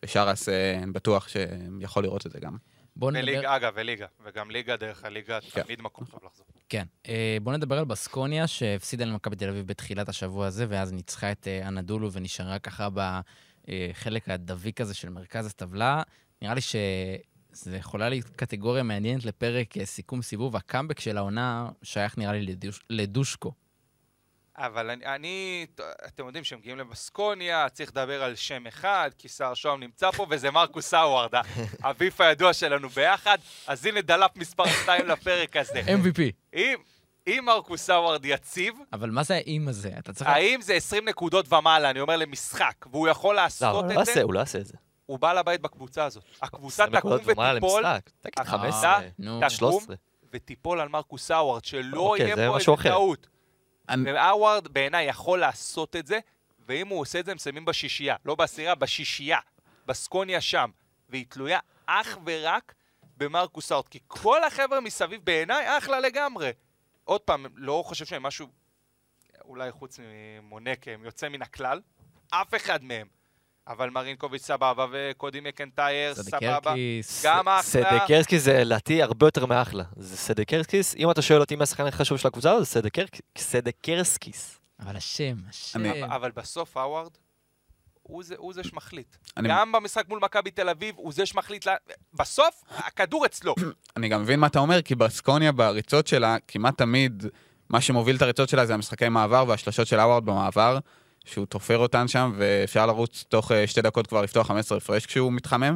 ושרס, 0.03 0.49
אה, 0.49 0.77
אני 0.83 0.91
בטוח 0.91 1.27
שיכול 1.27 2.03
לראות 2.03 2.25
את 2.25 2.31
זה 2.31 2.39
גם. 2.39 2.57
בואו 2.95 3.11
נדבר... 3.11 3.23
וליגה, 3.23 3.55
אגב, 3.55 3.73
וליגה. 3.75 4.05
וגם 4.25 4.51
ליגה 4.51 4.77
דרך 4.77 5.03
הליגה, 5.03 5.39
כן. 5.41 5.63
תמיד 5.63 5.81
מקום 5.81 6.05
טוב 6.05 6.19
לחזור. 6.25 6.45
כן. 6.69 6.85
אה, 7.07 7.37
בואו 7.41 7.57
נדבר 7.57 7.77
על 7.77 7.85
בסקוניה, 7.85 8.47
שהפסידה 8.47 9.05
למכבי 9.05 9.35
תל 9.35 9.49
אביב 9.49 9.67
בתחילת 9.67 10.09
השבוע 10.09 10.47
הזה, 10.47 10.65
ואז 10.69 10.91
ניצחה 10.91 11.31
את 11.31 11.47
אה, 11.47 11.67
אנדולו 11.67 12.11
ונשארה 12.11 12.59
ככה 12.59 12.87
בחלק 12.93 14.29
הדביק 14.29 14.81
הזה 14.81 14.93
של 14.93 15.09
מרכז 15.09 15.45
הטבלה. 15.45 16.01
נראה 16.41 16.53
לי 16.53 16.61
שזה 16.61 17.77
יכולה 17.77 18.09
להיות 18.09 18.29
קטגוריה 18.29 18.83
מעניינת 18.83 19.25
לפרק 19.25 19.83
סיכום 19.83 20.21
סיבוב. 20.21 20.55
הקאמבק 20.55 20.99
של 20.99 21.17
העונה 21.17 21.69
שייך 21.83 22.17
נראה 22.17 22.33
לי 22.33 22.41
לדוש, 22.41 22.79
לדושקו. 22.89 23.53
אבל 24.57 24.89
אני, 24.89 25.05
אני, 25.05 25.65
אתם 26.05 26.25
יודעים 26.25 26.43
שמגיעים 26.43 26.77
לבסקוניה, 26.77 27.69
צריך 27.69 27.89
לדבר 27.89 28.23
על 28.23 28.35
שם 28.35 28.67
אחד, 28.67 29.09
כי 29.17 29.29
שר 29.29 29.53
שוהם 29.53 29.79
נמצא 29.79 30.11
פה, 30.11 30.25
וזה 30.29 30.51
מרקוס 30.51 30.93
האווארד, 30.93 31.29
האביף 31.83 32.21
הידוע 32.21 32.53
שלנו 32.53 32.89
ביחד. 32.89 33.37
אז 33.67 33.85
הנה 33.85 34.01
דלף 34.01 34.31
מספר 34.35 34.67
2 34.83 35.07
לפרק 35.07 35.57
הזה. 35.57 35.81
MVP. 35.81 36.21
אם, 36.53 36.75
אם 37.27 37.43
מרקוס 37.45 37.89
האווארד 37.89 38.25
יציב, 38.25 38.73
אבל 38.93 39.09
מה 39.09 39.23
זה 39.23 39.35
האם 39.35 39.67
הזה? 39.67 39.91
אתה 39.99 40.13
צריך... 40.13 40.29
האם 40.29 40.61
זה 40.61 40.73
20 40.73 41.09
נקודות 41.09 41.53
ומעלה, 41.53 41.89
אני 41.89 41.99
אומר 41.99 42.17
למשחק, 42.17 42.85
והוא 42.91 43.07
יכול 43.07 43.35
לא, 43.35 43.41
לעשות 43.41 43.83
הוא 43.83 43.91
את 43.91 43.95
לא 43.95 44.03
זה, 44.03 44.11
יעשה, 44.11 44.21
הוא 44.21 44.33
לא 44.33 44.39
יעשה 44.39 44.59
את 44.59 44.65
זה. 44.65 44.73
הוא 45.05 45.19
בעל 45.19 45.37
הבית 45.37 45.61
בקבוצה 45.61 46.05
הזאת. 46.05 46.23
הקבוצה 46.41 46.83
20 46.83 46.99
תקום 46.99 47.13
ותיפול, 47.13 47.85
הקבוצה 47.85 48.43
15, 48.43 48.99
נו, 49.19 49.39
תקום 49.39 49.49
13. 49.49 49.95
ותיפול 50.33 50.79
על 50.79 50.89
מרקוס 50.89 51.31
האווארד, 51.31 51.65
שלא 51.65 51.99
אוקיי, 51.99 52.25
יהיה 52.25 52.35
פה 52.35 52.57
איזה. 52.57 52.83
טעות. 52.83 53.27
והאווארד 54.05 54.67
בעיניי 54.67 55.05
יכול 55.05 55.39
לעשות 55.39 55.95
את 55.95 56.07
זה, 56.07 56.19
ואם 56.67 56.87
הוא 56.87 56.99
עושה 56.99 57.19
את 57.19 57.25
זה, 57.25 57.31
הם 57.31 57.35
מסיימים 57.35 57.65
בשישייה. 57.65 58.15
לא 58.25 58.35
בעשירייה, 58.35 58.75
בשישייה. 58.75 59.39
בסקוניה 59.85 60.41
שם. 60.41 60.69
והיא 61.09 61.25
תלויה 61.29 61.59
אך 61.85 62.17
ורק 62.25 62.73
במרקוס 63.17 63.71
האווארד. 63.71 63.87
כי 63.87 63.99
כל 64.07 64.43
החבר'ה 64.43 64.81
מסביב 64.81 65.21
בעיניי 65.23 65.77
אחלה 65.77 65.99
לגמרי. 65.99 66.51
עוד 67.03 67.21
פעם, 67.21 67.45
לא 67.55 67.83
חושב 67.85 68.05
שהם 68.05 68.23
משהו, 68.23 68.47
אולי 69.45 69.71
חוץ 69.71 69.99
ממונק, 69.99 70.87
הם 70.87 71.05
יוצא 71.05 71.29
מן 71.29 71.41
הכלל. 71.41 71.81
אף 72.29 72.55
אחד 72.55 72.83
מהם. 72.83 73.16
אבל 73.67 73.89
מרינקוביץ' 73.89 74.41
סבבה, 74.41 74.85
וקודי 74.91 75.39
מקנטייר 75.39 76.13
סבבה. 76.15 76.73
גם 77.23 77.47
אחלה. 77.47 77.61
סדקרסקיס 77.61 78.43
זה 78.43 78.63
לדעתי 78.63 79.01
הרבה 79.03 79.27
יותר 79.27 79.45
מאחלה. 79.45 79.83
זה 79.97 80.17
סדקרסקיס, 80.17 80.95
אם 80.95 81.11
אתה 81.11 81.21
שואל 81.21 81.39
אותי 81.39 81.55
מי 81.55 81.63
השחקן 81.63 81.85
הכי 81.85 81.97
חשוב 81.97 82.17
של 82.17 82.27
הקבוצה 82.27 82.51
הזאת, 82.51 82.67
זה 82.67 82.81
סדקרסקיס. 83.37 84.59
אבל 84.79 84.95
השם, 84.97 85.35
השם. 85.49 85.85
אבל- 85.85 86.03
אבל 86.03 86.31
בסוף 86.31 86.77
האווארד, 86.77 87.11
הוא 88.03 88.23
זה, 88.23 88.35
הוא 88.37 88.53
זה 88.53 88.63
שמחליט. 88.63 89.15
אני- 89.37 89.49
גם 89.49 89.71
במשחק 89.71 90.09
מול 90.09 90.19
מכבי 90.23 90.51
תל 90.51 90.69
אביב, 90.69 90.95
הוא 90.97 91.13
זה 91.13 91.25
שמחליט... 91.25 91.65
לה... 91.65 91.75
בסוף, 92.13 92.63
הכדור 92.69 93.25
אצלו. 93.25 93.55
אני 93.97 94.09
גם 94.09 94.21
מבין 94.21 94.39
מה 94.39 94.47
אתה 94.47 94.59
אומר, 94.59 94.81
כי 94.81 94.95
בסקוניה 94.95 95.51
בריצות 95.51 96.07
שלה, 96.07 96.37
כמעט 96.47 96.77
תמיד 96.77 97.25
מה 97.69 97.81
שמוביל 97.81 98.15
את 98.15 98.21
הריצות 98.21 98.49
שלה 98.49 98.65
זה 98.65 98.73
המשחקי 98.73 99.09
מעבר 99.09 99.45
והשלשות 99.47 99.87
של 99.87 99.99
האווארד 99.99 100.25
במעבר, 100.25 100.77
שהוא 101.27 101.45
תופר 101.45 101.77
אותן 101.77 102.07
שם, 102.07 102.33
ואפשר 102.37 102.85
לרוץ 102.85 103.25
תוך 103.29 103.51
אה, 103.51 103.67
שתי 103.67 103.81
דקות 103.81 104.07
כבר 104.07 104.21
לפתוח 104.21 104.47
15 104.47 104.77
הפרש 104.77 105.05
כשהוא 105.05 105.33
מתחמם, 105.33 105.75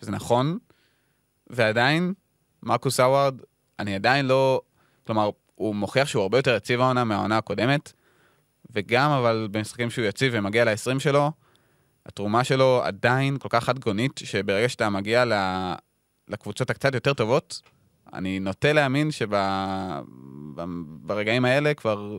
שזה 0.00 0.10
נכון, 0.10 0.58
ועדיין, 1.46 2.12
מרקוס 2.62 3.00
האווארד, 3.00 3.40
אני 3.78 3.94
עדיין 3.94 4.26
לא... 4.26 4.60
כלומר, 5.06 5.30
הוא 5.54 5.74
מוכיח 5.74 6.08
שהוא 6.08 6.22
הרבה 6.22 6.38
יותר 6.38 6.56
יציב 6.56 6.80
העונה 6.80 7.04
מהעונה 7.04 7.38
הקודמת, 7.38 7.92
וגם 8.70 9.10
אבל 9.10 9.48
במשחקים 9.50 9.90
שהוא 9.90 10.04
יציב 10.04 10.32
ומגיע 10.36 10.64
ל-20 10.64 10.98
שלו, 10.98 11.30
התרומה 12.06 12.44
שלו 12.44 12.80
עדיין 12.84 13.38
כל 13.38 13.48
כך 13.50 13.64
חד-גונית, 13.64 14.20
שברגע 14.24 14.68
שאתה 14.68 14.90
מגיע 14.90 15.24
ל... 15.24 15.32
לקבוצות 16.28 16.70
הקצת 16.70 16.94
יותר 16.94 17.14
טובות, 17.14 17.60
אני 18.12 18.40
נוטה 18.40 18.72
להאמין 18.72 19.10
שברגעים 20.50 21.44
האלה 21.44 21.74
כבר, 21.74 22.18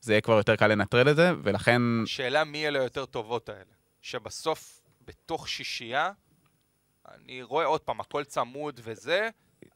זה 0.00 0.12
יהיה 0.12 0.20
כבר 0.20 0.36
יותר 0.36 0.56
קל 0.56 0.66
לנטרל 0.66 1.08
את 1.10 1.16
זה, 1.16 1.32
ולכן, 1.42 1.82
שאלה 2.06 2.44
מי 2.44 2.68
אלה 2.68 2.80
היותר 2.80 3.06
טובות 3.06 3.48
האלה. 3.48 3.72
שבסוף, 4.02 4.80
בתוך 5.06 5.48
שישייה, 5.48 6.10
אני 7.14 7.42
רואה 7.42 7.64
עוד 7.64 7.80
פעם, 7.80 8.00
הכל 8.00 8.24
צמוד 8.24 8.80
וזה, 8.84 9.28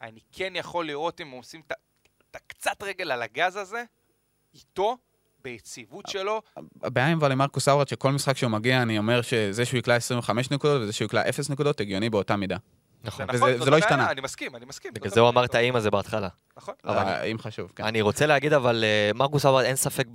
אני 0.03 0.21
כן 0.33 0.53
יכול 0.57 0.87
לראות 0.87 1.21
אם 1.21 1.31
עושים 1.31 1.63
את 1.69 2.37
הקצת 2.37 2.83
רגל 2.83 3.13
על 3.13 3.23
הגז 3.23 3.57
הזה, 3.57 3.85
איתו, 4.55 4.97
ביציבות 5.45 6.07
שלו, 6.09 6.43
הבעיה 6.83 7.07
עם 7.07 7.19
אבל 7.19 7.33
עם 7.33 7.39
מרקוס 7.39 7.69
אאורד, 7.69 7.89
שכל 7.89 8.13
משחק 8.13 8.37
שהוא 8.37 8.51
מגיע, 8.51 8.83
אני 8.83 8.99
אומר 8.99 9.23
שזה 9.23 9.65
שהוא 9.65 9.79
יקלע 9.79 9.95
25 9.95 10.51
נקודות 10.51 10.83
וזה 10.83 10.93
שהוא 10.93 11.07
יקלע 11.07 11.29
0 11.29 11.51
נקודות, 11.51 11.81
הגיוני 11.81 12.11
באותה 12.11 12.37
מידה. 12.37 12.57
נכון. 13.05 13.27
זה 13.33 13.45
וזה- 13.45 13.57
נכון, 13.57 13.69
לא 13.73 13.77
השתנה. 13.79 14.11
אני 14.11 14.21
מסכים, 14.21 14.57
אני 14.57 14.65
מסכים. 14.65 14.93
בגלל 14.95 15.11
זה 15.11 15.21
הוא. 15.21 15.29
אמר 15.29 15.45
את 15.45 15.55
האם 15.55 15.77
הזה 15.77 15.91
בהתחלה. 15.91 16.29
נכון. 16.57 16.75
אבל- 16.85 16.99
אבל 16.99 17.27
אם 17.31 17.39
חשוב, 17.39 17.73
כן. 17.77 17.85
אני 17.85 18.01
רוצה 18.01 18.27
להגיד, 18.27 18.53
אבל 18.53 18.85
אה, 18.85 19.11
מרקוס 19.15 19.47
אברד, 19.47 19.65
אין 19.65 19.77
ספק 19.77 20.07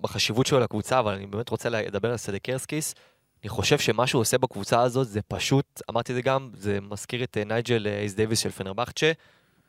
בחשיבות 0.00 0.46
שלו 0.46 0.60
לקבוצה, 0.60 0.98
אבל 0.98 1.14
אני 1.14 1.26
באמת 1.26 1.48
רוצה 1.48 1.68
לדבר 1.68 2.10
על 2.10 2.16
סדקרסקיס. 2.16 2.94
אני 3.42 3.48
חושב 3.48 3.78
שמה 3.78 4.06
שהוא 4.06 4.20
עושה 4.20 4.38
בקבוצה 4.38 4.80
הזאת 4.80 5.08
זה 5.08 5.20
פשוט, 5.28 5.80
אמרתי 5.90 6.12
את 6.12 6.16
זה 6.16 6.22
גם, 6.22 6.50
זה 6.54 6.78
מזכיר 6.80 7.24
את 7.24 7.36
אה, 7.36 7.44
נייג'ל 7.44 7.86
אה, 7.86 7.98
הייז 7.98 8.14
דייוויס 8.14 8.38
של 8.38 8.50
פנרבכצ'ה. 8.50 9.12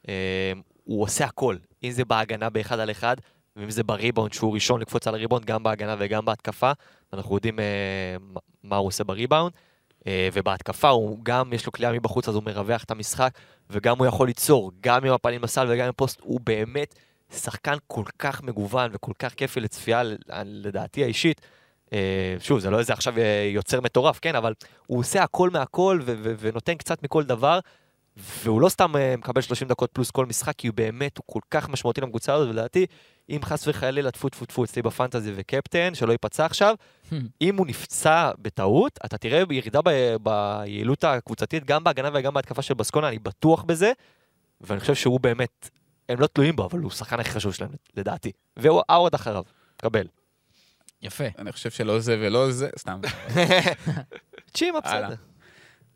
אה, 0.09 0.13
הוא 0.83 1.03
עושה 1.03 1.25
הכל, 1.25 1.55
אם 1.83 1.91
זה 1.91 2.05
בהגנה 2.05 2.49
באחד 2.49 2.79
על 2.79 2.91
אחד, 2.91 3.15
ואם 3.55 3.69
זה 3.69 3.83
בריבאונד, 3.83 4.33
שהוא 4.33 4.53
ראשון 4.53 4.81
לקפוץ 4.81 5.07
על 5.07 5.13
הריבאונד, 5.15 5.45
גם 5.45 5.63
בהגנה 5.63 5.95
וגם 5.99 6.25
בהתקפה. 6.25 6.71
אנחנו 7.13 7.35
יודעים 7.35 7.59
אה, 7.59 7.65
מה 8.63 8.75
הוא 8.75 8.87
עושה 8.87 9.03
בריבאונד. 9.03 9.51
אה, 10.07 10.29
ובהתקפה 10.33 10.89
הוא 10.89 11.19
גם, 11.23 11.53
יש 11.53 11.65
לו 11.65 11.71
קליעה 11.71 11.91
מבחוץ, 11.91 12.29
אז 12.29 12.35
הוא 12.35 12.43
מרווח 12.43 12.83
את 12.83 12.91
המשחק, 12.91 13.33
וגם 13.69 13.97
הוא 13.97 14.07
יכול 14.07 14.27
ליצור, 14.27 14.71
גם 14.81 15.05
עם 15.05 15.13
הפנים 15.13 15.43
לסל 15.43 15.67
וגם 15.69 15.85
עם 15.85 15.93
פוסט, 15.95 16.19
הוא 16.21 16.39
באמת 16.43 16.95
שחקן 17.31 17.77
כל 17.87 18.03
כך 18.19 18.43
מגוון 18.43 18.91
וכל 18.93 19.11
כך 19.19 19.33
כיפי 19.33 19.59
לצפייה, 19.59 20.01
לדעתי 20.43 21.03
האישית. 21.03 21.41
אה, 21.93 22.35
שוב, 22.39 22.59
זה 22.59 22.69
לא 22.69 22.79
איזה 22.79 22.93
עכשיו 22.93 23.17
אה, 23.17 23.49
יוצר 23.53 23.81
מטורף, 23.81 24.19
כן, 24.21 24.35
אבל 24.35 24.53
הוא 24.87 24.99
עושה 24.99 25.23
הכל 25.23 25.49
מהכל 25.49 25.99
ונותן 26.39 26.75
קצת 26.75 27.03
מכל 27.03 27.23
דבר, 27.23 27.59
והוא 28.17 28.61
לא 28.61 28.69
סתם 28.69 28.95
אה, 28.95 29.15
מקבל 29.17 29.41
30 29.41 29.67
דקות 29.67 29.91
פלוס 29.91 30.11
כל 30.11 30.25
משחק, 30.25 30.55
כי 30.57 30.67
הוא 30.67 30.75
באמת, 30.75 31.17
הוא 31.17 31.23
כל 31.27 31.39
כך 31.51 31.69
משמעותי 31.69 32.01
לקבוצה 32.01 32.33
הזאת, 32.33 32.49
ולדעתי, 32.49 32.85
אם 33.29 33.39
חס 33.43 33.67
וחלילה 33.67 34.11
טפו 34.11 34.29
טפו 34.29 34.45
טפו 34.45 34.63
אצלי 34.63 34.81
בפנטזי 34.81 35.31
וקפטן, 35.35 35.95
שלא 35.95 36.11
ייפצע 36.11 36.45
עכשיו, 36.45 36.75
אם 37.41 37.57
הוא 37.57 37.67
נפצע 37.67 38.31
בטעות, 38.39 38.99
אתה 39.05 39.17
תראה 39.17 39.43
ירידה 39.51 39.79
ב- 39.85 40.15
ביעילות 40.23 41.03
הקבוצתית, 41.03 41.65
גם 41.65 41.83
בהגנה 41.83 42.09
וגם 42.13 42.33
בהתקפה 42.33 42.61
של 42.61 42.73
בסקונה, 42.73 43.07
אני 43.09 43.19
בטוח 43.19 43.63
בזה, 43.63 43.91
ואני 44.61 44.79
חושב 44.79 44.95
שהוא 44.95 45.19
באמת, 45.19 45.69
הם 46.09 46.19
לא 46.19 46.27
תלויים 46.27 46.55
בו, 46.55 46.65
אבל 46.65 46.79
הוא 46.79 46.91
השחקן 46.91 47.19
הכי 47.19 47.29
חשוב 47.29 47.53
שלהם, 47.53 47.71
לדעתי. 47.97 48.31
והוא 48.57 48.81
עוד 48.87 49.13
אחריו, 49.13 49.43
קבל. 49.77 50.07
יפה. 51.01 51.23
אני 51.37 51.51
חושב 51.51 51.69
שלא 51.69 51.99
זה 51.99 52.17
ולא 52.21 52.51
זה, 52.51 52.69
סתם. 52.77 53.01
צ'ימה. 54.53 54.79
בסדר. 54.79 55.15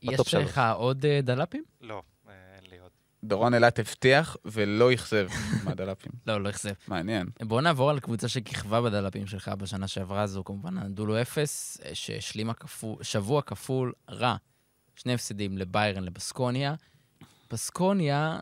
יש. 0.02 0.34
לך 0.34 0.62
עוד 0.76 1.06
אה, 1.06 1.20
דלפים? 1.24 1.64
לא, 1.82 2.02
אה, 2.28 2.34
אין 2.56 2.72
לי 2.72 2.80
עוד. 2.80 2.92
דורון 3.24 3.54
אילת 3.54 3.80
הבטיח 3.80 4.38
ולא 4.46 4.94
אכזב 4.94 5.28
מהדלפים. 5.66 6.12
לא, 6.28 6.42
לא 6.42 6.50
אכזב. 6.50 6.74
מעניין. 6.88 7.28
בואו 7.42 7.62
נעבור 7.62 7.90
על 7.90 8.00
קבוצה 8.00 8.28
שכיכבה 8.28 8.82
בדלפים 8.82 9.28
שלך 9.28 9.48
בשנה 9.48 9.88
שעברה, 9.88 10.28
זו 10.28 10.44
כמובן 10.44 10.78
הדולו 10.78 11.22
אפס, 11.22 11.78
אה, 11.86 11.96
שהשלימה 11.96 12.54
שבוע 13.02 13.42
כפול 13.42 13.94
רע. 14.10 14.36
שני 14.96 15.14
הפסדים 15.14 15.58
לביירן, 15.58 16.04
לבסקוניה. 16.04 16.76
בסקוניה, 17.52 18.40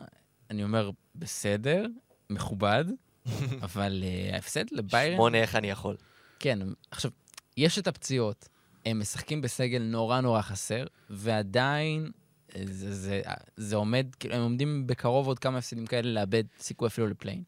אני 0.50 0.64
אומר, 0.64 0.90
בסדר, 1.14 1.86
מכובד, 2.30 2.84
אבל 3.62 4.04
ההפסד 4.32 4.64
לביירן... 4.72 5.16
שמונה, 5.16 5.38
איך 5.38 5.56
אני 5.56 5.70
יכול. 5.70 5.96
כן, 6.38 6.58
עכשיו, 6.90 7.10
יש 7.56 7.78
את 7.78 7.86
הפציעות, 7.86 8.48
הם 8.86 8.98
משחקים 9.00 9.40
בסגל 9.40 9.82
נורא 9.82 10.20
נורא 10.20 10.40
חסר, 10.42 10.84
ועדיין 11.10 12.10
אה, 12.56 12.62
זה, 12.64 12.94
זה, 12.94 13.22
זה 13.56 13.76
עומד, 13.76 14.06
כאילו, 14.20 14.34
הם 14.34 14.42
עומדים 14.42 14.86
בקרוב 14.86 15.26
עוד 15.26 15.38
כמה 15.38 15.58
הפסדים 15.58 15.86
כאלה 15.86 16.10
לאבד 16.10 16.44
סיכוי 16.60 16.88
אפילו 16.88 17.06
לפליין. 17.06 17.42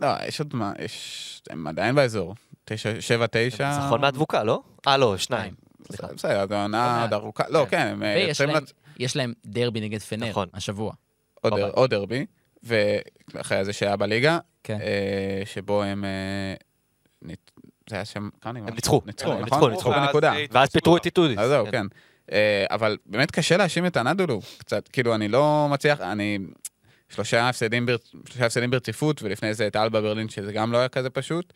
לא, 0.00 0.08
יש 0.26 0.40
עוד 0.40 0.54
מה, 0.56 0.72
יש... 0.84 1.42
הם 1.50 1.66
עדיין 1.66 1.94
באזור. 1.94 2.34
תשע, 2.64 3.00
שבע, 3.00 3.26
תשע. 3.30 3.78
ניצחון 3.80 4.00
מהדבוקה, 4.00 4.44
לא? 4.44 4.62
אה, 4.86 4.96
לא, 4.96 5.16
שניים. 5.16 5.54
בסדר, 5.90 6.46
זו 6.48 6.54
עונה 6.62 6.96
לא 6.98 7.04
עוד. 7.04 7.12
ארוכה. 7.12 7.44
לא, 7.48 7.64
כן. 7.64 7.70
כן, 7.70 7.86
הם 7.86 8.02
אה, 8.02 8.14
ויש 8.16 8.28
יוצאים 8.40 8.48
להם, 8.48 8.62
לצ- 8.64 8.72
יש 8.98 9.16
להם 9.16 9.32
דרבי 9.46 9.80
נגד 9.80 10.00
פנר 10.00 10.28
נכון. 10.30 10.48
השבוע. 10.54 10.92
עוד 11.40 11.52
עוד 11.60 11.90
דרבי, 11.90 12.26
ואחרי 12.62 13.64
זה 13.64 13.72
שהיה 13.72 13.96
בליגה, 13.96 14.38
כן. 14.64 14.78
אה, 14.80 15.42
שבו 15.44 15.82
הם... 15.82 16.04
זה 17.92 17.96
היה 17.96 18.04
שם... 18.04 18.28
נגמר? 18.46 18.68
הם 18.68 18.74
ניצחו. 18.74 19.02
ניצחו, 19.06 19.28
נכון? 19.28 19.44
ניצחו, 19.44 19.68
ניצחו 19.68 19.90
ניצחו. 19.90 19.90
בנקודה. 19.90 20.32
ואז, 20.50 20.70
פיטרו 20.70 20.96
את 20.96 21.06
איטודיס. 21.06 21.38
אז 21.38 21.48
זהו, 21.48 21.66
כן. 21.70 21.86
אה, 22.32 22.64
אבל 22.70 22.96
באמת 23.06 23.30
קשה 23.30 23.56
להאשים 23.56 23.86
את 23.86 23.96
הנדולו 23.96 24.40
קצת. 24.58 24.88
כאילו, 24.88 25.14
אני 25.14 25.28
לא 25.28 25.68
מצליח, 25.70 26.00
אני... 26.00 26.38
שלושה 27.08 27.48
הפסדים, 27.48 27.86
בר... 27.86 27.96
שלושה 28.28 28.46
הפסדים 28.46 28.70
ברציפות, 28.70 29.22
ולפני 29.22 29.54
זה 29.54 29.66
את 29.66 29.76
אלבה 29.76 30.00
ברלין, 30.00 30.28
שזה 30.28 30.52
גם 30.52 30.72
לא 30.72 30.78
היה 30.78 30.88
כזה 30.88 31.10
פשוט. 31.10 31.52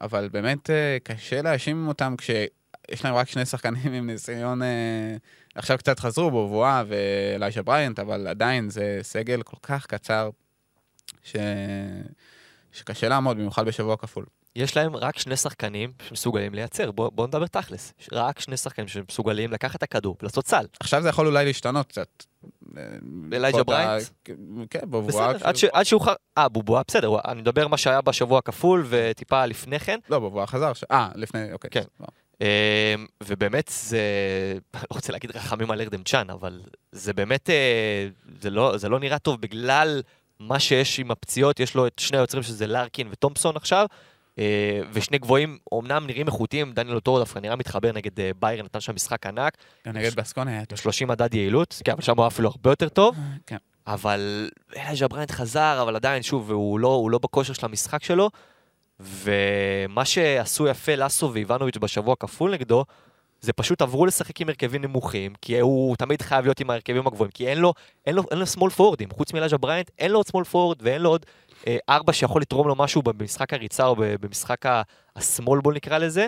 אבל 0.00 0.28
באמת 0.32 0.70
אה, 0.70 0.96
קשה 1.02 1.42
להאשים 1.42 1.88
אותם 1.88 2.14
כש... 2.18 2.30
יש 2.90 3.04
להם 3.04 3.14
רק 3.14 3.28
שני 3.28 3.46
שחקנים 3.46 3.92
עם 3.92 4.06
ניסיון, 4.06 4.62
אה, 4.62 5.16
עכשיו 5.54 5.78
קצת 5.78 5.98
חזרו, 5.98 6.30
בובואה 6.30 6.82
ואלייג'ה 6.88 7.62
בריינט, 7.62 7.98
אבל 7.98 8.26
עדיין 8.26 8.70
זה 8.70 8.98
סגל 9.02 9.42
כל 9.42 9.56
כך 9.62 9.86
קצר, 9.86 10.30
ש... 11.22 11.36
שקשה 12.72 13.08
לעמוד, 13.08 13.36
במיוחד 13.36 13.66
בשבוע 13.66 13.96
כפול. 13.96 14.24
יש 14.56 14.76
להם 14.76 14.96
רק 14.96 15.18
שני 15.18 15.36
שחקנים 15.36 15.92
שמסוגלים 16.08 16.54
לייצר, 16.54 16.90
בואו 16.90 17.10
בוא 17.10 17.26
נדבר 17.26 17.46
תכלס. 17.46 17.92
רק 18.12 18.40
שני 18.40 18.56
שחקנים 18.56 18.88
שמסוגלים 18.88 19.52
לקחת 19.52 19.76
את 19.76 19.82
הכדור 19.82 20.16
ולעשות 20.20 20.46
סל. 20.46 20.66
עכשיו 20.80 21.02
זה 21.02 21.08
יכול 21.08 21.26
אולי 21.26 21.44
להשתנות 21.44 21.86
קצת. 21.86 22.08
אלייג'ה 23.32 23.64
בריינט? 23.64 24.02
כן, 24.70 24.80
בובואה. 24.84 25.32
בסדר, 25.32 25.48
עד 25.48 25.56
ש- 25.56 25.64
עד 25.64 25.84
שהוא 25.84 26.06
ח... 26.06 26.08
אה, 26.38 26.48
בובואה, 26.48 26.82
בסדר, 26.88 27.16
אני 27.28 27.40
מדבר 27.40 27.68
מה 27.68 27.76
שהיה 27.76 28.00
בשבוע 28.00 28.38
הכפול 28.38 28.86
וטיפה 28.88 29.46
לפני 29.46 29.78
כן. 29.78 29.98
לא, 30.10 30.18
בובואה 30.18 30.46
חזר. 30.46 30.72
ש- 30.72 30.84
אה, 30.90 31.08
לפני, 31.14 31.52
אוקיי. 31.52 31.70
כן. 31.70 31.82
לא. 32.00 32.06
אמ, 32.40 32.46
ובאמת 33.22 33.70
זה, 33.74 34.00
לא 34.74 34.80
רוצה 34.90 35.12
להגיד 35.12 35.30
רחמים 35.36 35.70
על 35.70 35.80
ארדם 35.80 36.02
צ'אן, 36.02 36.30
אבל 36.30 36.60
זה 36.92 37.12
באמת, 37.12 37.50
אה, 37.50 38.08
זה 38.40 38.50
לא, 38.50 38.76
זה 38.76 38.88
לא 38.88 38.98
נראה 39.00 39.18
טוב 39.18 39.40
בגלל 39.40 40.02
מה 40.40 40.58
שיש 40.58 40.98
עם 40.98 41.10
הפציעות, 41.10 41.60
יש 41.60 41.74
לו 41.74 41.86
את 41.86 41.98
שני 41.98 42.18
היוצרים 42.18 42.42
שזה 42.42 42.66
לארקין 42.66 43.08
וטומפסון 43.10 43.56
עכשיו, 43.56 43.86
ושני 44.92 45.18
גבוהים 45.18 45.58
אומנם 45.72 46.06
נראים 46.06 46.26
איכותיים, 46.26 46.72
דניאל 46.72 46.94
אוטורו 46.94 47.18
דווקא 47.18 47.38
נראה 47.38 47.56
מתחבר 47.56 47.92
נגד 47.92 48.20
אה, 48.20 48.30
ביירן, 48.40 48.64
נתן 48.64 48.80
שם 48.80 48.94
משחק 48.94 49.26
ענק, 49.26 49.56
גם 49.86 49.96
נגד 49.96 50.14
בסקונה 50.14 50.50
היה 50.50 50.64
טוב. 50.64 50.78
30 50.78 51.08
מדד 51.08 51.34
יעילות, 51.34 51.82
כן, 51.84 51.92
אבל 51.92 52.02
שם 52.02 52.16
הוא 52.16 52.26
אפילו 52.26 52.48
הרבה 52.48 52.70
יותר 52.70 52.88
טוב, 52.88 53.16
כן. 53.46 53.56
אבל 53.86 54.50
אלייג'ה 54.76 55.08
בריינט 55.08 55.30
חזר, 55.30 55.78
אבל 55.82 55.96
עדיין, 55.96 56.22
שוב, 56.22 56.50
הוא 56.50 56.80
לא, 56.80 56.88
הוא 56.88 57.10
לא 57.10 57.18
בכושר 57.18 57.52
של 57.52 57.66
המשחק 57.66 58.02
שלו, 58.02 58.30
ומה 59.00 60.04
שעשו 60.04 60.66
יפה 60.66 60.94
לאסו 60.94 61.30
ואיבנוביץ' 61.32 61.76
בשבוע 61.76 62.14
כפול 62.20 62.52
נגדו, 62.52 62.84
זה 63.40 63.52
פשוט 63.52 63.82
עברו 63.82 64.06
לשחק 64.06 64.40
עם 64.40 64.48
הרכבים 64.48 64.82
נמוכים, 64.82 65.32
כי 65.42 65.60
הוא 65.60 65.96
תמיד 65.96 66.22
חייב 66.22 66.44
להיות 66.44 66.60
עם 66.60 66.70
ההרכבים 66.70 67.06
הגבוהים, 67.06 67.30
כי 67.30 67.48
אין 67.48 67.58
לו, 67.58 67.74
אין 68.06 68.14
לו, 68.14 68.22
אין 68.30 68.38
לו 68.38 68.46
small 68.46 68.70
forward 68.70 68.98
ים, 68.98 69.10
חוץ 69.10 69.32
מאלייג'ה 69.32 69.56
בריינט, 69.56 69.90
אין 69.98 70.10
לו 70.10 70.18
עוד 70.18 70.26
small 70.26 70.44
forward 70.44 70.78
ואין 70.80 71.02
לו 71.02 71.10
עוד 71.10 71.26
אה, 71.26 71.45
ארבע 71.88 72.12
שיכול 72.12 72.42
לתרום 72.42 72.68
לו 72.68 72.74
משהו 72.74 73.02
במשחק 73.02 73.52
הריצה 73.52 73.86
או 73.86 73.96
במשחק 73.98 74.62
ה 75.16 75.23
small 75.23 75.60
ball 75.60 75.74
נקרא 75.74 75.98
לזה, 75.98 76.26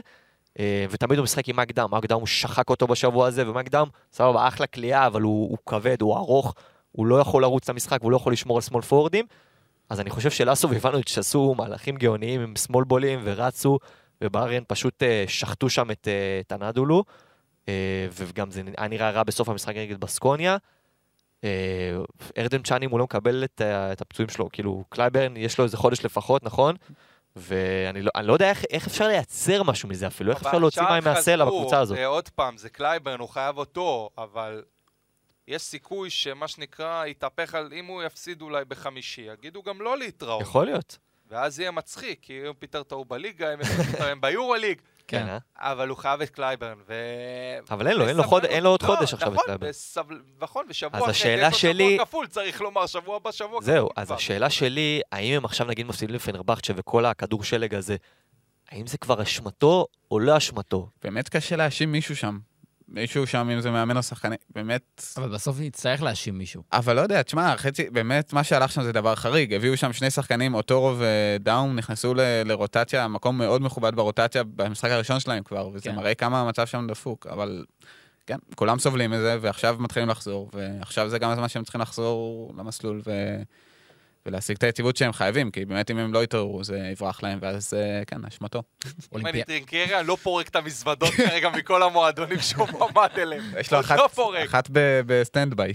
אה, 0.58 0.86
ותמיד 0.90 1.18
הוא 1.18 1.24
משחק 1.24 1.48
עם 1.48 1.56
מייק 1.56 1.72
דאם, 1.72 1.90
מייק 1.90 2.06
דאם 2.06 2.18
הוא 2.18 2.26
שחק 2.26 2.70
אותו 2.70 2.86
בשבוע 2.86 3.26
הזה, 3.26 3.50
ומייק 3.50 3.68
דאם, 3.68 3.86
סבבה, 4.12 4.48
אחלה 4.48 4.66
קליעה, 4.66 5.06
אבל 5.06 5.22
הוא, 5.22 5.50
הוא 5.50 5.58
כבד, 5.66 6.02
הוא 6.02 6.16
ארוך, 6.16 6.54
הוא 6.92 7.06
לא 7.06 7.20
יכול 7.20 7.42
לרוץ 7.42 7.62
את 7.64 7.68
המשחק 7.68 7.98
והוא 8.00 8.12
לא 8.12 8.16
יכול 8.16 8.32
לשמור 8.32 8.56
על 8.56 8.62
small 8.62 8.82
forward 8.82 9.13
ים. 9.13 9.26
אז 9.90 10.00
אני 10.00 10.10
חושב 10.10 10.30
שלאסו 10.30 10.70
ואיבנוביץ' 10.70 11.18
עשו 11.18 11.54
מהלכים 11.58 11.96
גאוניים 11.96 12.40
עם 12.40 12.56
small 12.56 12.84
ball 12.84 13.08
ים 13.08 13.20
ורצו, 13.24 13.78
ובאיירן 14.24 14.62
פשוט 14.66 15.02
אה, 15.02 15.24
שחטו 15.28 15.70
שם 15.70 15.90
את, 15.90 16.08
אה, 16.08 16.40
את 16.40 16.52
אנאדולו, 16.52 17.04
אה, 17.68 18.06
וגם 18.12 18.50
זה 18.50 18.62
היה 18.76 18.88
נראה 18.88 19.10
רע 19.10 19.22
בסוף 19.22 19.48
המשחק 19.48 19.76
נגד 19.76 20.00
בסקוניה. 20.00 20.56
אה, 21.44 21.96
ארדם 22.38 22.62
ג'אן, 22.62 22.86
אם 22.86 22.90
הוא 22.90 22.98
לא 22.98 23.04
מקבל 23.04 23.44
את, 23.44 23.60
את 23.62 24.00
הפצועים 24.00 24.28
שלו, 24.28 24.48
כאילו 24.52 24.84
קלייברן, 24.88 25.36
יש 25.36 25.58
לו 25.58 25.64
איזה 25.64 25.76
חודש 25.76 26.04
לפחות, 26.04 26.44
נכון? 26.44 26.76
ואני 27.36 28.02
לא, 28.02 28.10
לא 28.22 28.32
יודע 28.32 28.50
איך, 28.50 28.64
איך 28.70 28.86
אפשר 28.86 29.08
לייצר 29.08 29.62
משהו 29.62 29.88
מזה 29.88 30.06
אפילו, 30.06 30.30
איך 30.30 30.46
אפשר 30.46 30.58
להוציא 30.58 30.82
מים 30.82 31.04
מהסלע 31.04 31.44
בקבוצה 31.44 31.80
הזאת. 31.80 31.98
אה, 31.98 32.06
עוד 32.06 32.28
פעם, 32.28 32.56
זה 32.56 32.68
קלייברן, 32.68 33.20
הוא 33.20 33.28
חייב 33.28 33.58
אותו, 33.58 34.10
אבל 34.18 34.62
יש 35.48 35.62
סיכוי 35.62 36.10
שמה 36.10 36.48
שנקרא, 36.48 37.06
יתהפך 37.06 37.54
על, 37.54 37.72
אם 37.72 37.86
הוא 37.86 38.02
יפסיד 38.02 38.42
אולי 38.42 38.64
בחמישי, 38.64 39.20
יגידו 39.20 39.62
גם 39.62 39.82
לא 39.82 39.98
להתראות. 39.98 40.42
יכול 40.42 40.64
להיות. 40.64 40.98
ואז 41.30 41.60
יהיה 41.60 41.70
מצחיק, 41.70 42.18
כי 42.22 42.46
הוא 42.46 42.54
פיטר 42.58 42.78
אותו 42.78 43.04
בליגה, 43.04 43.52
הם 43.52 43.60
יפטרו 43.60 44.04
הם 44.04 44.20
ביורוליג, 44.20 44.80
כן, 45.08 45.22
כן. 45.26 45.28
אה? 45.28 45.38
אבל 45.72 45.88
הוא 45.88 45.96
חייב 45.98 46.20
את 46.20 46.30
קלייברן, 46.30 46.78
ו... 46.88 46.94
אבל 47.70 47.86
אין 47.88 47.96
לו, 47.96 48.08
אין 48.08 48.16
לו. 48.16 48.24
חוד... 48.24 48.44
אין 48.44 48.62
לו 48.62 48.70
עוד 48.70 48.82
לא, 48.82 48.86
חודש 48.86 49.14
עכשיו 49.14 49.28
את 49.28 49.32
נכון, 49.34 49.44
קלייברן. 49.46 49.70
נכון, 50.40 50.66
ושבוע 50.68 50.98
אז 50.98 51.02
אחרי 51.02 51.10
השאלה 51.10 51.50
זה 51.50 51.56
יש 51.56 51.64
לו 51.64 51.70
שלי- 51.70 51.92
שבוע 51.94 52.06
כפול, 52.06 52.26
צריך 52.26 52.60
לומר, 52.60 52.86
שבוע 52.86 53.16
הבא, 53.16 53.32
שבוע 53.32 53.60
זהו, 53.62 53.88
אז 53.96 54.06
כבר. 54.06 54.16
השאלה 54.16 54.50
שלי, 54.50 55.00
האם 55.12 55.34
הם 55.36 55.44
עכשיו 55.44 55.66
נגיד 55.66 55.86
מפסידים 55.86 56.14
לפנרבכצ'ה 56.14 56.72
וכל 56.76 57.04
הכדור 57.06 57.44
שלג 57.44 57.74
הזה, 57.74 57.96
האם 58.70 58.86
זה 58.86 58.98
כבר 58.98 59.22
אשמתו 59.22 59.86
או 60.10 60.18
לא 60.20 60.36
אשמתו? 60.36 60.88
באמת 61.02 61.28
קשה 61.28 61.56
להאשים 61.56 61.92
מישהו 61.92 62.16
שם. 62.16 62.38
מישהו 62.88 63.26
שם, 63.26 63.50
אם 63.50 63.60
זה 63.60 63.70
מאמן 63.70 63.96
או 63.96 64.02
שחקני, 64.02 64.36
באמת... 64.54 65.02
אבל 65.16 65.28
בסוף 65.28 65.56
נצטרך 65.60 66.02
להאשים 66.02 66.38
מישהו. 66.38 66.62
אבל 66.72 66.96
לא 66.96 67.00
יודע, 67.00 67.22
תשמע, 67.22 67.56
חצי, 67.56 67.90
באמת, 67.90 68.32
מה 68.32 68.44
שהלך 68.44 68.72
שם 68.72 68.82
זה 68.82 68.92
דבר 68.92 69.14
חריג. 69.14 69.54
הביאו 69.54 69.76
שם 69.76 69.92
שני 69.92 70.10
שחקנים, 70.10 70.54
אוטורו 70.54 70.94
ודאום, 70.98 71.76
נכנסו 71.76 72.14
ל- 72.14 72.42
לרוטציה, 72.44 73.08
מקום 73.08 73.38
מאוד 73.38 73.62
מכובד 73.62 73.94
ברוטציה 73.94 74.42
במשחק 74.44 74.90
הראשון 74.90 75.20
שלהם 75.20 75.42
כבר, 75.42 75.70
וזה 75.72 75.84
כן. 75.84 75.96
מראה 75.96 76.14
כמה 76.14 76.40
המצב 76.40 76.66
שם 76.66 76.86
דפוק, 76.90 77.26
אבל 77.26 77.64
כן, 78.26 78.38
כולם 78.54 78.78
סובלים 78.78 79.10
מזה, 79.10 79.38
ועכשיו 79.40 79.76
מתחילים 79.80 80.08
לחזור, 80.08 80.50
ועכשיו 80.52 81.08
זה 81.08 81.18
גם 81.18 81.30
הזמן 81.30 81.48
שהם 81.48 81.62
צריכים 81.62 81.80
לחזור 81.80 82.52
למסלול 82.58 83.02
ו... 83.06 83.36
ולהשיג 84.26 84.56
את 84.56 84.62
היציבות 84.62 84.96
שהם 84.96 85.12
חייבים, 85.12 85.50
כי 85.50 85.64
באמת 85.64 85.90
אם 85.90 85.98
הם 85.98 86.12
לא 86.14 86.24
יתעוררו 86.24 86.64
זה 86.64 86.78
יברח 86.92 87.22
להם, 87.22 87.38
ואז 87.42 87.74
אה, 87.74 88.04
כן, 88.06 88.24
אשמתו. 88.24 88.62
אם 88.84 88.90
אולימפי- 89.12 89.28
אני 89.30 89.42
טרינקיירי, 89.44 90.00
אני 90.00 90.08
לא 90.08 90.16
פורק 90.16 90.48
את 90.48 90.56
המזוודות 90.56 91.10
כרגע 91.26 91.48
מכל 91.50 91.82
המועדונים 91.82 92.38
שהוא 92.40 92.66
מועמד 92.78 93.08
אליהם. 93.18 93.42
יש 93.60 93.72
לו 93.72 93.80
אחת, 93.80 93.98
לא. 93.98 94.08
אחת 94.44 94.68
ב- 94.72 95.00
ב 95.06 95.14
stand 95.14 95.54
by, 95.54 95.72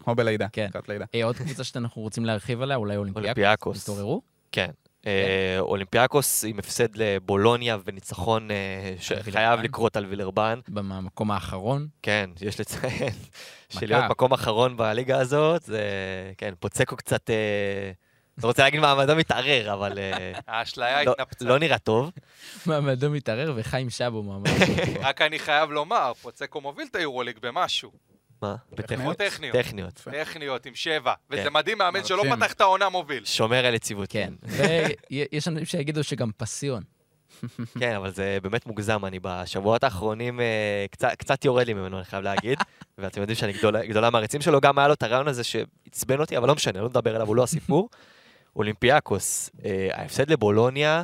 כמו 0.00 0.14
בלידה. 0.14 0.46
כן. 0.52 0.68
אה, 1.14 1.24
עוד 1.24 1.36
קבוצה 1.36 1.64
שאנחנו 1.64 2.02
רוצים 2.02 2.24
להרחיב 2.24 2.62
עליה, 2.62 2.76
אולי 2.76 2.96
אולימפיאקוס. 2.96 3.22
אולימפיאקוס. 3.24 3.82
התעוררו? 3.82 4.22
כן. 4.52 4.70
אה, 5.06 5.56
אולימפיאקוס 5.60 6.44
עם 6.44 6.58
הפסד 6.58 6.96
לבולוניה 6.96 7.78
וניצחון 7.84 8.50
אה, 8.50 8.94
שחייב. 9.00 9.60
לקרות 9.60 9.96
על 9.96 10.06
וילרבן. 10.06 10.60
במקום 10.68 11.30
האחרון. 11.30 11.88
כן, 12.02 12.30
יש 12.40 12.60
לציין 12.60 12.92
מכה. 12.94 13.80
שלהיות 13.80 14.04
מקום 14.10 14.32
אחרון 14.32 14.76
בליגה 14.76 15.18
הזאת, 15.18 15.62
זה, 15.62 15.82
כן, 16.38 16.54
פוצקו 16.60 16.96
קצת, 16.96 17.30
אה, 17.30 17.90
לא 18.42 18.48
רוצה 18.48 18.62
להגיד 18.62 18.80
מעמדו 18.80 19.16
מתערער, 19.16 19.72
אבל 19.72 19.98
האשליה 20.48 21.04
לא- 21.04 21.12
התנפצה. 21.12 21.44
לא 21.44 21.58
נראה 21.58 21.78
טוב. 21.78 22.10
מעמדו 22.66 23.10
מתערער 23.10 23.52
וחיים 23.56 23.90
שבו 23.90 24.22
מעמד. 24.22 24.50
רק 25.08 25.22
אני 25.22 25.38
חייב 25.38 25.70
לומר, 25.70 26.12
פוצקו 26.22 26.60
מוביל 26.60 26.86
את 26.90 26.96
היורוליג 26.96 27.38
במשהו. 27.42 27.92
מה? 28.42 28.54
טכניות? 28.74 29.16
טכניות. 29.16 29.56
טכניות. 29.56 29.94
טכניות 30.10 30.66
עם 30.66 30.74
שבע. 30.74 31.14
וזה 31.30 31.42
כן. 31.42 31.52
מדהים, 31.52 31.78
מאמן 31.78 32.04
שלא 32.04 32.24
מרשים. 32.24 32.36
פתח 32.36 32.52
את 32.52 32.60
העונה 32.60 32.88
מוביל. 32.88 33.24
שומר 33.24 33.66
על 33.66 33.74
יציבות. 33.74 34.12
כן. 34.12 34.34
ויש 35.10 35.48
אנשים 35.48 35.64
שיגידו 35.64 36.04
שגם 36.04 36.30
פסיון. 36.36 36.82
כן, 37.80 37.94
אבל 37.94 38.10
זה 38.10 38.38
באמת 38.42 38.66
מוגזם, 38.66 39.04
אני 39.04 39.18
בשבועות 39.22 39.84
האחרונים 39.84 40.40
אה, 40.40 40.86
קצת, 41.18 41.44
יורד 41.44 41.66
לי 41.66 41.74
ממנו, 41.74 41.96
אני 41.96 42.04
חייב 42.04 42.24
להגיד. 42.24 42.58
ואתם 42.98 43.20
יודעים 43.20 43.36
שאני 43.36 43.52
גדול, 43.52 43.86
גדולה 43.86 44.06
מהמעריצים 44.06 44.40
שלו, 44.40 44.60
גם 44.60 44.78
היה 44.78 44.88
לו 44.88 44.94
את 44.94 45.02
הרעיון 45.02 45.28
הזה 45.28 45.44
שעצבן 45.44 46.20
אותי, 46.20 46.36
אבל 46.36 46.48
לא 46.48 46.54
משנה, 46.54 46.80
לא 46.80 46.88
נדבר 46.88 47.14
עליו, 47.14 47.26
הוא 47.26 47.36
לא 47.36 47.42
הסיפור. 47.42 47.88
אולימפיאקוס, 48.56 49.50
אה, 49.64 49.88
ההפסד 49.92 50.30
לבולוניה, 50.30 51.02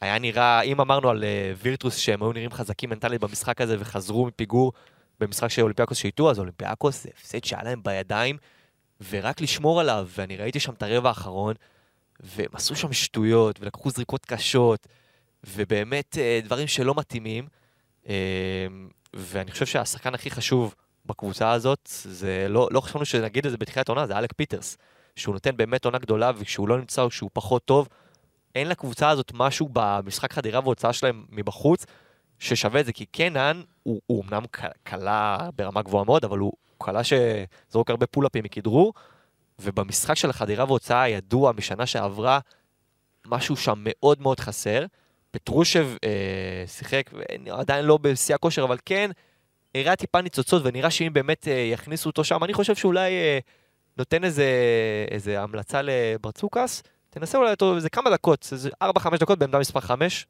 היה 0.00 0.18
נראה, 0.18 0.60
אם 0.60 0.80
אמרנו 0.80 1.10
על 1.10 1.24
אה, 1.24 1.52
וירטוס 1.62 1.96
שהם 1.96 2.22
היו 2.22 2.32
נראים 2.32 2.50
חזקים 2.50 2.90
מנטלית 2.90 3.20
במשחק 3.20 3.60
הזה 3.60 3.76
וחזרו 3.78 4.26
מפיגור 4.26 4.72
במשחק 5.26 5.48
של 5.48 5.62
אולימפיאקוס 5.62 5.98
שהיטו, 5.98 6.30
אז 6.30 6.38
אולימפיאקוס 6.38 7.02
זה 7.02 7.08
הפסד 7.16 7.44
שהיה 7.44 7.62
להם 7.62 7.82
בידיים, 7.82 8.38
ורק 9.10 9.40
לשמור 9.40 9.80
עליו, 9.80 10.08
ואני 10.16 10.36
ראיתי 10.36 10.60
שם 10.60 10.72
את 10.72 10.82
הרבע 10.82 11.08
האחרון, 11.08 11.54
והם 12.20 12.48
עשו 12.52 12.76
שם 12.76 12.92
שטויות, 12.92 13.60
ולקחו 13.60 13.90
זריקות 13.90 14.26
קשות, 14.26 14.86
ובאמת 15.46 16.18
אה, 16.18 16.40
דברים 16.44 16.66
שלא 16.66 16.94
מתאימים. 16.96 17.48
אה, 18.08 18.66
ואני 19.14 19.50
חושב 19.50 19.66
שהשחקן 19.66 20.14
הכי 20.14 20.30
חשוב 20.30 20.74
בקבוצה 21.06 21.52
הזאת, 21.52 21.88
זה 22.04 22.46
לא, 22.48 22.68
לא 22.70 22.80
חשבנו 22.80 23.04
שנגיד 23.04 23.46
את 23.46 23.50
זה 23.50 23.58
בתחילת 23.58 23.88
העונה, 23.88 24.06
זה 24.06 24.18
אלק 24.18 24.32
פיטרס. 24.32 24.76
שהוא 25.16 25.32
נותן 25.32 25.56
באמת 25.56 25.84
עונה 25.84 25.98
גדולה, 25.98 26.30
וכשהוא 26.36 26.68
לא 26.68 26.78
נמצא 26.78 27.02
או 27.02 27.10
כשהוא 27.10 27.30
פחות 27.32 27.64
טוב, 27.64 27.88
אין 28.54 28.68
לקבוצה 28.68 29.08
הזאת 29.08 29.32
משהו 29.34 29.68
במשחק 29.72 30.32
חדירה 30.32 30.60
והוצאה 30.60 30.92
שלהם 30.92 31.24
מבחוץ, 31.30 31.86
ששווה 32.44 32.80
את 32.80 32.86
זה, 32.86 32.92
כי 32.92 33.06
קנן, 33.06 33.62
הוא, 33.82 34.00
הוא 34.06 34.24
אמנם 34.24 34.42
קלה 34.82 35.48
ברמה 35.56 35.82
גבוהה 35.82 36.04
מאוד, 36.04 36.24
אבל 36.24 36.38
הוא 36.38 36.52
קלה 36.78 37.00
שזרוק 37.04 37.90
הרבה 37.90 38.06
פולאפים 38.06 38.44
מכדרור, 38.44 38.92
ובמשחק 39.58 40.14
של 40.14 40.30
החדירה 40.30 40.64
והוצאה 40.64 41.08
ידוע 41.08 41.52
משנה 41.52 41.86
שעברה, 41.86 42.38
משהו 43.26 43.56
שם 43.56 43.74
מאוד 43.84 44.20
מאוד 44.20 44.40
חסר. 44.40 44.84
פטרושב 45.30 45.88
אה, 46.04 46.64
שיחק, 46.66 47.10
אה, 47.14 47.58
עדיין 47.58 47.84
לא 47.84 47.96
בשיא 47.96 48.34
הכושר, 48.34 48.64
אבל 48.64 48.78
כן, 48.84 49.10
הראה 49.74 49.96
טיפה 49.96 50.20
ניצוצות, 50.20 50.62
ונראה 50.64 50.90
שאם 50.90 51.12
באמת 51.12 51.48
אה, 51.48 51.68
יכניסו 51.72 52.10
אותו 52.10 52.24
שם, 52.24 52.44
אני 52.44 52.54
חושב 52.54 52.74
שאולי 52.74 53.10
אה, 53.12 53.38
נותן 53.98 54.24
איזה, 54.24 54.46
איזה 55.10 55.42
המלצה 55.42 55.80
לברצוקס, 55.82 56.82
תנסה 57.10 57.38
אולי 57.38 57.50
אותו 57.50 57.76
איזה 57.76 57.90
כמה 57.90 58.10
דקות, 58.10 58.48
איזה 58.52 58.70
4-5 58.82 58.86
דקות 59.20 59.38
בעמדה 59.38 59.58
מספר 59.58 59.80
5. 59.80 60.26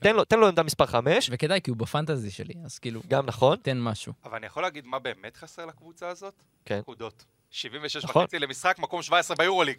תן 0.00 0.16
לו, 0.16 0.24
תן 0.24 0.38
לו 0.38 0.48
עמדה 0.48 0.62
מספר 0.62 0.86
5, 0.86 1.30
וכדאי, 1.32 1.60
כי 1.60 1.70
הוא 1.70 1.76
בפנטזי 1.78 2.30
שלי, 2.30 2.54
אז 2.64 2.78
כאילו, 2.78 3.00
גם 3.08 3.26
נכון. 3.26 3.56
תן 3.62 3.80
משהו. 3.80 4.12
אבל 4.24 4.36
אני 4.36 4.46
יכול 4.46 4.62
להגיד 4.62 4.86
מה 4.86 4.98
באמת 4.98 5.36
חסר 5.36 5.66
לקבוצה 5.66 6.08
הזאת? 6.08 6.34
כן. 6.64 6.78
נקודות. 6.78 7.24
76 7.50 8.04
נכון. 8.04 8.22
וחצי 8.22 8.38
למשחק, 8.38 8.78
מקום 8.78 9.02
17 9.02 9.36
ביורוליג. 9.36 9.78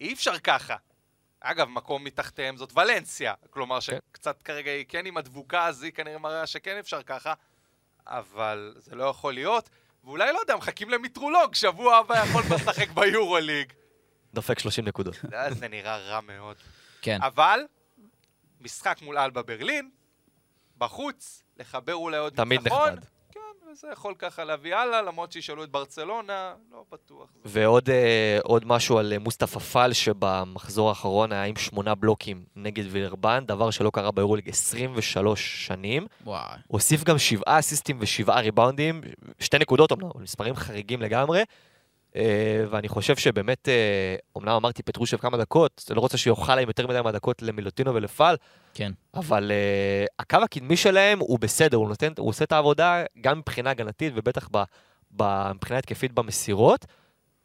אי 0.00 0.12
אפשר 0.12 0.38
ככה. 0.38 0.76
אגב, 1.40 1.68
מקום 1.68 2.04
מתחתיהם 2.04 2.56
זאת 2.56 2.72
ולנסיה. 2.76 3.34
כלומר, 3.50 3.80
כן. 3.80 3.98
שקצת 4.12 4.42
כרגע 4.42 4.70
היא 4.70 4.84
כן 4.88 5.06
עם 5.06 5.16
הדבוקה, 5.16 5.66
אז 5.66 5.82
היא 5.82 5.92
כנראה 5.92 6.18
מראה 6.18 6.46
שכן 6.46 6.76
אפשר 6.78 7.02
ככה, 7.02 7.34
אבל 8.06 8.74
זה 8.76 8.94
לא 8.94 9.04
יכול 9.04 9.34
להיות. 9.34 9.70
ואולי, 10.04 10.32
לא 10.32 10.38
יודע, 10.38 10.56
מחכים 10.56 10.90
למטרולוג, 10.90 11.54
שבוע 11.54 11.96
הבא 11.96 12.18
יכול 12.18 12.42
לשחק 12.54 12.90
ביורוליג. 12.90 13.72
דופק 14.34 14.58
30 14.58 14.84
נקודות. 14.84 15.14
זה 15.58 15.68
נראה 15.68 15.96
רע 15.98 16.20
מאוד. 16.20 16.56
כן. 17.02 17.18
אבל, 17.22 17.60
משחק 18.60 18.98
מול 19.02 19.18
אלבה 19.18 19.42
ברלין, 19.42 19.90
בחוץ, 20.78 21.42
לחבר 21.58 21.94
אולי 21.94 22.16
עוד 22.16 22.32
תמיד 22.36 22.60
ניצחון. 22.60 22.88
נחמד. 22.88 23.04
כן, 23.32 23.40
וזה 23.72 23.88
יכול 23.92 24.14
ככה 24.18 24.44
להביא 24.44 24.74
הלאה, 24.76 25.02
למרות 25.02 25.32
שישאלו 25.32 25.64
את 25.64 25.70
ברצלונה, 25.70 26.54
לא 26.72 26.84
בטוח. 26.92 27.28
ועוד 27.44 27.90
אה, 27.90 28.38
עוד 28.42 28.64
משהו 28.66 28.98
על 28.98 29.12
אה, 29.12 29.18
מוסטפא 29.18 29.58
פאל, 29.58 29.92
שבמחזור 29.92 30.88
האחרון 30.88 31.32
היה 31.32 31.44
עם 31.44 31.56
שמונה 31.56 31.94
בלוקים 31.94 32.44
נגד 32.56 32.84
וילרבן, 32.90 33.44
דבר 33.46 33.70
שלא 33.70 33.90
קרה 33.90 34.10
ביורוליג 34.10 34.48
23 34.48 35.66
שנים. 35.66 36.06
וואי. 36.24 36.58
הוסיף 36.66 37.04
גם 37.04 37.18
שבעה 37.18 37.58
אסיסטים 37.58 37.96
ושבעה 38.00 38.40
ריבאונדים, 38.40 39.00
שתי 39.38 39.58
נקודות 39.58 39.92
אמנם, 39.92 40.10
אבל 40.14 40.22
מספרים 40.22 40.54
חריגים 40.54 41.02
לגמרי. 41.02 41.42
אה, 42.16 42.64
ואני 42.70 42.88
חושב 42.88 43.16
שבאמת, 43.16 43.68
אה, 43.68 44.16
אמנם 44.38 44.48
אמרתי 44.48 44.82
פטרושב 44.82 45.16
כמה 45.16 45.36
דקות, 45.36 45.84
אני 45.90 45.96
לא 45.96 46.00
רוצה 46.00 46.18
שיאכל 46.18 46.54
להם 46.54 46.68
יותר 46.68 46.86
מדי 46.86 47.00
מהדקות 47.04 47.42
למילוטינו 47.42 47.94
ולפאל, 47.94 48.36
כן. 48.74 48.92
אבל 49.14 49.50
uh, 49.50 50.12
הקו 50.18 50.38
הקדמי 50.44 50.76
שלהם 50.76 51.18
הוא 51.18 51.38
בסדר, 51.38 51.76
הוא, 51.76 51.88
נותן, 51.88 52.12
הוא 52.18 52.28
עושה 52.28 52.44
את 52.44 52.52
העבודה 52.52 53.02
גם 53.20 53.38
מבחינה 53.38 53.70
הגנתית 53.70 54.12
ובטח 54.16 54.48
ב, 54.52 54.62
ב, 55.16 55.52
מבחינה 55.52 55.78
התקפית 55.78 56.12
במסירות, 56.12 56.86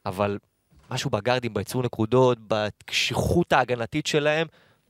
אבל 0.05 0.37
משהו 0.91 1.09
בגארדים, 1.09 1.53
בייצור 1.53 1.83
נקודות, 1.83 2.37
בקשיחות 2.47 3.53
ההגנתית 3.53 4.07
שלהם, 4.07 4.47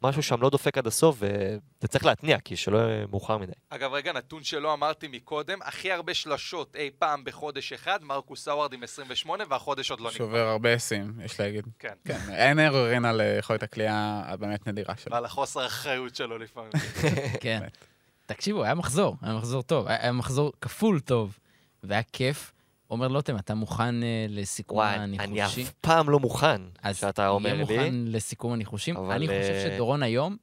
משהו 0.10 0.24
שם 0.24 0.42
לא 0.42 0.50
דופק 0.50 0.78
עד 0.78 0.88
הסוף, 0.88 1.18
וזה 1.20 1.88
צריך 1.88 2.06
להתניע, 2.06 2.40
כי 2.40 2.56
שלא 2.56 2.78
יהיה 2.78 3.06
מאוחר 3.10 3.38
מדי. 3.38 3.52
אגב, 3.70 3.94
רגע, 3.94 4.14
נתון 4.14 4.44
שלא 4.44 4.74
אמרתי 4.74 5.08
מקודם, 5.08 5.60
הכי 5.62 5.92
הרבה 5.92 6.14
שלשות 6.14 6.76
אי 6.76 6.90
פעם 7.00 7.24
בחודש 7.24 7.74
אחד, 7.74 8.04
מרקוס 8.04 8.48
האווארד 8.48 8.74
עם 8.74 8.84
28, 8.84 9.44
והחודש 9.50 9.92
עוד 9.92 10.00
לא 10.00 10.06
נגמר. 10.06 10.18
שובר 10.18 10.48
הרבה 10.48 10.80
שיאים, 10.80 11.14
יש 11.24 11.40
להגיד. 11.40 11.66
כן. 11.80 11.94
כן, 12.06 12.20
אין 12.30 12.60
עוררין 12.60 13.06
על 13.06 13.22
אה, 13.22 13.36
יכולת 13.40 13.64
הכלייה 13.64 14.24
הבאמת 14.26 14.68
נדירה 14.68 14.96
שלו. 14.98 15.14
ועל 15.14 15.26
החוסר 15.26 15.66
אחריות 15.66 16.16
שלו 16.16 16.38
לפעמים. 16.38 16.72
כן. 17.42 17.68
תקשיבו, 18.26 18.64
היה 18.64 18.76
מחזור, 18.76 19.18
היה 19.22 19.34
מחזור 19.34 19.62
טוב, 19.62 19.88
היה 19.88 20.12
מחזור 20.12 20.54
כפול 20.62 21.00
טוב, 21.00 21.38
והיה 21.84 22.04
כיף. 22.04 22.52
עומר 22.88 23.08
לוטם, 23.08 23.38
אתה 23.38 23.56
מוכן 23.56 24.04
אה, 24.04 24.26
לסיכום 24.30 24.78
וואי, 24.78 24.96
אני 24.96 25.18
הניחושי? 25.20 25.64
אף 25.64 25.72
פעם 25.82 26.10
לא 26.10 26.20
מוכן 26.20 26.62
אז 26.84 26.98
שאתה 26.98 27.28
אומר 27.28 27.50
יהיה 27.50 27.56
לי. 27.58 27.62
מוכן 27.62 27.96
לסיכום 28.06 28.54
הניחושים. 28.54 28.98
אבל, 28.98 29.12
אני 29.16 29.28
חושב 29.28 29.40
אה, 29.54 29.72
שדורון 29.76 30.04
היום, 30.04 30.38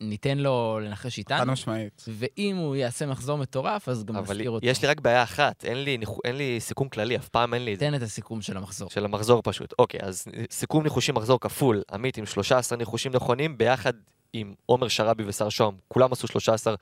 ניתן 0.00 0.38
לו 0.38 0.80
לנחש 0.82 1.12
חד 1.14 1.18
איתנו, 1.18 1.52
משמעית. 1.52 2.04
ואם 2.08 2.56
הוא 2.56 2.76
יעשה 2.76 3.06
מחזור 3.06 3.38
מטורף, 3.38 3.88
אז 3.88 4.04
גם 4.04 4.16
נזכיר 4.16 4.50
אותו. 4.50 4.66
יש 4.66 4.82
לי 4.82 4.88
רק 4.88 5.00
בעיה 5.00 5.22
אחת, 5.22 5.64
אין 5.64 5.84
לי, 5.84 5.98
ניחו- 5.98 6.20
אין 6.24 6.36
לי 6.36 6.56
סיכום 6.60 6.88
כללי, 6.88 7.16
אף 7.16 7.28
פעם 7.28 7.54
אין 7.54 7.64
לי 7.64 7.74
את 7.74 7.78
זה. 7.78 7.86
תן 7.86 7.94
את 7.94 8.02
הסיכום 8.02 8.42
של 8.42 8.56
המחזור. 8.56 8.90
של 8.90 9.04
המחזור 9.04 9.42
פשוט. 9.44 9.74
אוקיי, 9.78 10.00
אז 10.02 10.24
סיכום 10.50 10.82
ניחושים 10.84 11.14
מחזור 11.14 11.40
כפול, 11.40 11.82
עמית 11.92 12.16
עם 12.18 12.26
13 12.26 12.78
ניחושים 12.78 13.12
נכונים, 13.12 13.58
ביחד 13.58 13.92
עם 14.32 14.54
עומר 14.66 14.88
שרבי 14.88 15.24
ושר 15.26 15.48
שוהם, 15.48 15.74
כולם 15.88 16.12
עשו 16.12 16.26
13 16.28 16.74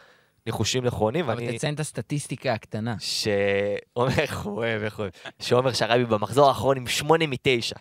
ניחושים 0.46 0.84
נכונים, 0.84 1.24
אבל 1.24 1.44
ואני... 1.44 1.58
תציין 1.58 1.74
את 1.74 1.80
הסטטיסטיקה 1.80 2.52
הקטנה. 2.52 2.96
שעומר, 2.98 4.18
איך 4.18 4.38
הוא 4.44 4.56
אוהב, 4.56 4.82
איך 4.82 4.96
הוא 4.96 5.02
אוהב, 5.02 5.12
שעומר 5.40 5.72
שרבי 5.72 6.04
במחזור 6.04 6.48
האחרון 6.48 6.76
עם 6.76 6.86
8 6.86 7.26
מ-9. 7.26 7.78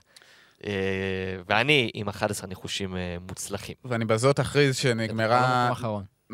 ואני 1.49 1.91
עם 1.93 2.09
11 2.09 2.47
ניחושים 2.47 2.95
אה, 2.95 3.17
מוצלחים. 3.29 3.75
ואני 3.85 4.05
בזאת 4.05 4.39
אכריז 4.39 4.75
שנגמרה... 4.75 5.71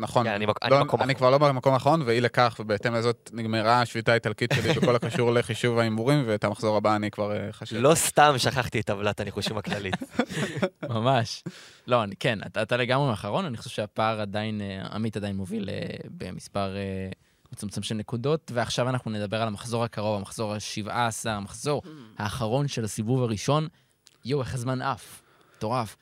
במקום. 0.00 0.10
נכון. 0.10 0.26
כן, 0.26 0.32
אני 0.34 0.46
מק- 0.46 0.62
אני 0.62 0.70
לא, 0.70 0.84
מקום 0.84 1.00
אני 1.02 1.12
אחרון. 1.12 1.14
כבר 1.18 1.46
לא 1.46 1.48
במקום 1.48 1.74
האחרון, 1.74 2.02
ואי 2.02 2.20
לכך, 2.20 2.56
ובהתאם 2.60 2.94
לזאת 2.94 3.30
נגמרה 3.32 3.80
השביתה 3.80 4.12
האיטלקית 4.12 4.50
שלי 4.54 4.72
בכל 4.72 4.96
הקשור 4.96 5.32
לחישוב 5.32 5.78
ההימורים, 5.78 6.24
ואת 6.26 6.44
המחזור 6.44 6.76
הבא 6.76 6.96
אני 6.96 7.10
כבר 7.10 7.32
אה, 7.36 7.52
חשב. 7.52 7.76
לא 7.76 7.94
סתם 7.94 8.34
שכחתי 8.38 8.80
את 8.80 8.86
טבלת 8.86 9.20
הניחושים 9.20 9.58
הכללית. 9.58 9.94
ממש. 10.90 11.44
לא, 11.86 12.02
אני- 12.04 12.16
כן, 12.16 12.38
אתה, 12.46 12.62
אתה 12.62 12.76
לגמרי 12.76 13.10
האחרון, 13.10 13.44
אני 13.44 13.56
חושב 13.56 13.70
שהפער 13.70 14.20
עדיין, 14.20 14.60
אה, 14.60 14.86
עמית 14.92 15.16
עדיין 15.16 15.36
מוביל 15.36 15.68
אה, 15.70 15.76
במספר 16.04 16.74
מצומצם 17.52 17.82
של 17.82 17.94
נקודות, 17.94 18.50
ועכשיו 18.54 18.88
אנחנו 18.88 19.10
נדבר 19.10 19.42
על 19.42 19.48
המחזור 19.48 19.84
הקרוב, 19.84 20.16
המחזור 20.18 20.54
ה-17, 20.54 20.90
המחזור 21.28 21.82
האחרון 22.18 22.68
של 22.68 22.84
הסיבוב 22.84 23.22
הראשון. 23.22 23.68
יואו, 24.24 24.42
איך 24.42 24.54
הזמן 24.54 24.82
עף. 24.82 25.22
מטורף. 25.56 25.96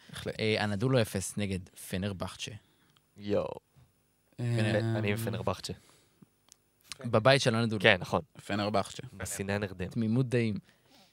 אנדולו 0.61 1.03
אפס 1.03 1.34
נגד 1.36 1.59
פנרבכצ'ה. 1.90 2.51
יואו, 3.16 3.49
אני 4.41 5.11
עם 5.11 5.16
פנרבכצ'ה. 5.16 5.72
בבית 7.05 7.41
של 7.41 7.55
אנדולו. 7.55 7.82
כן, 7.82 7.97
נכון. 8.01 8.20
פנרבכצ'ה. 8.47 9.03
בשנאה 9.12 9.55
הנרדם. 9.55 9.86
תמימות 9.86 10.28
דעים. 10.28 10.59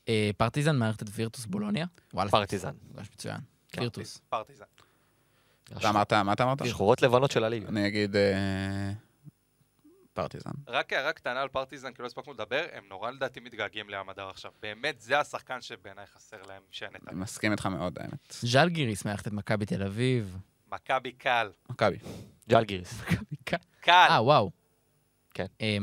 אה, 0.09 0.29
פרטיזן 0.37 0.75
מארחת 0.75 1.03
את 1.03 1.07
וירטוס 1.11 1.45
בולוניה. 1.45 1.85
פרטיזן. 2.29 2.75
מפגש 2.89 3.09
מצוין. 3.13 3.37
כן. 3.71 3.81
וירטוס. 3.81 4.21
פרטיזן. 4.29 4.65
אתה 5.77 5.89
אמרת, 5.89 6.13
מה 6.13 6.33
אתה 6.33 6.43
אמרת? 6.43 6.65
שחורות 6.65 7.01
לבנות 7.01 7.31
של 7.31 7.43
הליגה. 7.43 7.67
אני 7.67 7.87
אגיד 7.87 8.15
אה, 8.15 8.91
פרטיזן. 10.13 10.51
רק 10.67 10.93
הערה 10.93 11.13
קטנה 11.13 11.41
על 11.41 11.47
פרטיזן, 11.47 11.93
כי 11.93 12.01
לא 12.01 12.07
הספקנו 12.07 12.33
לדבר, 12.33 12.65
הם 12.73 12.83
נורא 12.89 13.11
לדעתי 13.11 13.39
מתגעגעים 13.39 13.89
לעמדר 13.89 14.29
עכשיו. 14.29 14.51
באמת, 14.61 15.01
זה 15.01 15.19
השחקן 15.19 15.61
שבעיניי 15.61 16.05
חסר 16.05 16.37
להם 16.47 16.61
שאין 16.71 16.95
את 16.95 17.01
אני 17.07 17.19
מסכים 17.19 17.51
איתך 17.51 17.65
מאוד, 17.65 17.99
האמת. 17.99 18.33
ז'לגיריס 18.41 19.05
מארחת 19.05 19.27
את 19.27 19.33
מכבי 19.33 19.65
תל 19.65 19.83
אביב. 19.83 20.37
מכבי 20.73 21.11
קל. 21.11 21.49
מכבי. 21.69 21.97
ג'לגיריס. 22.49 23.01
מכבי 23.01 23.35
קל. 23.43 23.57
קל. 23.81 24.07
אה, 24.09 24.23
וואו. 24.23 24.51
כן. 25.33 25.45
אה, 25.61 25.77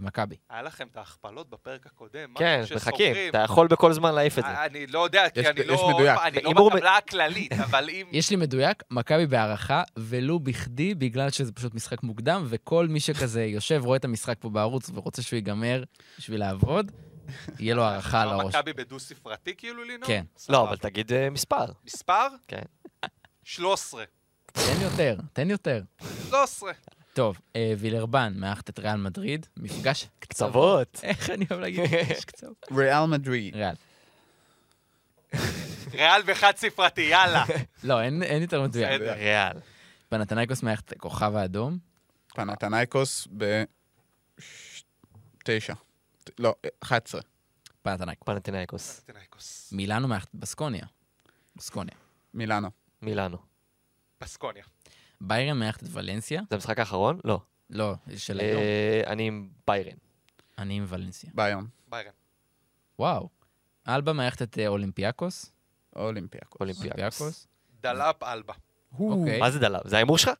מכבי. 0.00 0.36
היה 0.50 0.62
לכם 0.62 0.86
את 0.92 0.96
ההכפלות 0.96 1.50
בפרק 1.50 1.86
הקודם. 1.86 2.34
כן, 2.38 2.62
מחכים. 2.76 3.14
אתה 3.28 3.38
יכול 3.38 3.66
בכל 3.66 3.92
זמן 3.92 4.14
להעיף 4.14 4.38
את 4.38 4.44
זה. 4.44 4.64
אני 4.64 4.86
לא 4.86 5.04
יודע, 5.04 5.30
כי 5.30 5.40
יש- 5.40 5.46
אני 5.46 5.60
יש 5.60 5.66
לא... 5.66 5.90
מדויק. 5.94 6.18
אני 6.24 6.54
לא 6.54 6.68
בטבלה 6.68 6.96
הכללית, 6.96 7.52
אבל 7.66 7.88
אם... 7.90 8.06
יש 8.12 8.30
לי 8.30 8.36
מדויק, 8.36 8.82
מכבי 8.90 9.26
בהערכה, 9.26 9.82
ולו 9.98 10.38
בכדי, 10.38 10.94
בגלל 10.94 11.30
שזה 11.30 11.52
פשוט 11.52 11.74
משחק 11.74 12.02
מוקדם, 12.02 12.44
וכל 12.48 12.86
מי 12.88 13.00
שכזה 13.00 13.44
יושב, 13.56 13.80
רואה 13.84 13.96
את 13.96 14.04
המשחק 14.04 14.36
פה 14.40 14.48
בערוץ 14.50 14.90
ורוצה 14.94 15.22
שהוא 15.22 15.36
ייגמר 15.36 15.82
בשביל 16.18 16.40
לעבוד, 16.40 16.92
יהיה 17.58 17.74
לו 17.74 17.82
הערכה 17.82 18.22
על 18.22 18.28
הראש. 18.28 18.54
מכבי 18.54 18.72
בדו-ספרתי 18.72 19.54
כאילו 19.56 19.84
לינור? 19.84 20.06
כן. 20.08 20.24
לא. 20.48 20.68
אבל 20.68 20.76
תגיד 20.76 21.12
אה, 21.12 21.30
מספר. 21.30 21.64
מספר? 21.84 22.26
כן. 22.48 22.62
13. 23.50 24.04
תן 24.52 24.80
יותר, 24.82 25.16
תן 25.32 25.50
יותר. 25.50 25.82
13. 26.28 26.72
טוב, 27.14 27.38
אה, 27.56 27.74
וילרבן 27.78 28.32
מארחת 28.36 28.70
את 28.70 28.78
ריאל 28.78 28.96
מדריד, 28.96 29.46
מפגש 29.56 30.08
קצוות. 30.18 31.00
איך 31.02 31.30
אני 31.30 31.46
אוהב 31.50 31.60
להגיד 31.60 31.80
מפגש 31.80 32.24
קצוות? 32.24 32.66
ריאל 32.76 33.06
מדריד. 33.06 33.56
ריאל. 33.56 33.74
ריאל 35.92 36.22
בחד 36.22 36.52
ספרתי, 36.56 37.00
יאללה. 37.00 37.44
לא, 37.84 38.02
אין 38.02 38.42
יותר 38.42 38.62
מדויק. 38.62 39.00
בסדר. 39.00 39.12
ריאל. 39.12 39.56
פנתנייקוס 40.08 40.62
מארחת 40.62 40.84
את 40.84 40.92
הכוכב 40.92 41.36
האדום. 41.36 41.78
פנתנייקוס 42.34 43.28
בתשע. 45.42 45.74
לא, 46.38 46.54
11. 46.80 47.20
פנתנייקוס. 47.82 49.00
פנתנייקוס. 49.00 49.72
מילאנו 49.72 50.08
מארחת 50.08 50.28
את 50.28 50.34
בסקוניה. 50.34 50.86
בסקוניה. 51.56 51.94
מילאנו. 52.34 52.79
מילאנו. 53.02 53.36
בסקוניה. 54.18 54.64
באיירן 55.20 55.58
מארחת 55.58 55.82
את 55.82 55.88
ולנסיה. 55.92 56.42
זה 56.50 56.54
המשחק 56.54 56.78
האחרון? 56.78 57.20
לא. 57.24 57.40
לא, 57.70 57.94
של 58.16 58.40
היום. 58.40 58.62
אה, 58.62 59.02
אני 59.06 59.26
עם 59.26 59.48
באיירן. 59.66 59.96
אני 60.58 60.74
עם 60.74 60.84
ולנסיה. 60.88 61.30
באיירן. 61.34 61.66
באיירן. 61.88 62.12
וואו. 62.98 63.28
אלבה 63.88 64.12
מארחת 64.12 64.42
את 64.42 64.58
אה, 64.58 64.66
אולימפיאקוס. 64.68 65.52
אולימפיאקוס. 65.96 66.60
אולימפיאקוס. 66.60 67.46
דלאפ 67.80 68.22
אלבה. 68.22 68.54
אוקיי. 68.98 69.40
מה 69.40 69.50
זה 69.50 69.58
דלאב? 69.58 69.88
זה 69.88 69.96
ההימור 69.96 70.18
שלך? 70.18 70.30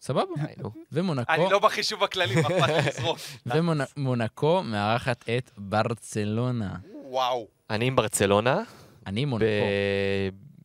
סבבה. 0.00 0.22
די, 0.36 0.52
נו. 0.62 0.70
ומונקו, 0.92 1.32
אני 1.32 1.44
לא 1.50 1.58
בחישוב 1.58 2.04
הכללי, 2.04 2.34
מה 2.34 2.40
אכפת 2.40 2.68
לי 2.68 2.90
לזרוק? 2.90 3.18
ומונקו 3.96 4.62
מארחת 4.62 5.24
את 5.36 5.50
ברצלונה. 5.56 6.76
וואו. 7.04 7.48
אני 7.70 7.84
עם 7.84 7.96
ברצלונה. 7.96 8.62
אני 9.06 9.20
עם 9.20 9.28
מונקו. 9.28 9.46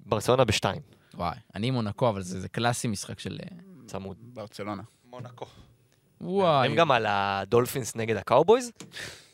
ברצלונה 0.06 0.46
בשתיים. 0.46 0.82
וואי, 1.22 1.36
אני 1.56 1.72
מונקו, 1.72 2.10
אבל 2.10 2.22
זה 2.22 2.40
זה 2.40 2.50
קלאסי 2.50 2.88
משחק 2.88 3.20
של... 3.20 3.40
אה, 3.44 3.58
צמוד. 3.88 4.18
ברצלונה. 4.22 4.82
מונקו. 5.10 5.46
וואי. 6.22 6.68
הם 6.68 6.76
גם 6.76 6.92
על 6.92 7.06
הדולפינס 7.10 7.96
נגד 7.96 8.16
הקאובויז, 8.16 8.72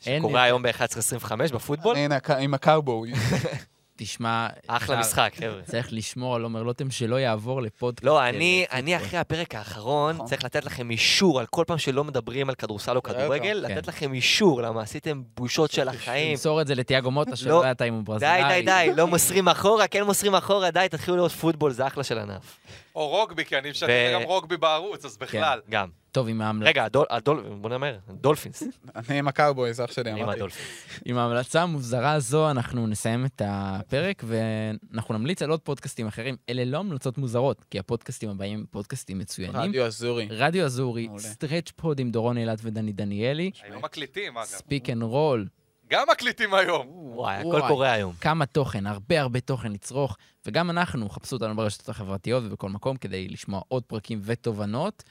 שקורה 0.00 0.42
היום 0.42 0.62
ב-11.25 0.62 1.32
בפוטבול. 1.54 1.96
הנה, 1.96 2.16
הק- 2.16 2.30
עם 2.30 2.54
הקאובוי. 2.54 3.12
תשמע... 4.00 4.46
אחלה 4.66 5.00
משחק, 5.00 5.32
חבר'ה. 5.36 5.62
צריך 5.62 5.88
לשמור 5.90 6.34
על 6.36 6.42
עומר 6.42 6.62
לוטם 6.62 6.90
שלא 6.90 7.16
יעבור 7.16 7.62
לפודקאסט. 7.62 8.04
לא, 8.04 8.20
של 8.20 8.36
אני. 8.36 8.66
אני 8.72 8.96
אחרי 8.96 9.18
הפרק 9.18 9.54
האחרון 9.54 10.14
נכון. 10.14 10.26
צריך 10.26 10.44
לתת 10.44 10.64
לכם 10.64 10.90
אישור 10.90 11.40
על 11.40 11.46
כל 11.46 11.64
פעם 11.66 11.78
שלא 11.78 12.04
מדברים 12.04 12.48
על 12.48 12.54
כדורסל 12.54 12.96
או 12.96 13.02
כדורגל, 13.02 13.64
כן. 13.68 13.72
לתת 13.72 13.88
לכם 13.88 14.12
אישור, 14.14 14.62
למה 14.62 14.82
עשיתם 14.82 15.22
בושות 15.36 15.70
של 15.70 15.88
החיים. 15.88 16.36
תמסור 16.36 16.60
את 16.60 16.66
זה 16.66 16.74
לתיאגו 16.74 17.10
מוטה, 17.10 17.30
לא. 17.30 17.36
שלא 17.36 17.54
יודעת 17.54 17.82
אם 17.82 17.94
הוא 17.94 18.00
די, 18.02 18.06
ברזילאי. 18.06 18.62
די, 18.62 18.66
די, 18.66 18.90
לא 18.96 19.06
מוסרים 19.06 19.48
אחורה, 19.48 19.86
כן 19.86 20.02
מוסרים 20.02 20.34
אחורה, 20.34 20.70
די, 20.70 20.86
תתחילו 20.90 21.16
לראות 21.16 21.32
פוטבול, 21.32 21.72
זה 21.72 21.86
אחלה 21.86 22.04
של 22.04 22.18
ענף. 22.18 22.56
או 22.94 23.08
רוגבי, 23.08 23.44
כי 23.44 23.58
אני 23.58 23.70
ו- 23.70 24.14
גם 24.14 24.22
רוגבי 24.22 24.56
בערוץ, 24.56 25.04
אז 25.04 25.16
בכלל. 25.16 25.60
גם. 25.70 25.88
טוב, 26.18 26.28
עם 26.28 26.40
ההמלצה. 26.40 26.68
רגע, 26.70 26.84
הדול, 26.84 27.06
הדול, 27.10 27.40
בוא 27.60 27.70
נאמר, 27.70 27.98
דולפינס. 28.10 28.62
אני 28.94 29.18
עם 29.18 29.28
הקאובויז, 29.28 29.80
אח 29.80 29.92
שלי, 29.92 30.10
אני 30.10 30.20
עם 30.20 30.24
אמרתי. 30.24 30.38
הדולפינס. 30.38 31.00
עם 31.04 31.18
ההמלצה 31.18 31.62
המוזרה 31.62 32.12
הזו 32.12 32.50
אנחנו 32.50 32.86
נסיים 32.86 33.26
את 33.26 33.42
הפרק, 33.44 34.22
ואנחנו 34.26 35.18
נמליץ 35.18 35.42
על 35.42 35.50
עוד 35.50 35.60
פודקאסטים 35.60 36.06
אחרים. 36.06 36.36
אלה 36.48 36.64
לא 36.64 36.78
המלצות 36.78 37.18
מוזרות, 37.18 37.64
כי 37.70 37.78
הפודקאסטים 37.78 38.30
הבאים 38.30 38.58
הם 38.58 38.64
פודקאסטים 38.70 39.18
מצוינים. 39.18 39.56
רדיו 39.56 39.86
אזורי. 39.86 40.28
רדיו 40.30 40.64
אזורי. 40.64 41.08
Stretch 41.18 41.70
Four 41.76 42.00
עם 42.00 42.10
דורון 42.10 42.38
אילת 42.38 42.58
ודני 42.62 42.92
דניאלי, 42.92 43.50
היינו 43.62 43.80
מקליטים, 43.80 44.38
אגב. 44.38 44.46
Speak 44.46 44.90
and 44.90 45.02
Roll, 45.02 45.46
גם 45.90 46.06
מקליטים 46.12 46.54
היום. 46.54 46.86
וואי, 46.90 47.36
הכל. 47.36 47.60
קורה 47.68 47.92
היום. 47.92 48.12
כמה 48.20 48.46
תוכן, 48.46 48.86
הרבה 48.86 49.20
הרבה 49.20 49.40
תוכן 49.40 49.72
לצרוך, 49.72 50.16
וגם 50.46 50.70
אנחנו, 50.70 51.08
חפשו 51.08 51.36
אותנו 51.36 51.56
ברשתות 51.56 51.88
החברתיות 51.88 52.42
ובכל 52.46 52.68
מקום 52.68 52.96
כדי 52.96 53.28
לשמוע 53.28 53.60
עוד 53.68 53.82
פרקים 53.82 54.20
ותובנות. 54.22 55.02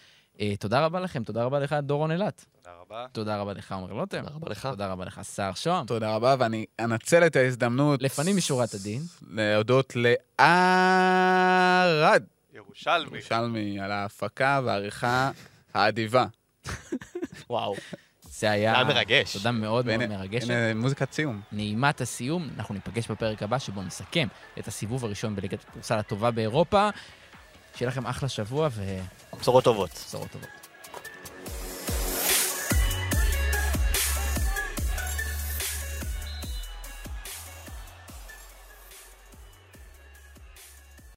אה, 0.41 0.55
תודה 0.59 0.85
רבה 0.85 0.99
לכם, 0.99 1.23
תודה 1.23 1.43
רבה 1.43 1.59
לך, 1.59 1.75
דורון 1.83 2.11
אילת. 2.11 2.45
תודה 2.55 2.75
רבה. 2.81 3.05
תודה 3.11 3.37
רבה 3.37 3.53
לך, 3.53 3.71
עומר 3.71 3.93
לוטם. 3.93 4.21
תודה 4.21 4.35
רבה 4.35 4.49
לך. 4.49 4.65
תודה 4.65 4.87
רבה 4.87 5.05
לך, 5.05 5.19
סער 5.23 5.53
שוהם. 5.53 5.85
תודה 5.85 6.15
רבה, 6.15 6.35
ואני 6.39 6.65
אנצל 6.79 7.25
את 7.25 7.35
ההזדמנות... 7.35 8.01
לפנים 8.01 8.37
משורת 8.37 8.73
הדין. 8.73 9.01
להודות 9.29 9.93
לערד 10.39 12.23
ירושלמי. 12.53 13.17
ירושלמי 13.17 13.79
על 13.79 13.91
ההפקה 13.91 14.61
והעריכה 14.65 15.31
האדיבה. 15.73 16.25
וואו. 17.49 17.75
זה 18.21 18.51
היה... 18.51 18.73
היה 18.75 18.83
מרגש. 18.83 19.37
תודה 19.37 19.51
מאוד 19.51 19.85
מאוד 19.85 20.05
מרגשת. 20.05 20.49
הנה 20.49 20.73
מוזיקת 20.73 21.11
סיום. 21.11 21.41
נעימת 21.51 22.01
הסיום, 22.01 22.49
אנחנו 22.57 22.75
ניפגש 22.75 23.11
בפרק 23.11 23.43
הבא 23.43 23.59
שבו 23.59 23.81
נסכם 23.81 24.27
את 24.59 24.67
הסיבוב 24.67 25.05
הראשון 25.05 25.35
בליגת 25.35 25.63
הכדורסל 25.63 25.95
הטובה 25.95 26.31
באירופה. 26.31 26.89
שיהיה 27.75 27.89
לכם 27.89 28.05
אחלה 28.05 28.29
שבוע 28.29 28.67
ובשורות 28.67 29.16
בשורות 29.39 29.63
טובות. 29.63 29.89
טובות. 30.31 30.66